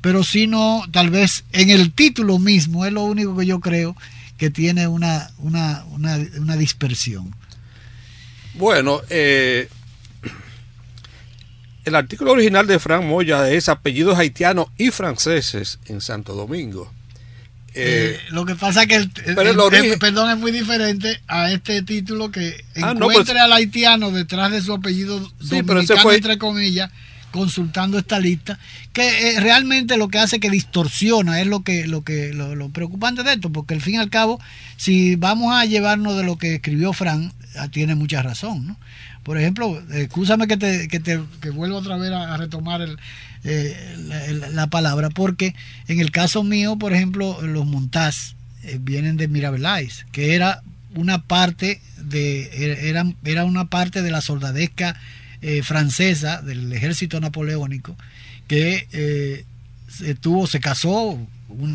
pero 0.00 0.22
sino 0.22 0.84
tal 0.92 1.10
vez 1.10 1.44
en 1.50 1.70
el 1.70 1.92
título 1.92 2.38
mismo 2.38 2.86
es 2.86 2.92
lo 2.92 3.02
único 3.02 3.36
que 3.36 3.44
yo 3.44 3.58
creo 3.58 3.96
que 4.36 4.50
tiene 4.50 4.86
una, 4.86 5.30
una, 5.38 5.84
una, 5.90 6.16
una 6.38 6.56
dispersión. 6.56 7.34
Bueno, 8.54 9.00
eh, 9.10 9.68
el 11.84 11.94
artículo 11.96 12.32
original 12.32 12.68
de 12.68 12.78
Frank 12.78 13.04
Moya 13.04 13.50
es 13.50 13.68
apellidos 13.68 14.16
haitianos 14.16 14.68
y 14.78 14.92
franceses 14.92 15.80
en 15.86 16.00
Santo 16.00 16.34
Domingo. 16.34 16.92
Eh, 17.74 18.16
Eh, 18.16 18.20
lo 18.30 18.44
que 18.46 18.54
pasa 18.54 18.86
que 18.86 18.96
el, 18.96 19.10
pero 19.10 19.42
el 19.42 19.48
el- 19.48 19.60
origen- 19.60 19.98
perdón 19.98 20.30
es 20.30 20.38
muy 20.38 20.50
diferente 20.52 21.20
a 21.28 21.50
este 21.52 21.82
título 21.82 22.30
que 22.30 22.64
Ah, 22.76 22.94
no, 22.94 23.06
encuentre 23.10 23.34
pues- 23.34 23.42
al 23.44 23.52
haitiano 23.52 24.10
detrás 24.10 24.50
de 24.50 24.62
su 24.62 24.72
apellido 24.72 25.20
Sí, 25.40 25.60
dominicano 25.62 26.00
fue- 26.02 26.16
entre 26.16 26.38
comillas 26.38 26.90
consultando 27.30 27.98
esta 27.98 28.18
lista 28.18 28.58
que 28.94 29.36
eh, 29.36 29.40
realmente 29.40 29.98
lo 29.98 30.08
que 30.08 30.18
hace 30.18 30.40
que 30.40 30.48
distorsiona 30.50 31.40
es 31.42 31.46
lo 31.46 31.62
que 31.62 31.86
lo 31.86 32.02
que 32.02 32.32
lo, 32.32 32.54
lo 32.56 32.70
preocupante 32.70 33.22
de 33.22 33.34
esto 33.34 33.52
porque 33.52 33.74
al 33.74 33.82
fin 33.82 33.96
y 33.96 33.98
al 33.98 34.08
cabo 34.08 34.40
si 34.78 35.14
vamos 35.16 35.54
a 35.54 35.66
llevarnos 35.66 36.16
de 36.16 36.24
lo 36.24 36.38
que 36.38 36.54
escribió 36.54 36.94
Fran 36.94 37.34
ah, 37.58 37.68
tiene 37.68 37.94
mucha 37.94 38.22
razón 38.22 38.66
¿no? 38.68 38.76
por 39.24 39.36
ejemplo 39.36 39.78
excúsame 39.92 40.46
que 40.48 40.56
te 40.56 40.88
que 40.88 41.00
te 41.00 41.20
que 41.42 41.50
vuelva 41.50 41.76
otra 41.76 41.98
vez 41.98 42.10
a, 42.12 42.32
a 42.32 42.36
retomar 42.38 42.80
el, 42.80 42.98
eh, 43.44 43.96
la, 44.52 44.66
palabra 44.68 45.10
porque 45.10 45.54
en 45.86 46.00
el 46.00 46.10
caso 46.10 46.42
mío 46.42 46.76
por 46.76 46.92
ejemplo 46.92 47.40
los 47.42 47.66
montás 47.66 48.34
eh, 48.64 48.78
vienen 48.80 49.16
de 49.16 49.28
Mirabelais 49.28 50.06
que 50.12 50.34
era 50.34 50.62
una 50.94 51.22
parte 51.22 51.80
de 51.98 52.88
era, 52.88 53.06
era 53.24 53.44
una 53.44 53.66
parte 53.68 54.02
de 54.02 54.10
la 54.10 54.20
soldadesca 54.20 54.96
eh, 55.40 55.62
francesa 55.62 56.42
del 56.42 56.72
ejército 56.72 57.20
napoleónico 57.20 57.96
que 58.48 58.88
eh, 58.90 59.44
se 59.88 60.16
tuvo 60.16 60.48
se 60.48 60.58
casó 60.58 61.16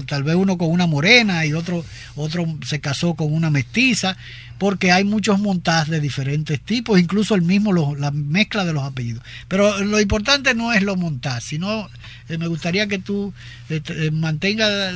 tal 0.08 0.24
vez 0.24 0.36
uno 0.36 0.58
con 0.58 0.70
una 0.70 0.88
morena 0.88 1.46
y 1.46 1.54
otro 1.54 1.84
otro 2.16 2.46
se 2.66 2.80
casó 2.80 3.14
con 3.16 3.34
una 3.34 3.50
mestiza 3.50 4.18
porque 4.60 4.92
hay 4.92 5.04
muchos 5.04 5.40
montajes 5.40 5.90
de 5.90 6.00
diferentes 6.00 6.62
tipos 6.62 7.00
incluso 7.00 7.36
el 7.36 7.42
mismo 7.42 7.74
lo- 7.74 7.96
la 7.96 8.12
mezcla 8.12 8.64
de 8.66 8.74
los 8.74 8.84
apellidos 8.84 9.24
pero 9.48 9.80
lo 9.84 10.00
importante 10.00 10.54
no 10.54 10.74
es 10.74 10.84
lo 10.84 10.96
montar 10.96 11.42
sino 11.42 11.90
eh, 12.30 12.38
me 12.38 12.48
gustaría 12.48 12.88
que 12.88 13.00
tú 13.00 13.34
eh, 13.70 13.80
te- 13.82 14.08
eh, 14.08 14.12
mantengas 14.12 14.94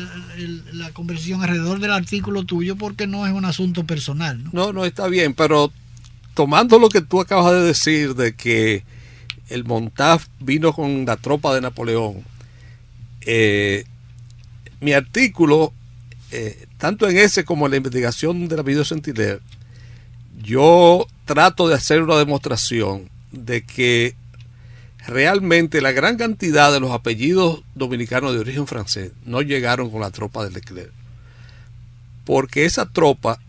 la 0.74 0.92
conversación 0.92 1.42
alrededor 1.42 1.80
del 1.80 1.92
artículo 1.92 2.44
tuyo 2.44 2.76
porque 2.76 3.08
no 3.08 3.26
es 3.28 3.34
un 3.34 3.46
asunto 3.46 3.86
personal 3.86 4.44
¿no? 4.44 4.50
No, 4.54 4.74
no 4.74 4.86
está 4.86 5.08
bien, 5.08 5.34
pero 5.34 5.72
tomando 6.34 6.78
lo 6.80 6.90
que 6.90 7.02
tú 7.02 7.20
acabas 7.20 7.52
de 7.54 7.62
decir 7.64 8.14
de 8.16 8.34
que 8.36 8.84
el 9.50 9.64
Montaf 9.64 10.28
vino 10.40 10.72
con 10.74 11.06
la 11.06 11.16
tropa 11.18 11.56
de 11.56 11.62
Napoleón, 11.62 12.18
eh, 13.22 13.86
mi 14.80 14.94
artículo, 14.94 15.74
eh, 16.32 16.68
tanto 16.78 17.10
en 17.10 17.18
ese 17.18 17.46
como 17.46 17.66
en 17.66 17.72
la 17.72 17.78
investigación 17.78 18.48
de 18.48 18.56
la 18.56 18.64
video 18.64 18.86
Sentinel, 18.86 19.42
yo 20.42 21.08
trato 21.26 21.68
de 21.68 21.76
hacer 21.76 22.02
una 22.02 22.18
demostración 22.18 23.10
de 23.32 23.64
que 23.64 24.16
realmente 25.06 25.82
la 25.82 25.92
gran 25.92 26.18
cantidad 26.18 26.72
de 26.72 26.80
los 26.80 26.92
apellidos 26.92 27.64
dominicanos 27.76 28.34
de 28.34 28.40
origen 28.40 28.68
francés 28.68 29.12
no 29.26 29.42
llegaron 29.42 29.90
con 29.90 30.02
la 30.02 30.12
tropa 30.12 30.44
de 30.44 30.52
Leclerc. 30.52 30.92
Porque 32.26 32.66
esa 32.66 32.90
tropa 32.90 33.40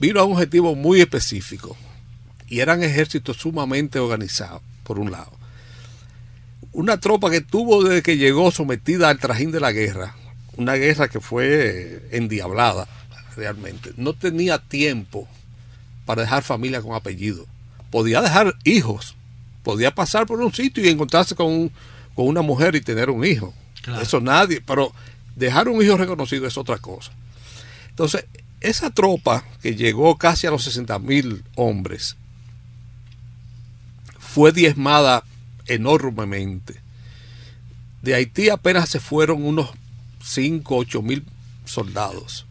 vino 0.00 0.20
a 0.20 0.24
un 0.24 0.32
objetivo 0.32 0.74
muy 0.74 1.00
específico 1.00 1.76
y 2.48 2.60
eran 2.60 2.82
ejércitos 2.82 3.36
sumamente 3.36 3.98
organizados, 3.98 4.62
por 4.82 4.98
un 4.98 5.10
lado. 5.10 5.37
Una 6.78 7.00
tropa 7.00 7.28
que 7.28 7.40
tuvo 7.40 7.82
desde 7.82 8.02
que 8.04 8.16
llegó 8.18 8.52
sometida 8.52 9.08
al 9.10 9.18
trajín 9.18 9.50
de 9.50 9.58
la 9.58 9.72
guerra, 9.72 10.14
una 10.56 10.74
guerra 10.74 11.08
que 11.08 11.18
fue 11.18 12.06
endiablada 12.12 12.86
realmente, 13.34 13.90
no 13.96 14.12
tenía 14.12 14.58
tiempo 14.58 15.26
para 16.06 16.22
dejar 16.22 16.44
familia 16.44 16.80
con 16.80 16.94
apellido. 16.94 17.46
Podía 17.90 18.22
dejar 18.22 18.54
hijos, 18.62 19.16
podía 19.64 19.92
pasar 19.92 20.26
por 20.26 20.40
un 20.40 20.54
sitio 20.54 20.84
y 20.84 20.88
encontrarse 20.88 21.34
con, 21.34 21.46
un- 21.48 21.72
con 22.14 22.28
una 22.28 22.42
mujer 22.42 22.76
y 22.76 22.80
tener 22.80 23.10
un 23.10 23.24
hijo. 23.24 23.52
Claro. 23.82 24.00
Eso 24.00 24.20
nadie, 24.20 24.60
pero 24.64 24.92
dejar 25.34 25.68
un 25.68 25.82
hijo 25.84 25.96
reconocido 25.96 26.46
es 26.46 26.56
otra 26.56 26.78
cosa. 26.78 27.10
Entonces, 27.90 28.24
esa 28.60 28.90
tropa 28.90 29.44
que 29.62 29.74
llegó 29.74 30.16
casi 30.16 30.46
a 30.46 30.50
los 30.52 30.62
60 30.62 30.96
mil 31.00 31.42
hombres 31.56 32.16
fue 34.20 34.52
diezmada 34.52 35.24
enormemente. 35.68 36.80
De 38.02 38.14
Haití 38.14 38.48
apenas 38.50 38.88
se 38.88 39.00
fueron 39.00 39.44
unos 39.44 39.70
5, 40.24 40.76
8 40.76 41.02
mil 41.02 41.24
soldados. 41.64 42.46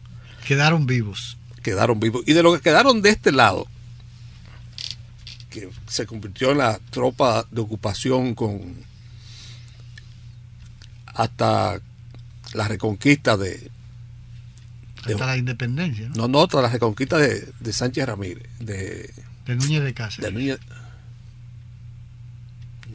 quedaron 0.46 0.86
vivos 0.86 1.36
Quedaron 1.62 2.00
vivos. 2.00 2.22
Y 2.26 2.32
de 2.32 2.42
lo 2.42 2.54
que 2.54 2.60
quedaron 2.60 3.02
de 3.02 3.10
este 3.10 3.32
lado, 3.32 3.66
que 5.50 5.68
se 5.86 6.06
convirtió 6.06 6.52
en 6.52 6.58
la 6.58 6.78
tropa 6.90 7.44
de 7.50 7.60
ocupación 7.60 8.34
con 8.34 8.74
hasta 11.06 11.80
la 12.54 12.68
reconquista 12.68 13.36
de, 13.36 13.70
de- 15.06 15.14
Hasta 15.14 15.26
la 15.26 15.36
independencia, 15.36 16.08
¿no? 16.08 16.14
no, 16.14 16.28
no, 16.28 16.42
hasta 16.44 16.62
la 16.62 16.68
reconquista 16.68 17.18
de, 17.18 17.48
de 17.58 17.72
Sánchez 17.72 18.06
Ramírez, 18.06 18.46
de, 18.60 19.12
De 19.46 19.56
Núñez 19.56 19.82
de 19.82 19.94
Cáceres. 19.94 20.32
de 20.32 20.38
Núñez- 20.40 20.60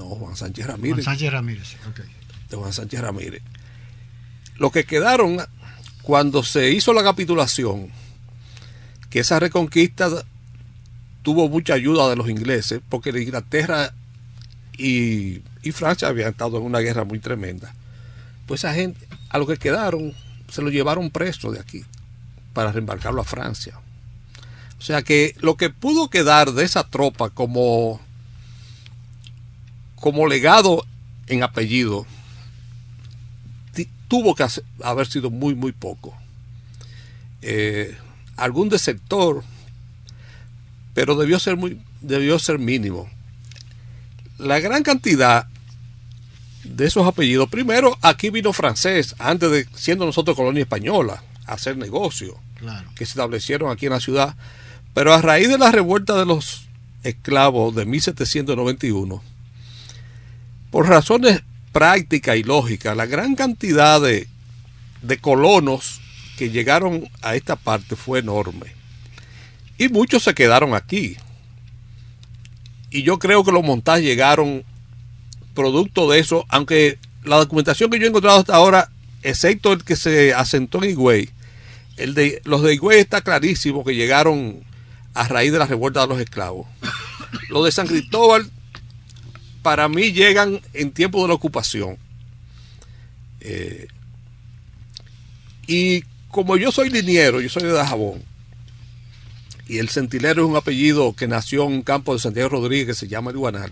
no, 0.03 0.15
Juan 0.15 0.35
Sánchez 0.35 0.65
Juan 0.65 0.77
Ramírez. 0.77 1.05
Sánchez 1.05 1.31
Ramírez, 1.31 1.77
de 2.49 2.57
Juan 2.57 2.73
Sánchez 2.73 3.01
Ramírez. 3.01 3.41
Los 4.57 4.71
que 4.71 4.83
quedaron 4.83 5.37
cuando 6.01 6.43
se 6.43 6.71
hizo 6.71 6.93
la 6.93 7.03
capitulación, 7.03 7.89
que 9.09 9.19
esa 9.19 9.39
reconquista 9.39 10.09
tuvo 11.21 11.49
mucha 11.49 11.73
ayuda 11.73 12.09
de 12.09 12.15
los 12.15 12.29
ingleses, 12.29 12.81
porque 12.89 13.09
Inglaterra 13.09 13.93
y, 14.77 15.41
y 15.61 15.71
Francia 15.71 16.07
habían 16.09 16.31
estado 16.31 16.57
en 16.57 16.63
una 16.63 16.79
guerra 16.79 17.03
muy 17.05 17.19
tremenda. 17.19 17.73
Pues 18.45 18.61
esa 18.61 18.73
gente, 18.73 19.07
a 19.29 19.37
los 19.37 19.47
que 19.47 19.57
quedaron, 19.57 20.13
se 20.49 20.61
lo 20.61 20.69
llevaron 20.69 21.09
preso 21.09 21.51
de 21.51 21.59
aquí 21.59 21.83
para 22.53 22.71
reembarcarlo 22.71 23.21
a 23.21 23.25
Francia. 23.25 23.79
O 24.77 24.81
sea 24.81 25.01
que 25.01 25.33
lo 25.39 25.55
que 25.55 25.69
pudo 25.69 26.09
quedar 26.09 26.51
de 26.51 26.65
esa 26.65 26.83
tropa 26.89 27.29
como, 27.29 28.01
como 30.03 30.27
legado 30.27 30.85
en 31.27 31.43
apellido 31.43 32.05
tuvo 34.09 34.35
que 34.35 34.43
hacer- 34.43 34.65
haber 34.83 35.07
sido 35.07 35.31
muy, 35.31 35.55
muy 35.55 35.71
poco. 35.71 36.13
Eh, 37.41 37.97
algún 38.35 38.67
desertor, 38.69 39.43
pero 40.93 41.15
debió 41.15 41.39
ser, 41.39 41.55
muy, 41.57 41.79
debió 42.01 42.37
ser 42.37 42.59
mínimo. 42.59 43.09
La 44.37 44.59
gran 44.59 44.83
cantidad 44.83 45.47
de 46.65 46.85
esos 46.85 47.07
apellidos, 47.07 47.49
primero 47.49 47.97
aquí 48.01 48.29
vino 48.29 48.53
francés, 48.53 49.15
antes 49.17 49.49
de 49.49 49.67
siendo 49.73 50.05
nosotros 50.05 50.35
colonia 50.37 50.61
española, 50.61 51.23
a 51.47 51.53
hacer 51.53 51.75
negocio, 51.77 52.37
Claro. 52.59 52.87
que 52.95 53.05
se 53.05 53.11
establecieron 53.11 53.71
aquí 53.71 53.87
en 53.87 53.93
la 53.93 53.99
ciudad, 53.99 54.35
pero 54.93 55.13
a 55.13 55.21
raíz 55.21 55.47
de 55.49 55.57
la 55.57 55.71
revuelta 55.71 56.15
de 56.19 56.25
los 56.25 56.67
esclavos 57.03 57.73
de 57.73 57.85
1791, 57.85 59.23
por 60.73 60.89
razones 60.89 61.43
prácticas 61.71 62.35
y 62.35 62.41
lógicas, 62.41 62.97
la 62.97 63.05
gran 63.05 63.35
cantidad 63.35 64.01
de, 64.01 64.27
colonos 65.21 66.01
que 66.35 66.49
llegaron 66.49 67.07
a 67.21 67.35
esta 67.35 67.55
parte 67.55 67.95
fue 67.95 68.17
enorme. 68.17 68.73
Y 69.77 69.89
muchos 69.89 70.23
se 70.23 70.33
quedaron 70.33 70.73
aquí. 70.73 71.15
Y 72.89 73.03
yo 73.03 73.19
creo 73.19 73.43
que 73.43 73.51
los 73.51 73.63
montajes 73.63 74.03
llegaron 74.03 74.63
producto 75.53 76.09
de 76.09 76.17
eso, 76.17 76.43
aunque 76.49 76.97
la 77.23 77.37
documentación 77.37 77.91
que 77.91 77.99
yo 77.99 78.05
he 78.05 78.09
encontrado 78.09 78.39
hasta 78.39 78.55
ahora, 78.55 78.89
excepto 79.21 79.73
el 79.73 79.83
que 79.83 79.95
se 79.95 80.33
asentó 80.33 80.83
en 80.83 80.89
Higüey, 80.89 81.29
el 81.97 82.15
de, 82.15 82.41
los 82.45 82.63
de 82.63 82.73
Higüey 82.73 82.99
está 82.99 83.21
clarísimo 83.21 83.83
que 83.83 83.93
llegaron 83.93 84.63
a 85.13 85.27
raíz 85.27 85.51
de 85.51 85.59
la 85.59 85.67
revuelta 85.67 86.01
de 86.01 86.07
los 86.07 86.19
esclavos. 86.19 86.65
Los 87.49 87.63
de 87.63 87.71
San 87.71 87.85
Cristóbal, 87.85 88.49
para 89.63 89.89
mí, 89.89 90.11
llegan 90.11 90.61
en 90.73 90.91
tiempo 90.91 91.23
de 91.23 91.29
la 91.29 91.33
ocupación. 91.33 91.97
Eh, 93.39 93.87
y 95.65 96.03
como 96.29 96.57
yo 96.57 96.71
soy 96.71 96.89
liniero, 96.89 97.41
yo 97.41 97.49
soy 97.49 97.63
de 97.63 97.71
Dajabón, 97.71 98.21
y 99.67 99.77
el 99.79 99.89
centinelo 99.89 100.43
es 100.43 100.49
un 100.49 100.55
apellido 100.55 101.13
que 101.15 101.27
nació 101.27 101.65
en 101.65 101.73
un 101.73 101.81
campo 101.81 102.13
de 102.13 102.19
Santiago 102.19 102.49
Rodríguez 102.49 102.87
que 102.87 102.93
se 102.93 103.07
llama 103.07 103.31
El 103.31 103.71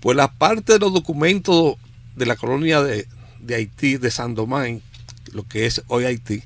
pues 0.00 0.16
la 0.16 0.32
parte 0.32 0.74
de 0.74 0.78
los 0.78 0.92
documentos 0.92 1.76
de 2.16 2.26
la 2.26 2.36
colonia 2.36 2.82
de, 2.82 3.06
de 3.40 3.54
Haití, 3.54 3.96
de 3.96 4.10
San 4.10 4.34
Domingue, 4.34 4.82
lo 5.32 5.46
que 5.46 5.66
es 5.66 5.82
hoy 5.88 6.04
Haití, 6.04 6.42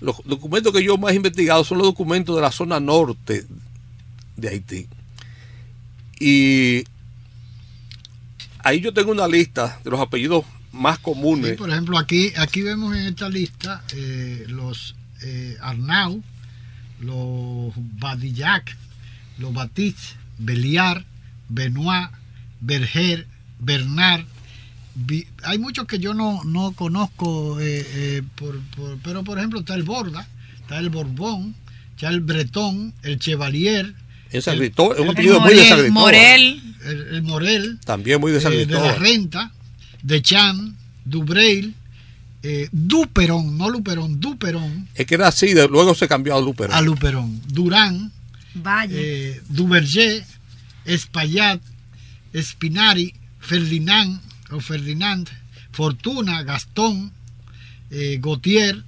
los 0.00 0.16
documentos 0.24 0.72
que 0.72 0.82
yo 0.82 0.96
más 0.96 1.12
he 1.12 1.16
investigado 1.16 1.64
son 1.64 1.78
los 1.78 1.86
documentos 1.86 2.34
de 2.34 2.42
la 2.42 2.50
zona 2.50 2.80
norte 2.80 3.46
de 4.36 4.48
Haití. 4.48 4.88
Y 6.18 6.84
ahí 8.64 8.80
yo 8.80 8.92
tengo 8.92 9.12
una 9.12 9.28
lista 9.28 9.78
de 9.84 9.90
los 9.90 10.00
apellidos 10.00 10.44
más 10.72 10.98
comunes. 10.98 11.56
Por 11.56 11.70
ejemplo, 11.70 11.98
aquí, 11.98 12.32
aquí 12.36 12.62
vemos 12.62 12.96
en 12.96 13.06
esta 13.06 13.28
lista 13.28 13.84
eh, 13.94 14.44
los 14.48 14.96
eh, 15.22 15.56
Arnau, 15.60 16.22
los 17.00 17.72
Badillac, 17.76 18.76
los 19.38 19.52
Batis, 19.52 20.16
Beliar, 20.38 21.04
Benoit, 21.48 22.10
Berger, 22.60 23.26
Bernard. 23.58 24.24
Hay 25.44 25.58
muchos 25.58 25.86
que 25.86 25.98
yo 25.98 26.14
no, 26.14 26.42
no 26.44 26.72
conozco, 26.72 27.60
eh, 27.60 27.84
eh, 27.86 28.22
pero 29.02 29.24
por 29.24 29.38
ejemplo 29.38 29.60
está 29.60 29.74
el 29.74 29.82
Borda, 29.82 30.26
está 30.60 30.78
el 30.78 30.88
Borbón, 30.88 31.54
está 31.94 32.08
el 32.08 32.20
Bretón, 32.20 32.94
el 33.02 33.18
Chevalier. 33.18 33.94
San 34.42 34.54
el- 34.54 34.60
Cristóbal, 34.60 34.96
es 34.96 35.00
un 35.00 35.06
el 35.06 35.12
apellido 35.12 35.40
muy 35.40 35.54
de 35.54 35.68
San 35.68 35.78
Cristóbal. 35.80 35.90
Morel. 35.92 36.60
El, 36.84 37.00
el 37.14 37.22
Morel, 37.22 37.78
También 37.84 38.20
muy 38.20 38.30
de 38.32 38.40
San 38.40 38.52
eh, 38.52 38.56
de 38.56 38.66
la 38.66 38.80
Cristóbal. 38.80 39.00
Renta, 39.00 39.52
de 40.02 40.22
Chan, 40.22 40.76
Dubreil, 41.04 41.74
eh, 42.42 42.68
Duperón, 42.72 43.56
no 43.56 43.70
Luperón, 43.70 44.20
Duperón, 44.20 44.86
Es 44.94 45.06
que 45.06 45.14
era 45.14 45.28
así, 45.28 45.54
de- 45.54 45.66
luego 45.68 45.94
se 45.94 46.06
cambió 46.08 46.36
a 46.36 46.40
Luperón. 46.42 46.76
a 46.76 46.82
Luperón, 46.82 47.40
Durán, 47.48 48.12
Valle. 48.54 49.30
eh, 49.30 49.40
Duverger, 49.48 50.24
Espaillat, 50.84 51.60
Espinari, 52.34 53.14
Ferdinand 53.40 54.20
o 54.50 54.60
Ferdinand, 54.60 55.28
Fortuna, 55.72 56.42
Gastón, 56.42 57.12
eh, 57.90 58.18
Gautier, 58.20 58.82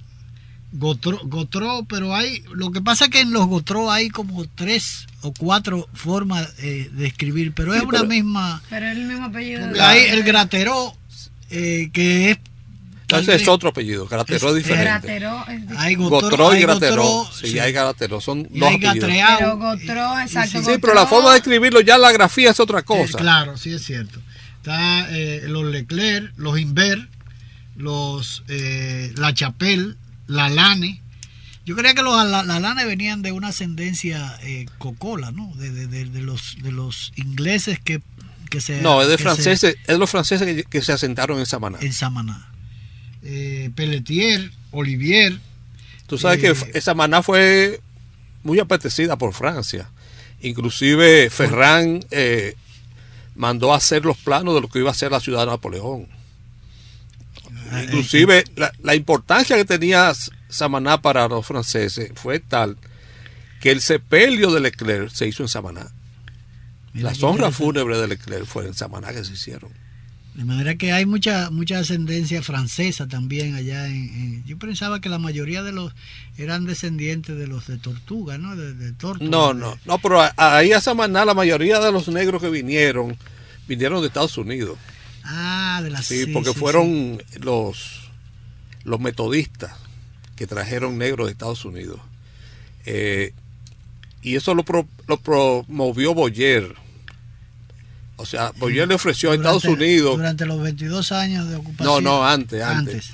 Gotro, 0.73 1.19
Gotró, 1.23 1.85
pero 1.87 2.13
hay, 2.13 2.43
lo 2.53 2.71
que 2.71 2.81
pasa 2.81 3.05
es 3.05 3.11
que 3.11 3.21
en 3.21 3.31
los 3.31 3.47
Gotró 3.47 3.89
hay 3.89 4.09
como 4.09 4.45
tres 4.49 5.07
o 5.21 5.33
cuatro 5.33 5.87
formas 5.93 6.49
eh, 6.59 6.89
de 6.91 7.07
escribir, 7.07 7.53
pero 7.53 7.73
es 7.73 7.79
Sí, 7.81 7.85
una 7.87 7.99
pero- 7.99 8.09
misma. 8.09 8.61
Pero 8.69 8.85
es 8.87 8.97
el 8.97 9.05
mismo 9.05 9.25
apellido. 9.25 9.67
Hay 9.81 9.99
el 10.01 10.23
Grateró, 10.23 10.95
eh, 11.49 11.89
que 11.93 12.31
es. 12.31 12.37
Ese 13.09 13.35
es 13.35 13.47
otro 13.47 13.69
apellido, 13.69 14.05
Grateró 14.05 14.49
es 14.49 14.55
diferente. 14.55 14.83
Gratero 15.07 15.39
es 15.47 15.61
diferente. 15.61 15.75
Hay 15.77 15.95
Gotró, 15.95 16.19
Gotró 16.29 16.53
y 16.53 16.57
hay 16.57 16.61
Grateró. 16.63 17.03
Gotró, 17.03 17.33
Sí, 17.33 17.47
sí. 17.51 17.59
hay 17.59 17.71
Grateró, 17.71 18.19
son 18.19 18.39
Y 18.51 18.59
dos 18.59 18.69
hay. 18.69 18.79
Pero 18.99 19.57
Gotró, 19.57 20.19
exacto. 20.19 20.59
Sí, 20.65 20.71
pero 20.81 20.93
la 20.93 21.03
Gotró- 21.05 21.07
forma 21.09 21.31
de 21.31 21.37
escribirlo, 21.37 21.79
ya 21.79 21.97
la 21.97 22.11
grafía 22.11 22.51
es 22.51 22.59
otra 22.59 22.79
Eh, 22.79 22.83
cosa. 22.83 23.17
claro, 23.17 23.55
sí 23.55 23.71
es 23.71 23.85
cierto. 23.85 24.19
Está 24.57 25.07
eh, 25.17 25.43
los 25.47 25.63
Leclerc, 25.63 26.33
los 26.35 26.59
Inver, 26.59 27.07
los 27.77 28.43
eh, 28.49 29.13
La 29.15 29.33
Chapelle, 29.33 29.95
la 30.27 30.49
Lane. 30.49 31.01
Yo 31.65 31.75
creía 31.75 31.93
que 31.93 32.01
los 32.03 32.15
la, 32.25 32.43
la 32.43 32.59
Lane 32.59 32.85
venían 32.85 33.21
de 33.21 33.31
una 33.33 33.49
ascendencia 33.49 34.37
eh, 34.43 34.65
cocola, 34.77 35.31
¿no? 35.31 35.53
De, 35.55 35.69
de- 35.71 35.87
de- 35.87 36.05
de 36.05 36.21
los 36.21 36.55
de 36.61 36.71
los 36.71 37.11
ingleses 37.17 37.79
que, 37.79 38.01
que 38.49 38.61
se 38.61 38.81
No, 38.81 39.01
es 39.01 39.09
de 39.09 39.17
franceses, 39.17 39.75
es 39.85 39.97
los 39.97 40.09
franceses 40.09 40.47
que, 40.47 40.63
que 40.63 40.81
se 40.81 40.93
asentaron 40.93 41.39
en 41.39 41.45
Samaná. 41.45 41.77
en 41.81 41.91
Samaná. 41.93 42.51
Eh, 43.23 43.69
Pelletier, 43.75 44.51
Olivier. 44.71 45.39
Tú 46.07 46.17
sabes 46.17 46.41
eh, 46.43 46.71
que 46.71 46.79
Samaná 46.81 47.21
fue 47.21 47.81
muy 48.43 48.59
apetecida 48.59 49.17
por 49.17 49.33
Francia. 49.33 49.89
Inclusive 50.41 51.29
Ferrán 51.29 51.99
eh, 52.11 52.55
mandó 53.35 53.73
a 53.73 53.77
hacer 53.77 54.05
los 54.05 54.15
planos 54.17 54.55
de 54.55 54.61
lo 54.61 54.69
que 54.69 54.79
iba 54.79 54.91
a 54.91 54.93
ser 54.93 55.11
la 55.11 55.19
ciudad 55.19 55.41
de 55.41 55.47
Napoleón. 55.51 56.07
Ah, 57.71 57.83
Inclusive 57.83 58.43
la, 58.55 58.71
la 58.81 58.95
importancia 58.95 59.55
que 59.55 59.65
tenía 59.65 60.13
Samaná 60.49 61.01
para 61.01 61.27
los 61.27 61.45
franceses 61.45 62.11
fue 62.15 62.39
tal 62.39 62.77
que 63.61 63.71
el 63.71 63.81
sepelio 63.81 64.51
de 64.51 64.59
Leclerc 64.61 65.09
se 65.09 65.27
hizo 65.27 65.43
en 65.43 65.49
Samaná. 65.49 65.87
Las 66.93 67.21
honras 67.21 67.55
fúnebres 67.55 67.99
de 67.99 68.07
Leclerc 68.07 68.45
fueron 68.45 68.71
en 68.71 68.77
Samaná 68.77 69.13
que 69.13 69.23
se 69.23 69.33
hicieron. 69.33 69.71
De 70.33 70.45
manera 70.45 70.75
que 70.75 70.91
hay 70.91 71.05
mucha 71.07 71.49
mucha 71.49 71.79
ascendencia 71.79 72.43
francesa 72.43 73.07
también 73.07 73.55
allá 73.55 73.87
en, 73.87 73.93
en- 73.95 74.43
yo 74.45 74.57
pensaba 74.59 75.01
que 75.01 75.09
la 75.09 75.17
mayoría 75.17 75.63
de 75.63 75.71
los 75.71 75.93
eran 76.37 76.65
descendientes 76.65 77.35
de 77.35 77.47
los 77.47 77.65
de 77.67 77.77
Tortuga, 77.77 78.37
¿no? 78.37 78.55
De, 78.55 78.73
de 78.75 78.91
Tortuga. 78.93 79.29
No, 79.29 79.53
no, 79.55 79.77
no, 79.85 79.97
pero 79.97 80.21
ahí 80.37 80.73
a 80.73 80.81
Samaná 80.81 81.25
la 81.25 81.33
mayoría 81.33 81.79
de 81.79 81.91
los 81.91 82.07
negros 82.07 82.41
que 82.41 82.49
vinieron 82.49 83.17
vinieron 83.67 84.01
de 84.01 84.07
Estados 84.07 84.37
Unidos. 84.37 84.77
Ah, 85.29 85.81
de 85.83 85.89
las 85.89 86.05
Sí, 86.05 86.27
porque 86.27 86.53
fueron 86.53 87.21
los 87.41 88.09
los 88.83 88.99
metodistas 89.01 89.73
que 90.37 90.47
trajeron 90.47 90.97
negros 90.97 91.27
de 91.27 91.33
Estados 91.33 91.65
Unidos. 91.65 91.99
Eh, 92.85 93.33
y 94.21 94.35
eso 94.37 94.55
lo, 94.55 94.63
pro- 94.63 94.87
lo 95.07 95.17
promovió 95.17 96.13
Boyer. 96.13 96.73
O 98.15 98.25
sea, 98.25 98.51
Boyer 98.57 98.87
le 98.87 98.95
ofreció 98.95 99.31
a 99.31 99.35
Estados 99.35 99.65
Unidos, 99.65 100.15
Durante 100.15 100.45
los 100.45 100.61
22 100.61 101.11
años 101.11 101.49
de 101.49 101.57
ocupación. 101.57 102.01
no, 102.03 102.19
no, 102.19 102.25
antes, 102.25 102.61
antes, 102.63 103.11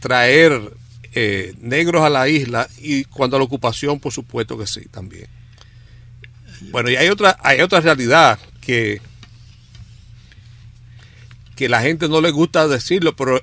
traer 0.00 0.72
eh, 1.12 1.54
negros 1.60 2.02
a 2.02 2.08
la 2.08 2.28
isla 2.28 2.68
y 2.78 3.04
cuando 3.04 3.36
a 3.36 3.40
la 3.40 3.44
ocupación, 3.44 3.98
por 3.98 4.12
supuesto 4.12 4.56
que 4.56 4.66
sí, 4.66 4.82
también. 4.90 5.26
Bueno, 6.70 6.88
y 6.90 6.96
hay 6.96 7.08
otra, 7.08 7.36
hay 7.42 7.60
otra 7.60 7.80
realidad 7.80 8.38
que, 8.60 9.00
que 11.56 11.68
la 11.68 11.80
gente 11.80 12.08
no 12.08 12.20
le 12.20 12.30
gusta 12.30 12.68
decirlo, 12.68 13.16
pero 13.16 13.42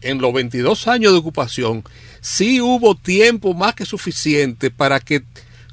en 0.00 0.20
los 0.22 0.32
22 0.32 0.88
años 0.88 1.12
de 1.12 1.18
ocupación 1.18 1.84
sí 2.22 2.60
hubo 2.60 2.94
tiempo 2.94 3.52
más 3.52 3.74
que 3.74 3.84
suficiente 3.84 4.70
para 4.70 5.00
que 5.00 5.22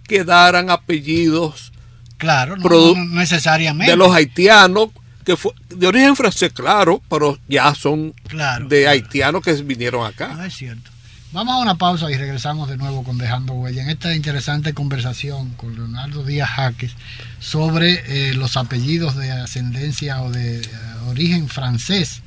quedaran 0.05 0.69
apellidos 0.69 1.71
Claro, 2.17 2.57
no, 2.57 2.95
necesariamente. 2.95 3.91
de 3.91 3.97
los 3.97 4.11
haitianos, 4.11 4.89
que 5.23 5.37
fue 5.37 5.51
de 5.69 5.85
origen 5.85 6.15
francés, 6.15 6.51
claro, 6.51 6.99
pero 7.09 7.37
ya 7.47 7.75
son 7.75 8.13
Claro, 8.27 8.67
de 8.67 8.87
haitianos 8.87 9.43
que 9.43 9.53
vinieron 9.53 10.03
acá. 10.03 10.33
No 10.33 10.43
es 10.43 10.55
cierto. 10.55 10.89
Vamos 11.33 11.55
a 11.55 11.57
una 11.57 11.75
pausa 11.75 12.09
y 12.09 12.15
regresamos 12.15 12.69
de 12.69 12.77
nuevo 12.77 13.03
con 13.03 13.17
Dejando 13.17 13.53
Huella 13.53 13.83
en 13.83 13.89
esta 13.89 14.15
interesante 14.15 14.73
conversación 14.73 15.51
con 15.51 15.75
Leonardo 15.75 16.23
Díaz 16.23 16.49
Jaques 16.51 16.95
sobre 17.39 18.29
eh, 18.29 18.33
los 18.33 18.55
apellidos 18.55 19.17
de 19.17 19.31
ascendencia 19.31 20.21
o 20.21 20.31
de 20.31 20.61
eh, 20.61 20.69
origen 21.09 21.49
francés 21.49 22.21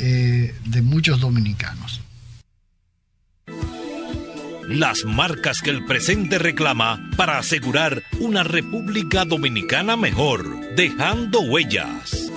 eh, 0.00 0.52
de 0.64 0.82
muchos 0.82 1.20
dominicanos. 1.20 2.00
Las 4.66 5.04
marcas 5.04 5.62
que 5.62 5.70
el 5.70 5.84
presente 5.84 6.38
reclama 6.38 7.10
para 7.16 7.38
asegurar 7.38 8.02
una 8.18 8.42
República 8.42 9.24
Dominicana 9.24 9.96
mejor, 9.96 10.74
dejando 10.74 11.40
huellas. 11.40 12.30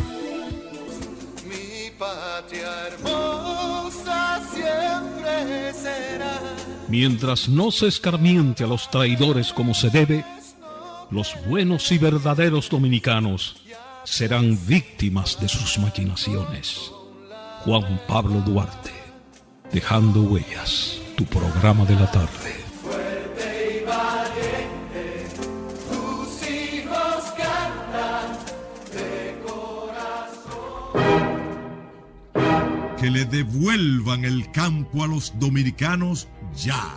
Mi 1.43 1.89
patria 1.97 2.87
hermosa. 2.87 3.50
Mientras 6.87 7.47
no 7.47 7.71
se 7.71 7.87
escarmiente 7.87 8.63
a 8.65 8.67
los 8.67 8.89
traidores 8.91 9.53
como 9.53 9.73
se 9.73 9.89
debe, 9.89 10.25
los 11.09 11.35
buenos 11.47 11.91
y 11.91 11.97
verdaderos 11.97 12.69
dominicanos 12.69 13.55
serán 14.03 14.57
víctimas 14.67 15.39
de 15.39 15.47
sus 15.47 15.77
maquinaciones. 15.77 16.91
Juan 17.63 18.01
Pablo 18.07 18.41
Duarte, 18.41 18.91
dejando 19.71 20.21
huellas, 20.21 20.99
tu 21.15 21.25
programa 21.25 21.85
de 21.85 21.95
la 21.95 22.09
tarde. 22.11 22.60
Que 33.01 33.09
le 33.09 33.25
devuelvan 33.25 34.25
el 34.25 34.51
campo 34.51 35.03
a 35.03 35.07
los 35.07 35.33
dominicanos 35.39 36.27
ya. 36.55 36.95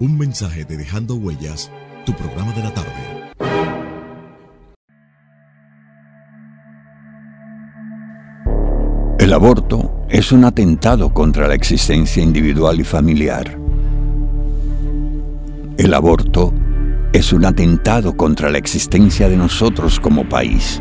Un 0.00 0.16
mensaje 0.16 0.64
de 0.64 0.78
Dejando 0.78 1.16
Huellas, 1.16 1.70
tu 2.06 2.14
programa 2.14 2.50
de 2.54 2.62
la 2.62 2.72
tarde. 2.72 2.90
El 9.18 9.34
aborto 9.34 10.06
es 10.08 10.32
un 10.32 10.46
atentado 10.46 11.12
contra 11.12 11.46
la 11.46 11.52
existencia 11.52 12.22
individual 12.22 12.80
y 12.80 12.84
familiar. 12.84 13.60
El 15.76 15.92
aborto 15.92 16.54
es 17.12 17.34
un 17.34 17.44
atentado 17.44 18.16
contra 18.16 18.48
la 18.48 18.56
existencia 18.56 19.28
de 19.28 19.36
nosotros 19.36 20.00
como 20.00 20.26
país. 20.26 20.80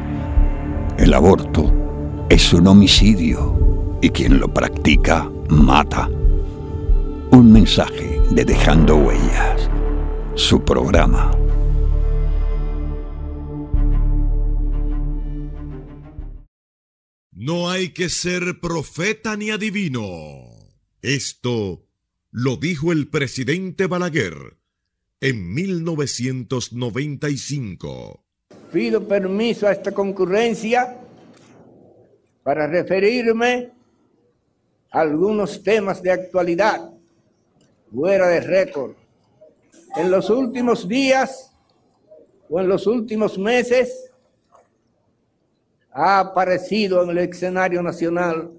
El 0.97 1.14
aborto 1.14 1.70
es 2.30 2.53
un 2.53 2.68
homicidio 2.68 3.62
y 4.04 4.10
quien 4.10 4.38
lo 4.38 4.54
practica 4.54 5.32
mata. 5.47 6.10
Un 7.32 7.54
mensaje 7.54 8.20
de 8.32 8.43
Dejando 8.43 8.97
Huellas, 8.97 9.70
su 10.36 10.66
programa. 10.66 11.32
No 17.32 17.70
hay 17.70 17.93
que 17.93 18.10
ser 18.10 18.60
profeta 18.60 19.38
ni 19.38 19.51
adivino. 19.51 20.49
Esto 21.01 21.86
lo 22.30 22.58
dijo 22.58 22.91
el 22.91 23.08
presidente 23.08 23.88
Balaguer 23.88 24.58
en 25.22 25.54
1995. 25.54 28.26
Pido 28.74 29.08
permiso 29.08 29.66
a 29.66 29.72
esta 29.72 29.93
concurrencia 29.93 30.97
para 32.43 32.68
referirme 32.68 33.72
algunos 34.94 35.64
temas 35.64 36.04
de 36.04 36.12
actualidad 36.12 36.91
fuera 37.91 38.28
de 38.28 38.41
récord. 38.41 38.94
En 39.96 40.12
los 40.12 40.30
últimos 40.30 40.88
días 40.88 41.52
o 42.48 42.60
en 42.60 42.68
los 42.70 42.86
últimos 42.86 43.38
meses 43.39 44.12
ha 45.91 46.20
aparecido 46.20 47.04
en 47.04 47.10
el 47.10 47.18
escenario 47.18 47.82
nacional 47.82 48.52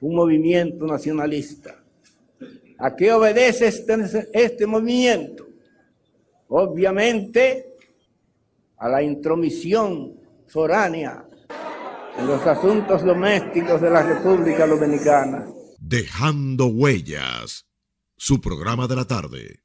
un 0.00 0.14
movimiento 0.14 0.86
nacionalista. 0.86 1.82
¿A 2.78 2.96
qué 2.96 3.12
obedece 3.12 3.66
este, 3.68 4.28
este 4.32 4.66
movimiento? 4.66 5.46
Obviamente 6.48 7.76
a 8.78 8.88
la 8.88 9.02
intromisión 9.02 10.18
foránea 10.46 11.23
en 12.18 12.26
los 12.26 12.46
asuntos 12.46 13.04
domésticos 13.04 13.80
de 13.80 13.90
la 13.90 14.02
República 14.02 14.66
Dominicana. 14.66 15.46
Dejando 15.78 16.66
Huellas, 16.66 17.66
su 18.16 18.40
programa 18.40 18.86
de 18.86 18.96
la 18.96 19.04
tarde. 19.04 19.60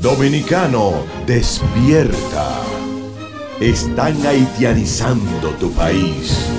Dominicano, 0.00 1.04
despierta. 1.26 2.62
Están 3.60 4.14
haitianizando 4.26 5.50
tu 5.58 5.70
país. 5.72 6.50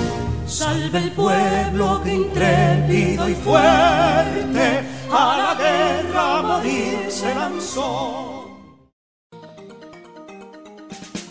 Salve 0.46 0.98
el 0.98 1.12
pueblo 1.12 2.00
que 2.02 2.14
intrépido 2.14 3.28
y 3.28 3.34
fuerte 3.34 4.80
a 5.10 5.36
la 5.36 5.54
guerra 5.58 6.38
a 6.38 6.42
morir 6.42 7.10
se 7.10 7.34
lanzó. 7.34 8.38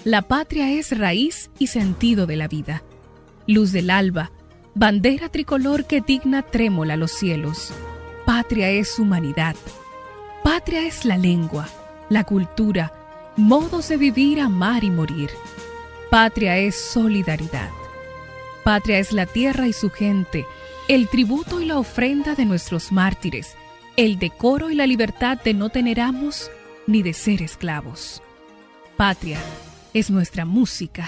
La 0.04 0.22
patria 0.22 0.72
es 0.72 0.98
raíz 0.98 1.50
y 1.60 1.68
sentido 1.68 2.28
de 2.28 2.38
la 2.38 2.48
vida, 2.48 2.82
luz 3.48 3.72
del 3.72 3.90
alba, 3.90 4.32
bandera 4.76 5.30
tricolor 5.30 5.86
que 5.86 6.02
digna 6.02 6.44
trémola 6.44 6.98
los 6.98 7.12
cielos. 7.12 7.74
Patria 8.26 8.70
es 8.70 9.00
humanidad. 9.00 9.56
Patria 10.44 10.86
es 10.86 11.06
la 11.06 11.18
lengua, 11.18 11.68
la 12.10 12.24
cultura, 12.24 12.94
modos 13.38 13.90
de 13.90 13.98
vivir, 13.98 14.40
amar 14.40 14.84
y 14.84 14.92
morir. 14.92 15.30
Patria 16.10 16.58
es 16.58 16.76
solidaridad. 16.76 17.70
Patria 18.64 19.00
es 19.00 19.14
la 19.14 19.26
tierra 19.26 19.68
y 19.68 19.74
su 19.74 19.90
gente, 19.90 20.46
el 20.88 21.08
tributo 21.08 21.62
y 21.62 21.66
la 21.66 21.78
ofrenda 21.78 22.36
de 22.36 22.46
nuestros 22.46 22.92
mártires, 22.92 23.56
el 23.96 24.20
decoro 24.20 24.70
y 24.70 24.76
la 24.76 24.86
libertad 24.86 25.42
de 25.42 25.54
no 25.54 25.70
tener 25.70 26.00
amos 26.00 26.52
ni 26.86 27.02
de 27.02 27.14
ser 27.14 27.42
esclavos. 27.42 28.22
Patria 28.96 29.40
es 29.94 30.10
nuestra 30.10 30.46
música, 30.46 31.08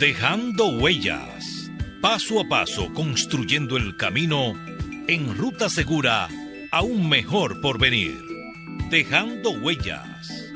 Dejando 0.00 0.68
huellas, 0.68 1.70
paso 2.00 2.40
a 2.40 2.48
paso 2.48 2.90
construyendo 2.94 3.76
el 3.76 3.98
camino 3.98 4.54
en 5.06 5.36
ruta 5.36 5.68
segura 5.68 6.26
a 6.72 6.80
un 6.80 7.10
mejor 7.10 7.60
porvenir. 7.60 8.18
Dejando 8.88 9.50
huellas. 9.50 10.46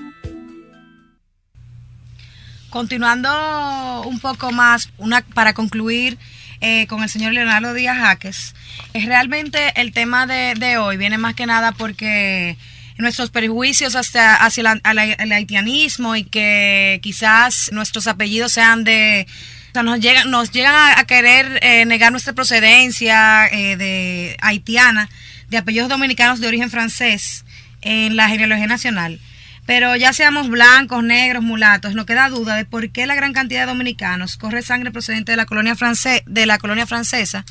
Continuando 2.70 4.04
un 4.06 4.18
poco 4.18 4.50
más, 4.50 4.88
una, 4.96 5.20
para 5.20 5.52
concluir 5.52 6.16
eh, 6.62 6.86
con 6.86 7.02
el 7.02 7.10
señor 7.10 7.34
Leonardo 7.34 7.74
Díaz 7.74 7.98
Jaques, 7.98 8.54
es 8.94 9.04
realmente 9.04 9.78
el 9.78 9.92
tema 9.92 10.26
de, 10.26 10.54
de 10.54 10.78
hoy 10.78 10.96
viene 10.96 11.18
más 11.18 11.34
que 11.34 11.44
nada 11.44 11.72
porque 11.72 12.56
nuestros 12.98 13.30
prejuicios 13.30 13.96
hacia, 13.96 14.34
hacia 14.36 14.62
la- 14.62 14.80
el 15.18 15.32
haitianismo 15.32 16.16
y 16.16 16.24
que 16.24 17.00
quizás 17.02 17.70
nuestros 17.72 18.06
apellidos 18.06 18.52
sean 18.52 18.84
de... 18.84 19.26
O 19.70 19.72
sea, 19.74 19.82
nos 19.82 19.98
llegan, 19.98 20.30
nos 20.30 20.52
llegan 20.52 20.74
a, 20.96 21.04
querer 21.04 21.58
eh, 21.62 21.84
negar 21.84 22.12
nuestra 22.12 22.32
procedencia 22.32 23.46
eh, 23.48 23.76
de 23.76 24.36
haitiana, 24.40 25.08
de 25.48 25.56
apellidos 25.56 25.88
dominicanos 25.88 26.38
de 26.38 26.46
origen 26.46 26.70
francés 26.70 27.44
en 27.80 28.14
la 28.14 28.28
genealogía 28.28 28.68
nacional. 28.68 29.18
Pero 29.66 29.96
ya 29.96 30.12
seamos 30.12 30.48
blancos, 30.48 31.02
negros, 31.02 31.42
mulatos, 31.42 31.94
no 31.94 32.06
queda 32.06 32.28
duda 32.28 32.54
de 32.54 32.66
por 32.66 32.90
qué 32.90 33.06
la 33.06 33.14
gran 33.14 33.32
cantidad 33.32 33.62
de 33.62 33.66
dominicanos 33.66 34.36
corre 34.36 34.62
sangre 34.62 34.90
procedente 34.92 35.32
de 35.32 35.36
la 35.36 35.46
colonia, 35.46 35.74
france 35.74 36.22
de 36.26 36.46
la 36.46 36.58
colonia 36.58 36.86
francesa 36.86 37.44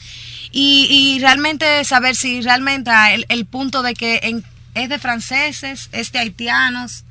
y, 0.51 0.87
y 0.89 1.19
realmente 1.19 1.83
saber 1.83 2.15
si 2.15 2.41
realmente 2.41 2.91
el, 3.13 3.25
el 3.29 3.45
punto 3.47 3.81
de 3.81 3.95
que 3.95 4.19
en, 4.23 4.43
es 4.73 4.89
de 4.89 4.99
franceses, 4.99 5.89
es 5.91 6.11
de 6.11 6.19
haitianos, 6.19 7.03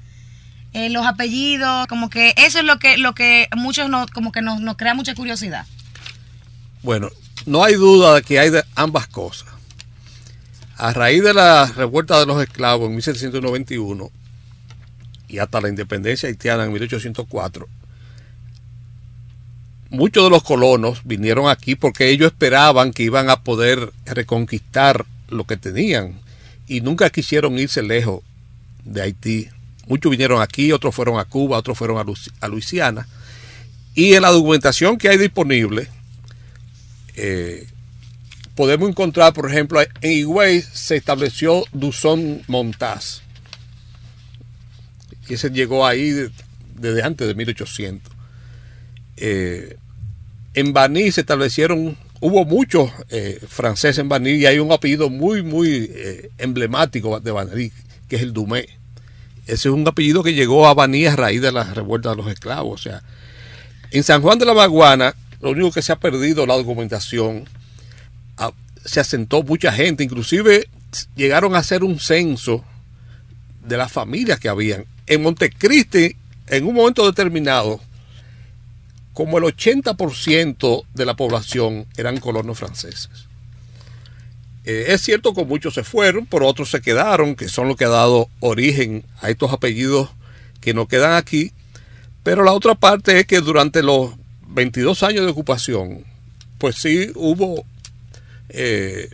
eh, 0.72 0.88
los 0.90 1.06
apellidos, 1.06 1.86
como 1.86 2.08
que 2.08 2.34
eso 2.36 2.60
es 2.60 2.64
lo 2.64 2.78
que 2.78 2.96
lo 2.96 3.14
que 3.14 3.48
muchos 3.56 3.90
no, 3.90 4.06
como 4.12 4.32
que 4.32 4.42
nos, 4.42 4.60
nos 4.60 4.76
crea 4.76 4.94
mucha 4.94 5.14
curiosidad. 5.14 5.66
Bueno, 6.82 7.10
no 7.46 7.62
hay 7.62 7.74
duda 7.74 8.14
de 8.14 8.22
que 8.22 8.38
hay 8.38 8.50
de 8.50 8.64
ambas 8.74 9.06
cosas. 9.06 9.48
A 10.76 10.92
raíz 10.92 11.22
de 11.22 11.34
la 11.34 11.66
revuelta 11.66 12.18
de 12.18 12.26
los 12.26 12.42
esclavos 12.42 12.88
en 12.88 12.92
1791 12.92 14.10
y 15.28 15.38
hasta 15.38 15.60
la 15.60 15.68
independencia 15.68 16.28
haitiana 16.28 16.64
en 16.64 16.72
1804, 16.72 17.68
muchos 19.90 20.24
de 20.24 20.30
los 20.30 20.42
colonos 20.42 21.02
vinieron 21.04 21.48
aquí 21.48 21.76
porque 21.76 22.08
ellos 22.08 22.32
esperaban 22.32 22.92
que 22.92 23.02
iban 23.02 23.30
a 23.30 23.42
poder 23.42 23.92
reconquistar 24.06 25.04
lo 25.28 25.44
que 25.44 25.56
tenían 25.56 26.20
y 26.66 26.80
nunca 26.80 27.10
quisieron 27.10 27.58
irse 27.58 27.82
lejos 27.82 28.22
de 28.84 29.02
Haití. 29.02 29.48
Muchos 29.86 30.10
vinieron 30.10 30.40
aquí, 30.40 30.72
otros 30.72 30.94
fueron 30.94 31.18
a 31.18 31.24
Cuba, 31.24 31.58
otros 31.58 31.76
fueron 31.76 31.98
a, 31.98 32.04
Lu 32.04 32.14
a 32.40 32.48
Luisiana. 32.48 33.06
Y 33.94 34.14
en 34.14 34.22
la 34.22 34.30
documentación 34.30 34.96
que 34.96 35.08
hay 35.08 35.18
disponible, 35.18 35.88
eh, 37.16 37.66
podemos 38.54 38.88
encontrar, 38.88 39.32
por 39.32 39.50
ejemplo, 39.50 39.80
en 39.80 39.90
Higüey 40.02 40.62
se 40.62 40.96
estableció 40.96 41.64
Duzón 41.72 42.42
Montaz. 42.46 43.22
Y 45.28 45.34
ese 45.34 45.50
llegó 45.50 45.86
ahí 45.86 46.10
de, 46.10 46.30
desde 46.76 47.02
antes 47.02 47.26
de 47.26 47.34
1800. 47.34 48.12
Eh, 49.16 49.76
en 50.54 50.72
Baní 50.72 51.10
se 51.12 51.22
establecieron, 51.22 51.96
hubo 52.22 52.44
muchos 52.44 52.88
eh, 53.10 53.40
franceses 53.48 53.98
en 53.98 54.08
Baní 54.08 54.30
y 54.30 54.46
hay 54.46 54.60
un 54.60 54.70
apellido 54.70 55.10
muy, 55.10 55.42
muy 55.42 55.90
eh, 55.92 56.30
emblemático 56.38 57.18
de 57.18 57.32
Baní, 57.32 57.72
que 58.08 58.16
es 58.16 58.22
el 58.22 58.32
Dumé. 58.32 58.68
Ese 59.46 59.68
es 59.68 59.74
un 59.74 59.86
apellido 59.86 60.22
que 60.22 60.32
llegó 60.32 60.68
a 60.68 60.74
Baní 60.74 61.04
a 61.04 61.16
raíz 61.16 61.42
de 61.42 61.50
la 61.50 61.64
revuelta 61.64 62.10
de 62.10 62.16
los 62.16 62.28
esclavos. 62.28 62.80
O 62.80 62.82
sea, 62.82 63.02
en 63.90 64.04
San 64.04 64.22
Juan 64.22 64.38
de 64.38 64.46
la 64.46 64.54
Maguana, 64.54 65.16
lo 65.40 65.50
único 65.50 65.72
que 65.72 65.82
se 65.82 65.90
ha 65.90 65.98
perdido 65.98 66.46
la 66.46 66.54
documentación, 66.54 67.48
a, 68.36 68.52
se 68.84 69.00
asentó 69.00 69.42
mucha 69.42 69.72
gente, 69.72 70.04
inclusive 70.04 70.68
llegaron 71.16 71.56
a 71.56 71.58
hacer 71.58 71.82
un 71.82 71.98
censo 71.98 72.64
de 73.66 73.76
las 73.76 73.90
familias 73.90 74.38
que 74.38 74.48
habían. 74.48 74.84
En 75.08 75.22
Montecristi, 75.22 76.14
en 76.46 76.66
un 76.68 76.74
momento 76.74 77.04
determinado, 77.04 77.80
como 79.12 79.38
el 79.38 79.44
80% 79.44 80.84
de 80.94 81.06
la 81.06 81.14
población 81.14 81.86
eran 81.96 82.18
colonos 82.18 82.58
franceses. 82.58 83.10
Eh, 84.64 84.86
es 84.88 85.02
cierto 85.02 85.34
que 85.34 85.44
muchos 85.44 85.74
se 85.74 85.84
fueron, 85.84 86.26
pero 86.26 86.46
otros 86.46 86.70
se 86.70 86.80
quedaron, 86.80 87.34
que 87.34 87.48
son 87.48 87.68
los 87.68 87.76
que 87.76 87.84
han 87.84 87.90
dado 87.90 88.28
origen 88.40 89.04
a 89.20 89.28
estos 89.28 89.52
apellidos 89.52 90.10
que 90.60 90.72
no 90.72 90.86
quedan 90.86 91.14
aquí. 91.14 91.52
Pero 92.22 92.44
la 92.44 92.52
otra 92.52 92.74
parte 92.74 93.18
es 93.18 93.26
que 93.26 93.40
durante 93.40 93.82
los 93.82 94.12
22 94.48 95.02
años 95.02 95.24
de 95.24 95.30
ocupación, 95.30 96.04
pues 96.58 96.76
sí 96.76 97.10
hubo 97.16 97.64
eh, 98.48 99.10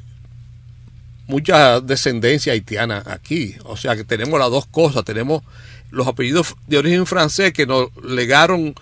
mucha 1.27 1.81
descendencia 1.81 2.53
haitiana 2.53 3.03
aquí. 3.07 3.57
O 3.65 3.77
sea 3.77 3.97
que 3.97 4.05
tenemos 4.05 4.39
las 4.39 4.51
dos 4.51 4.67
cosas. 4.67 5.05
Tenemos 5.05 5.43
los 5.91 6.07
apellidos 6.07 6.55
de 6.67 6.79
origen 6.79 7.07
francés 7.07 7.55
que 7.55 7.67
nos 7.67 7.89
legaron 8.05 8.75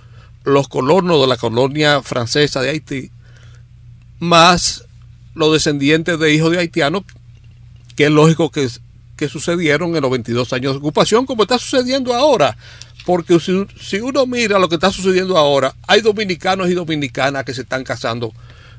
los 0.47 0.69
colonos 0.69 1.21
de 1.21 1.27
la 1.27 1.37
colonia 1.37 2.03
francesa 2.03 2.63
de 2.63 2.71
Haití, 2.71 3.11
más 4.21 4.85
los 5.35 5.53
descendientes 5.53 6.19
de 6.21 6.33
hijos 6.33 6.53
de 6.53 6.59
haitianos, 6.59 7.03
que 7.97 8.05
es 8.05 8.11
lógico 8.11 8.51
que, 8.51 8.69
que 9.17 9.29
sucedieron 9.29 9.97
en 9.97 10.03
los 10.03 10.11
22 10.11 10.53
años 10.53 10.73
de 10.73 10.79
ocupación, 10.79 11.27
como 11.27 11.43
está 11.43 11.59
sucediendo 11.59 12.15
ahora. 12.15 12.57
Porque 13.05 13.39
si, 13.41 13.67
si, 13.81 13.97
uno 13.97 14.25
mira 14.25 14.61
lo 14.61 14.69
que 14.69 14.77
está 14.77 14.93
sucediendo 14.93 15.37
ahora, 15.37 15.75
hay 15.89 16.01
dominicanos 16.01 16.71
y 16.71 16.75
dominicanas 16.75 17.45
que 17.45 17.53
se 17.53 17.63
están 17.63 17.83
casando 17.83 18.33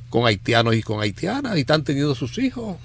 con 0.10 0.26
haitianos 0.26 0.74
y 0.74 0.82
con 0.82 1.02
haitianas 1.02 1.58
y 1.58 1.62
están 1.62 1.84
teniendo 1.84 2.16
sus 2.16 2.38
hijos. 2.38 2.78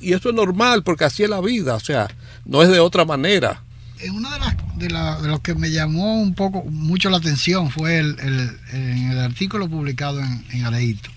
Y 0.00 0.14
eso 0.14 0.30
es 0.30 0.34
normal 0.34 0.82
porque 0.82 1.04
así 1.04 1.22
es 1.22 1.30
la 1.30 1.40
vida, 1.40 1.76
o 1.76 1.80
sea, 1.80 2.08
no 2.44 2.60
es 2.62 2.70
de 2.70 2.80
otra 2.80 3.04
manera. 3.04 3.62
Una 4.12 4.32
de 4.32 4.38
las 4.38 4.56
de, 4.76 4.90
la, 4.90 5.20
de 5.20 5.28
lo 5.28 5.42
que 5.42 5.54
me 5.54 5.70
llamó 5.70 6.20
un 6.20 6.34
poco 6.34 6.64
mucho 6.64 7.10
la 7.10 7.18
atención 7.18 7.70
fue 7.70 7.98
el, 7.98 8.16
el, 8.20 8.58
en 8.72 9.10
el 9.10 9.18
artículo 9.18 9.68
publicado 9.68 10.20
en, 10.20 10.44
en 10.50 10.64
Aleito. 10.64 11.10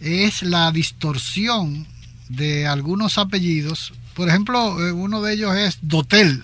Es 0.00 0.42
la 0.42 0.70
distorsión 0.72 1.86
de 2.28 2.66
algunos 2.66 3.18
apellidos. 3.18 3.92
Por 4.14 4.28
ejemplo, 4.28 4.76
uno 4.94 5.22
de 5.22 5.34
ellos 5.34 5.56
es 5.56 5.78
Dotel, 5.82 6.42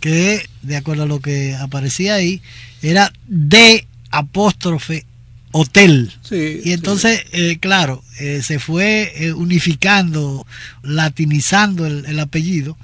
que 0.00 0.48
de 0.62 0.76
acuerdo 0.76 1.04
a 1.04 1.06
lo 1.06 1.20
que 1.20 1.54
aparecía 1.54 2.14
ahí, 2.14 2.42
era 2.82 3.12
de 3.26 3.86
apóstrofe 4.10 5.04
hotel. 5.52 6.12
Sí, 6.22 6.60
y 6.64 6.72
entonces, 6.72 7.20
sí. 7.20 7.26
eh, 7.32 7.58
claro, 7.58 8.02
eh, 8.18 8.42
se 8.42 8.58
fue 8.58 9.12
eh, 9.16 9.32
unificando, 9.32 10.46
latinizando 10.82 11.86
el, 11.86 12.04
el 12.06 12.20
apellido, 12.20 12.76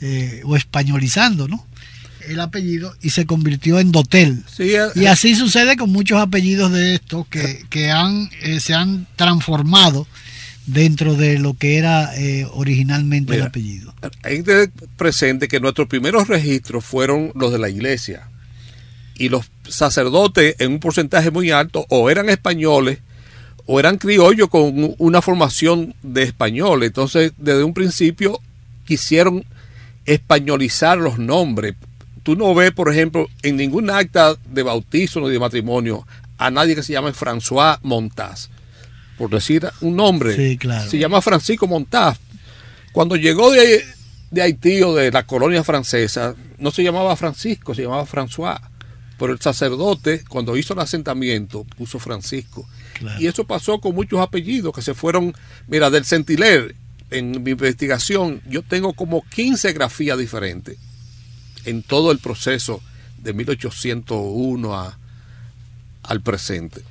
eh, 0.00 0.42
o 0.44 0.56
españolizando, 0.56 1.48
¿no? 1.48 1.66
El 2.28 2.40
apellido 2.40 2.94
y 3.00 3.10
se 3.10 3.26
convirtió 3.26 3.78
en 3.78 3.90
Dotel. 3.90 4.44
Sí, 4.54 4.72
y 4.94 5.06
así 5.06 5.34
sucede 5.34 5.76
con 5.76 5.90
muchos 5.90 6.20
apellidos 6.20 6.72
de 6.72 6.94
estos 6.94 7.26
que, 7.28 7.64
que 7.70 7.90
han, 7.90 8.28
eh, 8.42 8.60
se 8.60 8.74
han 8.74 9.06
transformado 9.16 10.06
dentro 10.66 11.14
de 11.14 11.38
lo 11.38 11.54
que 11.54 11.78
era 11.78 12.14
eh, 12.16 12.46
originalmente 12.52 13.32
Mira, 13.32 13.44
el 13.44 13.48
apellido. 13.48 13.94
Hay 14.22 14.38
que 14.38 14.42
tener 14.42 14.70
presente 14.96 15.48
que 15.48 15.60
nuestros 15.60 15.88
primeros 15.88 16.28
registros 16.28 16.84
fueron 16.84 17.32
los 17.34 17.50
de 17.50 17.58
la 17.58 17.70
iglesia 17.70 18.28
y 19.16 19.30
los 19.30 19.50
sacerdotes 19.66 20.56
en 20.58 20.72
un 20.72 20.80
porcentaje 20.80 21.30
muy 21.30 21.50
alto 21.50 21.86
o 21.88 22.10
eran 22.10 22.28
españoles 22.28 22.98
o 23.66 23.80
eran 23.80 23.98
criollos 23.98 24.48
con 24.48 24.94
una 24.98 25.22
formación 25.22 25.94
de 26.02 26.22
español. 26.22 26.82
Entonces, 26.84 27.32
desde 27.36 27.64
un 27.64 27.74
principio 27.74 28.40
quisieron 28.86 29.44
españolizar 30.08 30.98
los 30.98 31.18
nombres. 31.18 31.74
Tú 32.22 32.34
no 32.34 32.54
ves, 32.54 32.72
por 32.72 32.90
ejemplo, 32.90 33.28
en 33.42 33.56
ningún 33.56 33.90
acta 33.90 34.36
de 34.50 34.62
bautizo 34.62 35.20
ni 35.20 35.30
de 35.30 35.38
matrimonio 35.38 36.06
a 36.38 36.50
nadie 36.50 36.74
que 36.74 36.82
se 36.82 36.94
llame 36.94 37.12
François 37.12 37.78
Montaz, 37.82 38.48
por 39.18 39.30
decir 39.30 39.68
un 39.80 39.96
nombre. 39.96 40.34
Sí, 40.34 40.56
claro. 40.56 40.88
Se 40.88 40.98
llama 40.98 41.20
Francisco 41.20 41.66
Montaz. 41.66 42.18
Cuando 42.92 43.16
llegó 43.16 43.50
de, 43.50 43.84
de 44.30 44.42
Haití 44.42 44.82
o 44.82 44.94
de 44.94 45.10
la 45.10 45.26
colonia 45.26 45.62
francesa, 45.62 46.34
no 46.58 46.70
se 46.70 46.82
llamaba 46.82 47.14
Francisco, 47.16 47.74
se 47.74 47.82
llamaba 47.82 48.06
François. 48.06 48.60
Pero 49.18 49.32
el 49.32 49.40
sacerdote, 49.40 50.24
cuando 50.28 50.56
hizo 50.56 50.74
el 50.74 50.80
asentamiento, 50.80 51.64
puso 51.76 51.98
Francisco. 51.98 52.66
Claro. 52.94 53.20
Y 53.20 53.26
eso 53.26 53.44
pasó 53.44 53.80
con 53.80 53.94
muchos 53.94 54.20
apellidos 54.20 54.72
que 54.72 54.80
se 54.80 54.94
fueron, 54.94 55.34
mira, 55.66 55.90
del 55.90 56.04
Centiler, 56.04 56.74
en 57.10 57.42
mi 57.42 57.52
investigación, 57.52 58.42
yo 58.46 58.62
tengo 58.62 58.92
como 58.92 59.22
15 59.22 59.72
grafías 59.72 60.18
diferentes 60.18 60.78
en 61.64 61.82
todo 61.82 62.12
el 62.12 62.18
proceso 62.18 62.82
de 63.18 63.32
1801 63.32 64.74
a, 64.74 64.98
al 66.02 66.20
presente. 66.22 66.82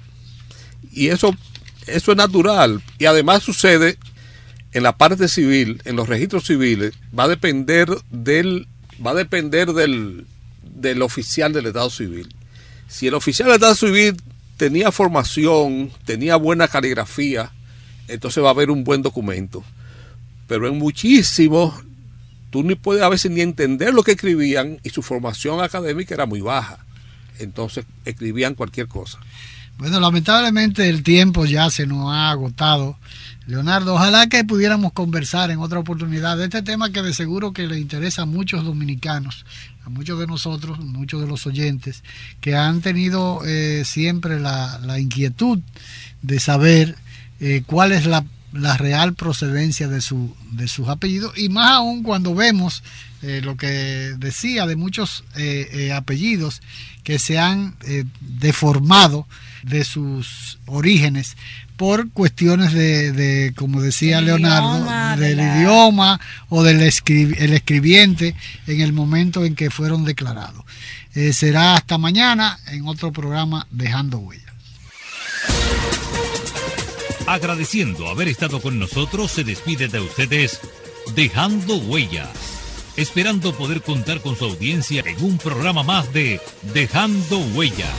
Y 0.92 1.08
eso, 1.08 1.36
eso 1.86 2.12
es 2.12 2.18
natural. 2.18 2.82
Y 2.98 3.06
además 3.06 3.44
sucede 3.44 3.98
en 4.74 4.84
la 4.84 4.98
parte 4.98 5.28
civil, 5.28 5.82
en 5.86 5.96
los 5.96 6.08
registros 6.08 6.46
civiles, 6.46 6.94
va 7.18 7.24
a 7.24 7.28
depender 7.28 7.90
del, 8.12 8.68
va 9.06 9.12
a 9.12 9.16
depender 9.16 9.74
del, 9.74 10.26
del 10.62 11.02
oficial 11.02 11.54
del 11.54 11.68
Estado 11.68 11.90
Civil. 11.90 12.34
Si 12.88 13.08
el 13.08 13.14
oficial 13.14 13.48
del 13.48 13.56
Estado 13.56 13.76
Civil 13.76 14.18
tenía 14.58 14.92
formación, 14.92 15.92
tenía 16.06 16.36
buena 16.36 16.68
caligrafía, 16.68 17.52
entonces 18.08 18.44
va 18.44 18.50
a 18.50 18.52
haber 18.52 18.70
un 18.70 18.84
buen 18.84 19.02
documento. 19.02 19.64
Pero 20.48 20.68
en 20.68 20.78
muchísimos, 20.78 21.76
tú 22.50 22.64
ni 22.64 22.76
puedes 22.76 23.04
a 23.04 23.10
veces 23.10 23.32
ni 23.32 23.42
entender 23.42 23.94
lo 23.94 24.04
que 24.04 24.12
escribían 24.12 24.80
y 24.84 24.90
su 24.90 25.02
formación 25.02 25.62
académica 25.62 26.16
era 26.16 26.26
muy 26.26 26.42
baja. 26.42 26.80
Entonces 27.40 27.86
escribían 28.06 28.56
cualquier 28.56 28.88
cosa. 28.88 29.20
Bueno, 29.78 30.00
lamentablemente 30.00 30.90
el 30.90 31.04
tiempo 31.04 31.46
ya 31.46 31.70
se 31.70 31.86
nos 31.86 32.12
ha 32.12 32.32
agotado. 32.32 32.98
Leonardo, 33.46 33.94
ojalá 33.94 34.28
que 34.28 34.44
pudiéramos 34.44 34.92
conversar 34.92 35.52
en 35.52 35.60
otra 35.60 35.80
oportunidad 35.80 36.38
de 36.38 36.46
este 36.46 36.64
tema 36.64 36.92
que 36.92 37.04
de 37.04 37.14
seguro 37.14 37.54
que 37.54 37.68
le 37.68 37.80
interesa 37.80 38.24
a 38.24 38.26
muchos 38.26 38.66
dominicanos, 38.66 39.46
a 39.86 39.90
muchos 39.90 40.20
de 40.20 40.26
nosotros, 40.26 40.80
muchos 40.80 41.22
de 41.22 41.28
los 41.28 41.46
oyentes, 41.46 42.04
que 42.42 42.56
han 42.56 42.82
tenido 42.82 43.42
eh, 43.46 43.84
siempre 43.86 44.40
la, 44.40 45.00
inquietud 45.00 45.60
de 46.24 46.40
saber 46.40 46.96
eh, 47.40 47.62
cuál 47.66 47.92
es 47.92 48.08
la 48.08 48.26
la 48.60 48.78
real 48.78 49.14
procedencia 49.14 49.88
de, 49.88 50.02
su, 50.02 50.36
de 50.52 50.68
sus 50.68 50.88
apellidos 50.88 51.38
y 51.38 51.50
más 51.50 51.72
aún 51.72 52.04
cuando 52.04 52.36
vemos 52.36 52.84
eh, 53.24 53.42
lo 53.44 53.58
que 53.58 54.14
decía 54.18 54.66
de 54.68 54.76
muchos 54.76 55.24
eh, 55.36 55.68
eh, 55.72 55.94
apellidos 55.94 56.62
que 57.04 57.20
se 57.20 57.40
han 57.40 57.76
deformado 58.20 59.28
de 59.64 59.86
sus 59.86 60.60
orígenes 60.66 61.38
por 61.78 62.10
cuestiones 62.12 62.74
de, 62.74 63.14
de 63.14 63.54
como 63.56 63.82
decía 63.82 64.20
Leonardo, 64.20 65.18
del 65.18 65.40
idioma 65.40 66.20
o 66.50 66.64
del 66.64 66.82
el 66.82 67.54
escribiente 67.54 68.36
en 68.68 68.82
el 68.82 68.92
momento 68.92 69.46
en 69.46 69.56
que 69.56 69.70
fueron 69.70 70.04
declarados. 70.04 70.66
será 71.32 71.76
hasta 71.76 71.98
mañana 71.98 72.60
en 72.68 72.88
otro 72.88 73.14
programa 73.14 73.68
Dejando 73.72 74.18
Huellas. 74.18 74.54
Agradeciendo 77.28 78.08
haber 78.08 78.30
estado 78.30 78.62
con 78.62 78.80
nosotros, 78.80 79.32
se 79.32 79.44
despide 79.44 79.90
de 79.90 80.00
ustedes 80.00 80.62
Dejando 81.14 81.76
Huellas, 81.76 82.94
esperando 82.96 83.54
poder 83.54 83.82
contar 83.82 84.22
con 84.22 84.38
su 84.38 84.46
audiencia 84.46 85.04
en 85.06 85.22
un 85.22 85.38
programa 85.38 85.84
más 85.84 86.14
de 86.14 86.40
Dejando 86.74 87.40
Huellas, 87.54 87.92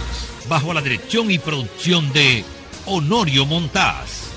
bajo 0.48 0.72
la 0.72 0.80
dirección 0.80 1.30
y 1.30 1.38
producción 1.38 2.10
de 2.14 2.42
Honorio 2.86 3.44
Montás. 3.44 4.30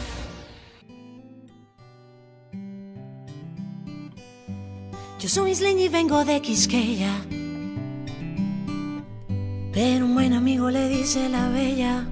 Yo 5.21 5.29
soy 5.29 5.51
isleña 5.51 5.85
y 5.85 5.89
vengo 5.89 6.25
de 6.25 6.41
Quisqueya, 6.41 7.15
pero 9.71 10.05
un 10.05 10.15
buen 10.15 10.33
amigo 10.33 10.69
le 10.69 10.89
dice 10.89 11.29
la 11.29 11.47
bella. 11.47 12.05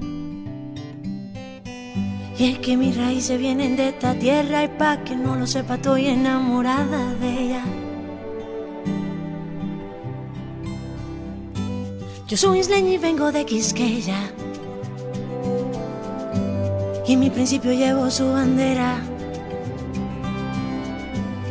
Y 2.39 2.45
es 2.45 2.59
que 2.59 2.77
mis 2.77 2.95
raíces 2.95 3.37
vienen 3.37 3.75
de 3.75 3.89
esta 3.89 4.13
tierra 4.13 4.63
y 4.63 4.69
pa' 4.69 5.03
que 5.03 5.13
no 5.13 5.35
lo 5.35 5.45
sepa 5.45 5.75
estoy 5.75 6.05
enamorada 6.07 7.13
de 7.15 7.29
ella. 7.43 7.63
Yo 12.29 12.37
soy 12.37 12.59
isleña 12.59 12.91
y 12.93 12.97
vengo 12.97 13.33
de 13.33 13.45
Quisqueya. 13.45 14.31
Y 17.05 17.13
en 17.13 17.19
mi 17.19 17.29
principio 17.29 17.73
llevo 17.73 18.09
su 18.09 18.31
bandera. 18.31 19.01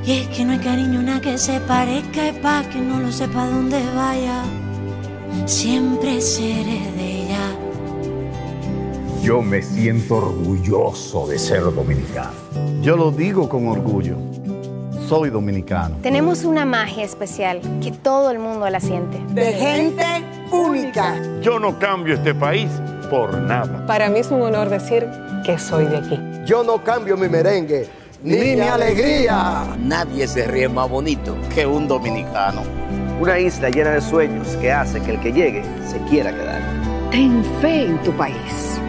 Y 0.06 0.12
es 0.12 0.28
que 0.28 0.42
no 0.46 0.52
hay 0.52 0.58
cariño 0.60 1.00
una 1.00 1.20
que 1.20 1.36
se 1.36 1.60
parezca 1.60 2.30
y 2.30 2.32
pa' 2.40 2.62
que 2.70 2.78
no 2.78 2.98
lo 2.98 3.12
sepa 3.12 3.46
dónde 3.46 3.82
vaya. 3.94 4.42
Siempre 5.44 6.18
seré 6.22 6.80
de 6.96 7.17
yo 9.28 9.42
me 9.42 9.60
siento 9.60 10.16
orgulloso 10.16 11.26
de 11.26 11.38
ser 11.38 11.60
dominicano. 11.60 12.32
Yo 12.80 12.96
lo 12.96 13.10
digo 13.10 13.46
con 13.46 13.68
orgullo. 13.68 14.16
Soy 15.06 15.28
dominicano. 15.28 15.98
Tenemos 16.02 16.44
una 16.44 16.64
magia 16.64 17.04
especial 17.04 17.60
que 17.82 17.90
todo 17.90 18.30
el 18.30 18.38
mundo 18.38 18.70
la 18.70 18.80
siente. 18.80 19.18
De 19.34 19.52
gente 19.52 20.06
única. 20.50 21.20
Yo 21.42 21.58
no 21.58 21.78
cambio 21.78 22.14
este 22.14 22.34
país 22.34 22.70
por 23.10 23.36
nada. 23.42 23.84
Para 23.86 24.08
mí 24.08 24.18
es 24.18 24.30
un 24.30 24.40
honor 24.40 24.70
decir 24.70 25.06
que 25.44 25.58
soy 25.58 25.84
de 25.84 25.98
aquí. 25.98 26.18
Yo 26.46 26.64
no 26.64 26.82
cambio 26.82 27.18
mi 27.18 27.28
merengue 27.28 27.86
ni, 28.22 28.56
mi 28.56 28.60
alegría. 28.62 29.76
Nadie 29.78 30.26
se 30.26 30.46
ríe 30.46 30.70
más 30.70 30.88
bonito 30.88 31.36
que 31.54 31.66
un 31.66 31.86
dominicano. 31.86 32.62
Una 33.20 33.38
isla 33.38 33.68
llena 33.68 33.90
de 33.90 34.00
sueños 34.00 34.48
que 34.58 34.72
hace 34.72 35.02
que 35.02 35.10
el 35.10 35.20
que 35.20 35.32
llegue 35.34 35.62
se 35.86 35.98
quiera 36.08 36.32
quedar. 36.32 36.62
Ten 37.10 37.44
fe 37.60 37.84
en 37.84 38.02
tu 38.02 38.12
país. 38.12 38.80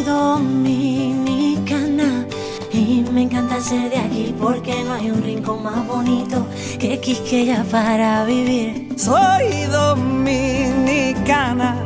Soy 0.00 0.08
dominicana 0.08 2.24
y 2.72 3.04
me 3.12 3.20
encanta 3.22 3.60
ser 3.60 3.90
de 3.90 3.98
aquí 3.98 4.34
porque 4.40 4.82
no 4.82 4.94
hay 4.94 5.10
un 5.10 5.22
rincón 5.22 5.62
más 5.62 5.86
bonito 5.86 6.46
que 6.78 6.98
Quisqueya 6.98 7.66
para 7.70 8.24
vivir. 8.24 8.88
Soy 8.96 9.66
dominicana 9.70 11.76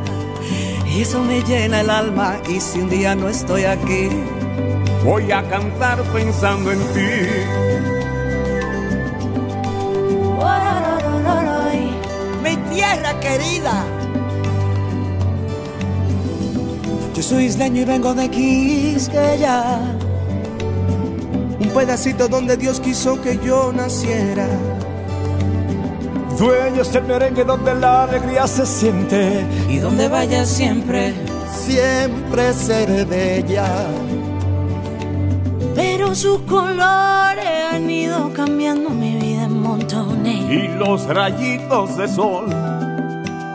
y 0.87 1.01
eso 1.01 1.21
me 1.23 1.41
llena 1.41 1.81
el 1.81 1.89
alma 1.89 2.37
y 2.47 2.61
si 2.61 2.79
un 2.79 2.89
día 2.89 3.15
no 3.15 3.27
estoy 3.27 3.65
aquí, 3.65 4.07
voy 5.03 5.29
a 5.33 5.43
cantar 5.49 6.01
pensando 6.13 6.71
en 6.71 6.79
ti. 6.93 7.09
Mi 12.41 12.55
tierra 12.73 13.19
querida 13.19 13.83
Yo 17.15 17.23
soy 17.23 17.45
isleño 17.45 17.83
y 17.83 17.85
vengo 17.85 18.13
de 18.13 18.29
Quisqueya, 18.29 19.79
un 21.61 21.69
pedacito 21.69 22.27
donde 22.27 22.57
Dios 22.57 22.81
quiso 22.81 23.21
que 23.21 23.39
yo 23.41 23.71
naciera. 23.71 24.49
Dueño 26.37 26.81
es 26.81 26.93
el 26.93 27.05
merengue 27.05 27.45
donde 27.45 27.73
la 27.73 28.03
alegría 28.03 28.45
se 28.47 28.65
siente 28.65 29.45
y 29.69 29.77
donde 29.77 30.09
vaya 30.09 30.45
siempre, 30.45 31.13
siempre 31.49 32.51
seré 32.51 33.05
bella. 33.05 33.87
Pero 35.73 36.13
sus 36.15 36.41
colores 36.41 37.47
han 37.71 37.89
ido 37.89 38.33
cambiando 38.33 38.89
mi 38.89 39.15
vida 39.15 39.45
en 39.45 39.61
montones. 39.61 40.51
Y 40.51 40.67
los 40.67 41.05
rayitos 41.07 41.95
de 41.95 42.09
sol 42.09 42.64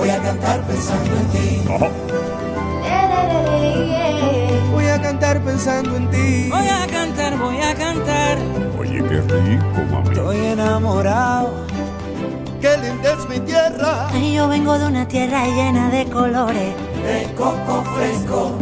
Voy 0.00 0.08
a 0.08 0.18
cantar 0.22 0.62
pensando 0.62 1.14
en 1.14 1.28
ti. 1.28 1.62
Voy 4.72 4.86
a 4.86 5.02
cantar 5.02 5.40
pensando 5.42 5.94
en 5.94 6.10
ti. 6.10 6.48
Voy 6.48 6.68
a 6.68 6.86
cantar, 6.86 7.36
voy 7.36 7.60
a 7.60 7.74
cantar. 7.74 8.38
Oye, 8.78 9.04
qué 9.06 9.20
rico, 9.20 9.84
mami. 9.90 10.08
Estoy 10.08 10.38
enamorado. 10.38 11.66
Qué 12.62 12.78
linda 12.78 13.12
es 13.12 13.28
mi 13.28 13.40
tierra. 13.40 14.08
Ay, 14.10 14.36
yo 14.36 14.48
vengo 14.48 14.78
de 14.78 14.86
una 14.86 15.06
tierra 15.06 15.44
llena 15.44 15.90
de 15.90 16.06
colores. 16.06 16.74
De 17.04 17.34
coco 17.34 17.84
fresco, 17.94 18.52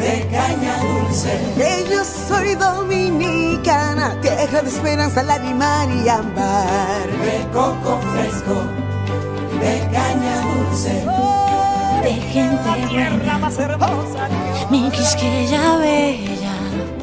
de 0.00 0.26
caña 0.28 0.78
dulce. 0.80 1.38
Que 1.58 1.84
yo 1.90 2.02
soy 2.02 2.54
dominicana, 2.54 4.18
tierra 4.22 4.62
de 4.62 4.68
esperanza, 4.70 5.22
lágrima 5.22 5.84
y 6.02 6.08
ámbar. 6.08 7.06
De 7.26 7.46
coco 7.52 8.00
fresco 8.14 8.86
de 9.60 9.80
caña 9.90 9.92
dulce, 9.92 10.15
de 12.02 12.12
gente 12.32 12.88
tierra 12.88 13.38
más 13.38 13.58
hermosa. 13.58 14.28
Mi 14.70 14.90
quisqueya 14.90 15.76
bella, 15.76 16.54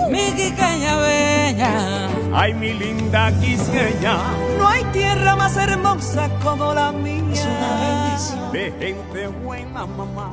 mi 0.09 0.31
quisqueya 0.33 0.95
bella. 0.97 2.09
Ay, 2.33 2.53
mi 2.53 2.73
linda 2.73 3.31
quisqueya, 3.39 4.17
no 4.57 4.67
hay 4.67 4.83
tierra 4.85 5.35
más 5.35 5.55
hermosa 5.57 6.29
como 6.43 6.73
la 6.73 6.91
mía. 6.91 7.23
Es 7.33 7.45
una 7.45 7.71
bendición. 7.83 8.51
De 8.51 8.71
gente 8.79 9.27
buena, 9.27 9.85
mamá. 9.85 10.31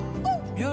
Mi 0.56 0.64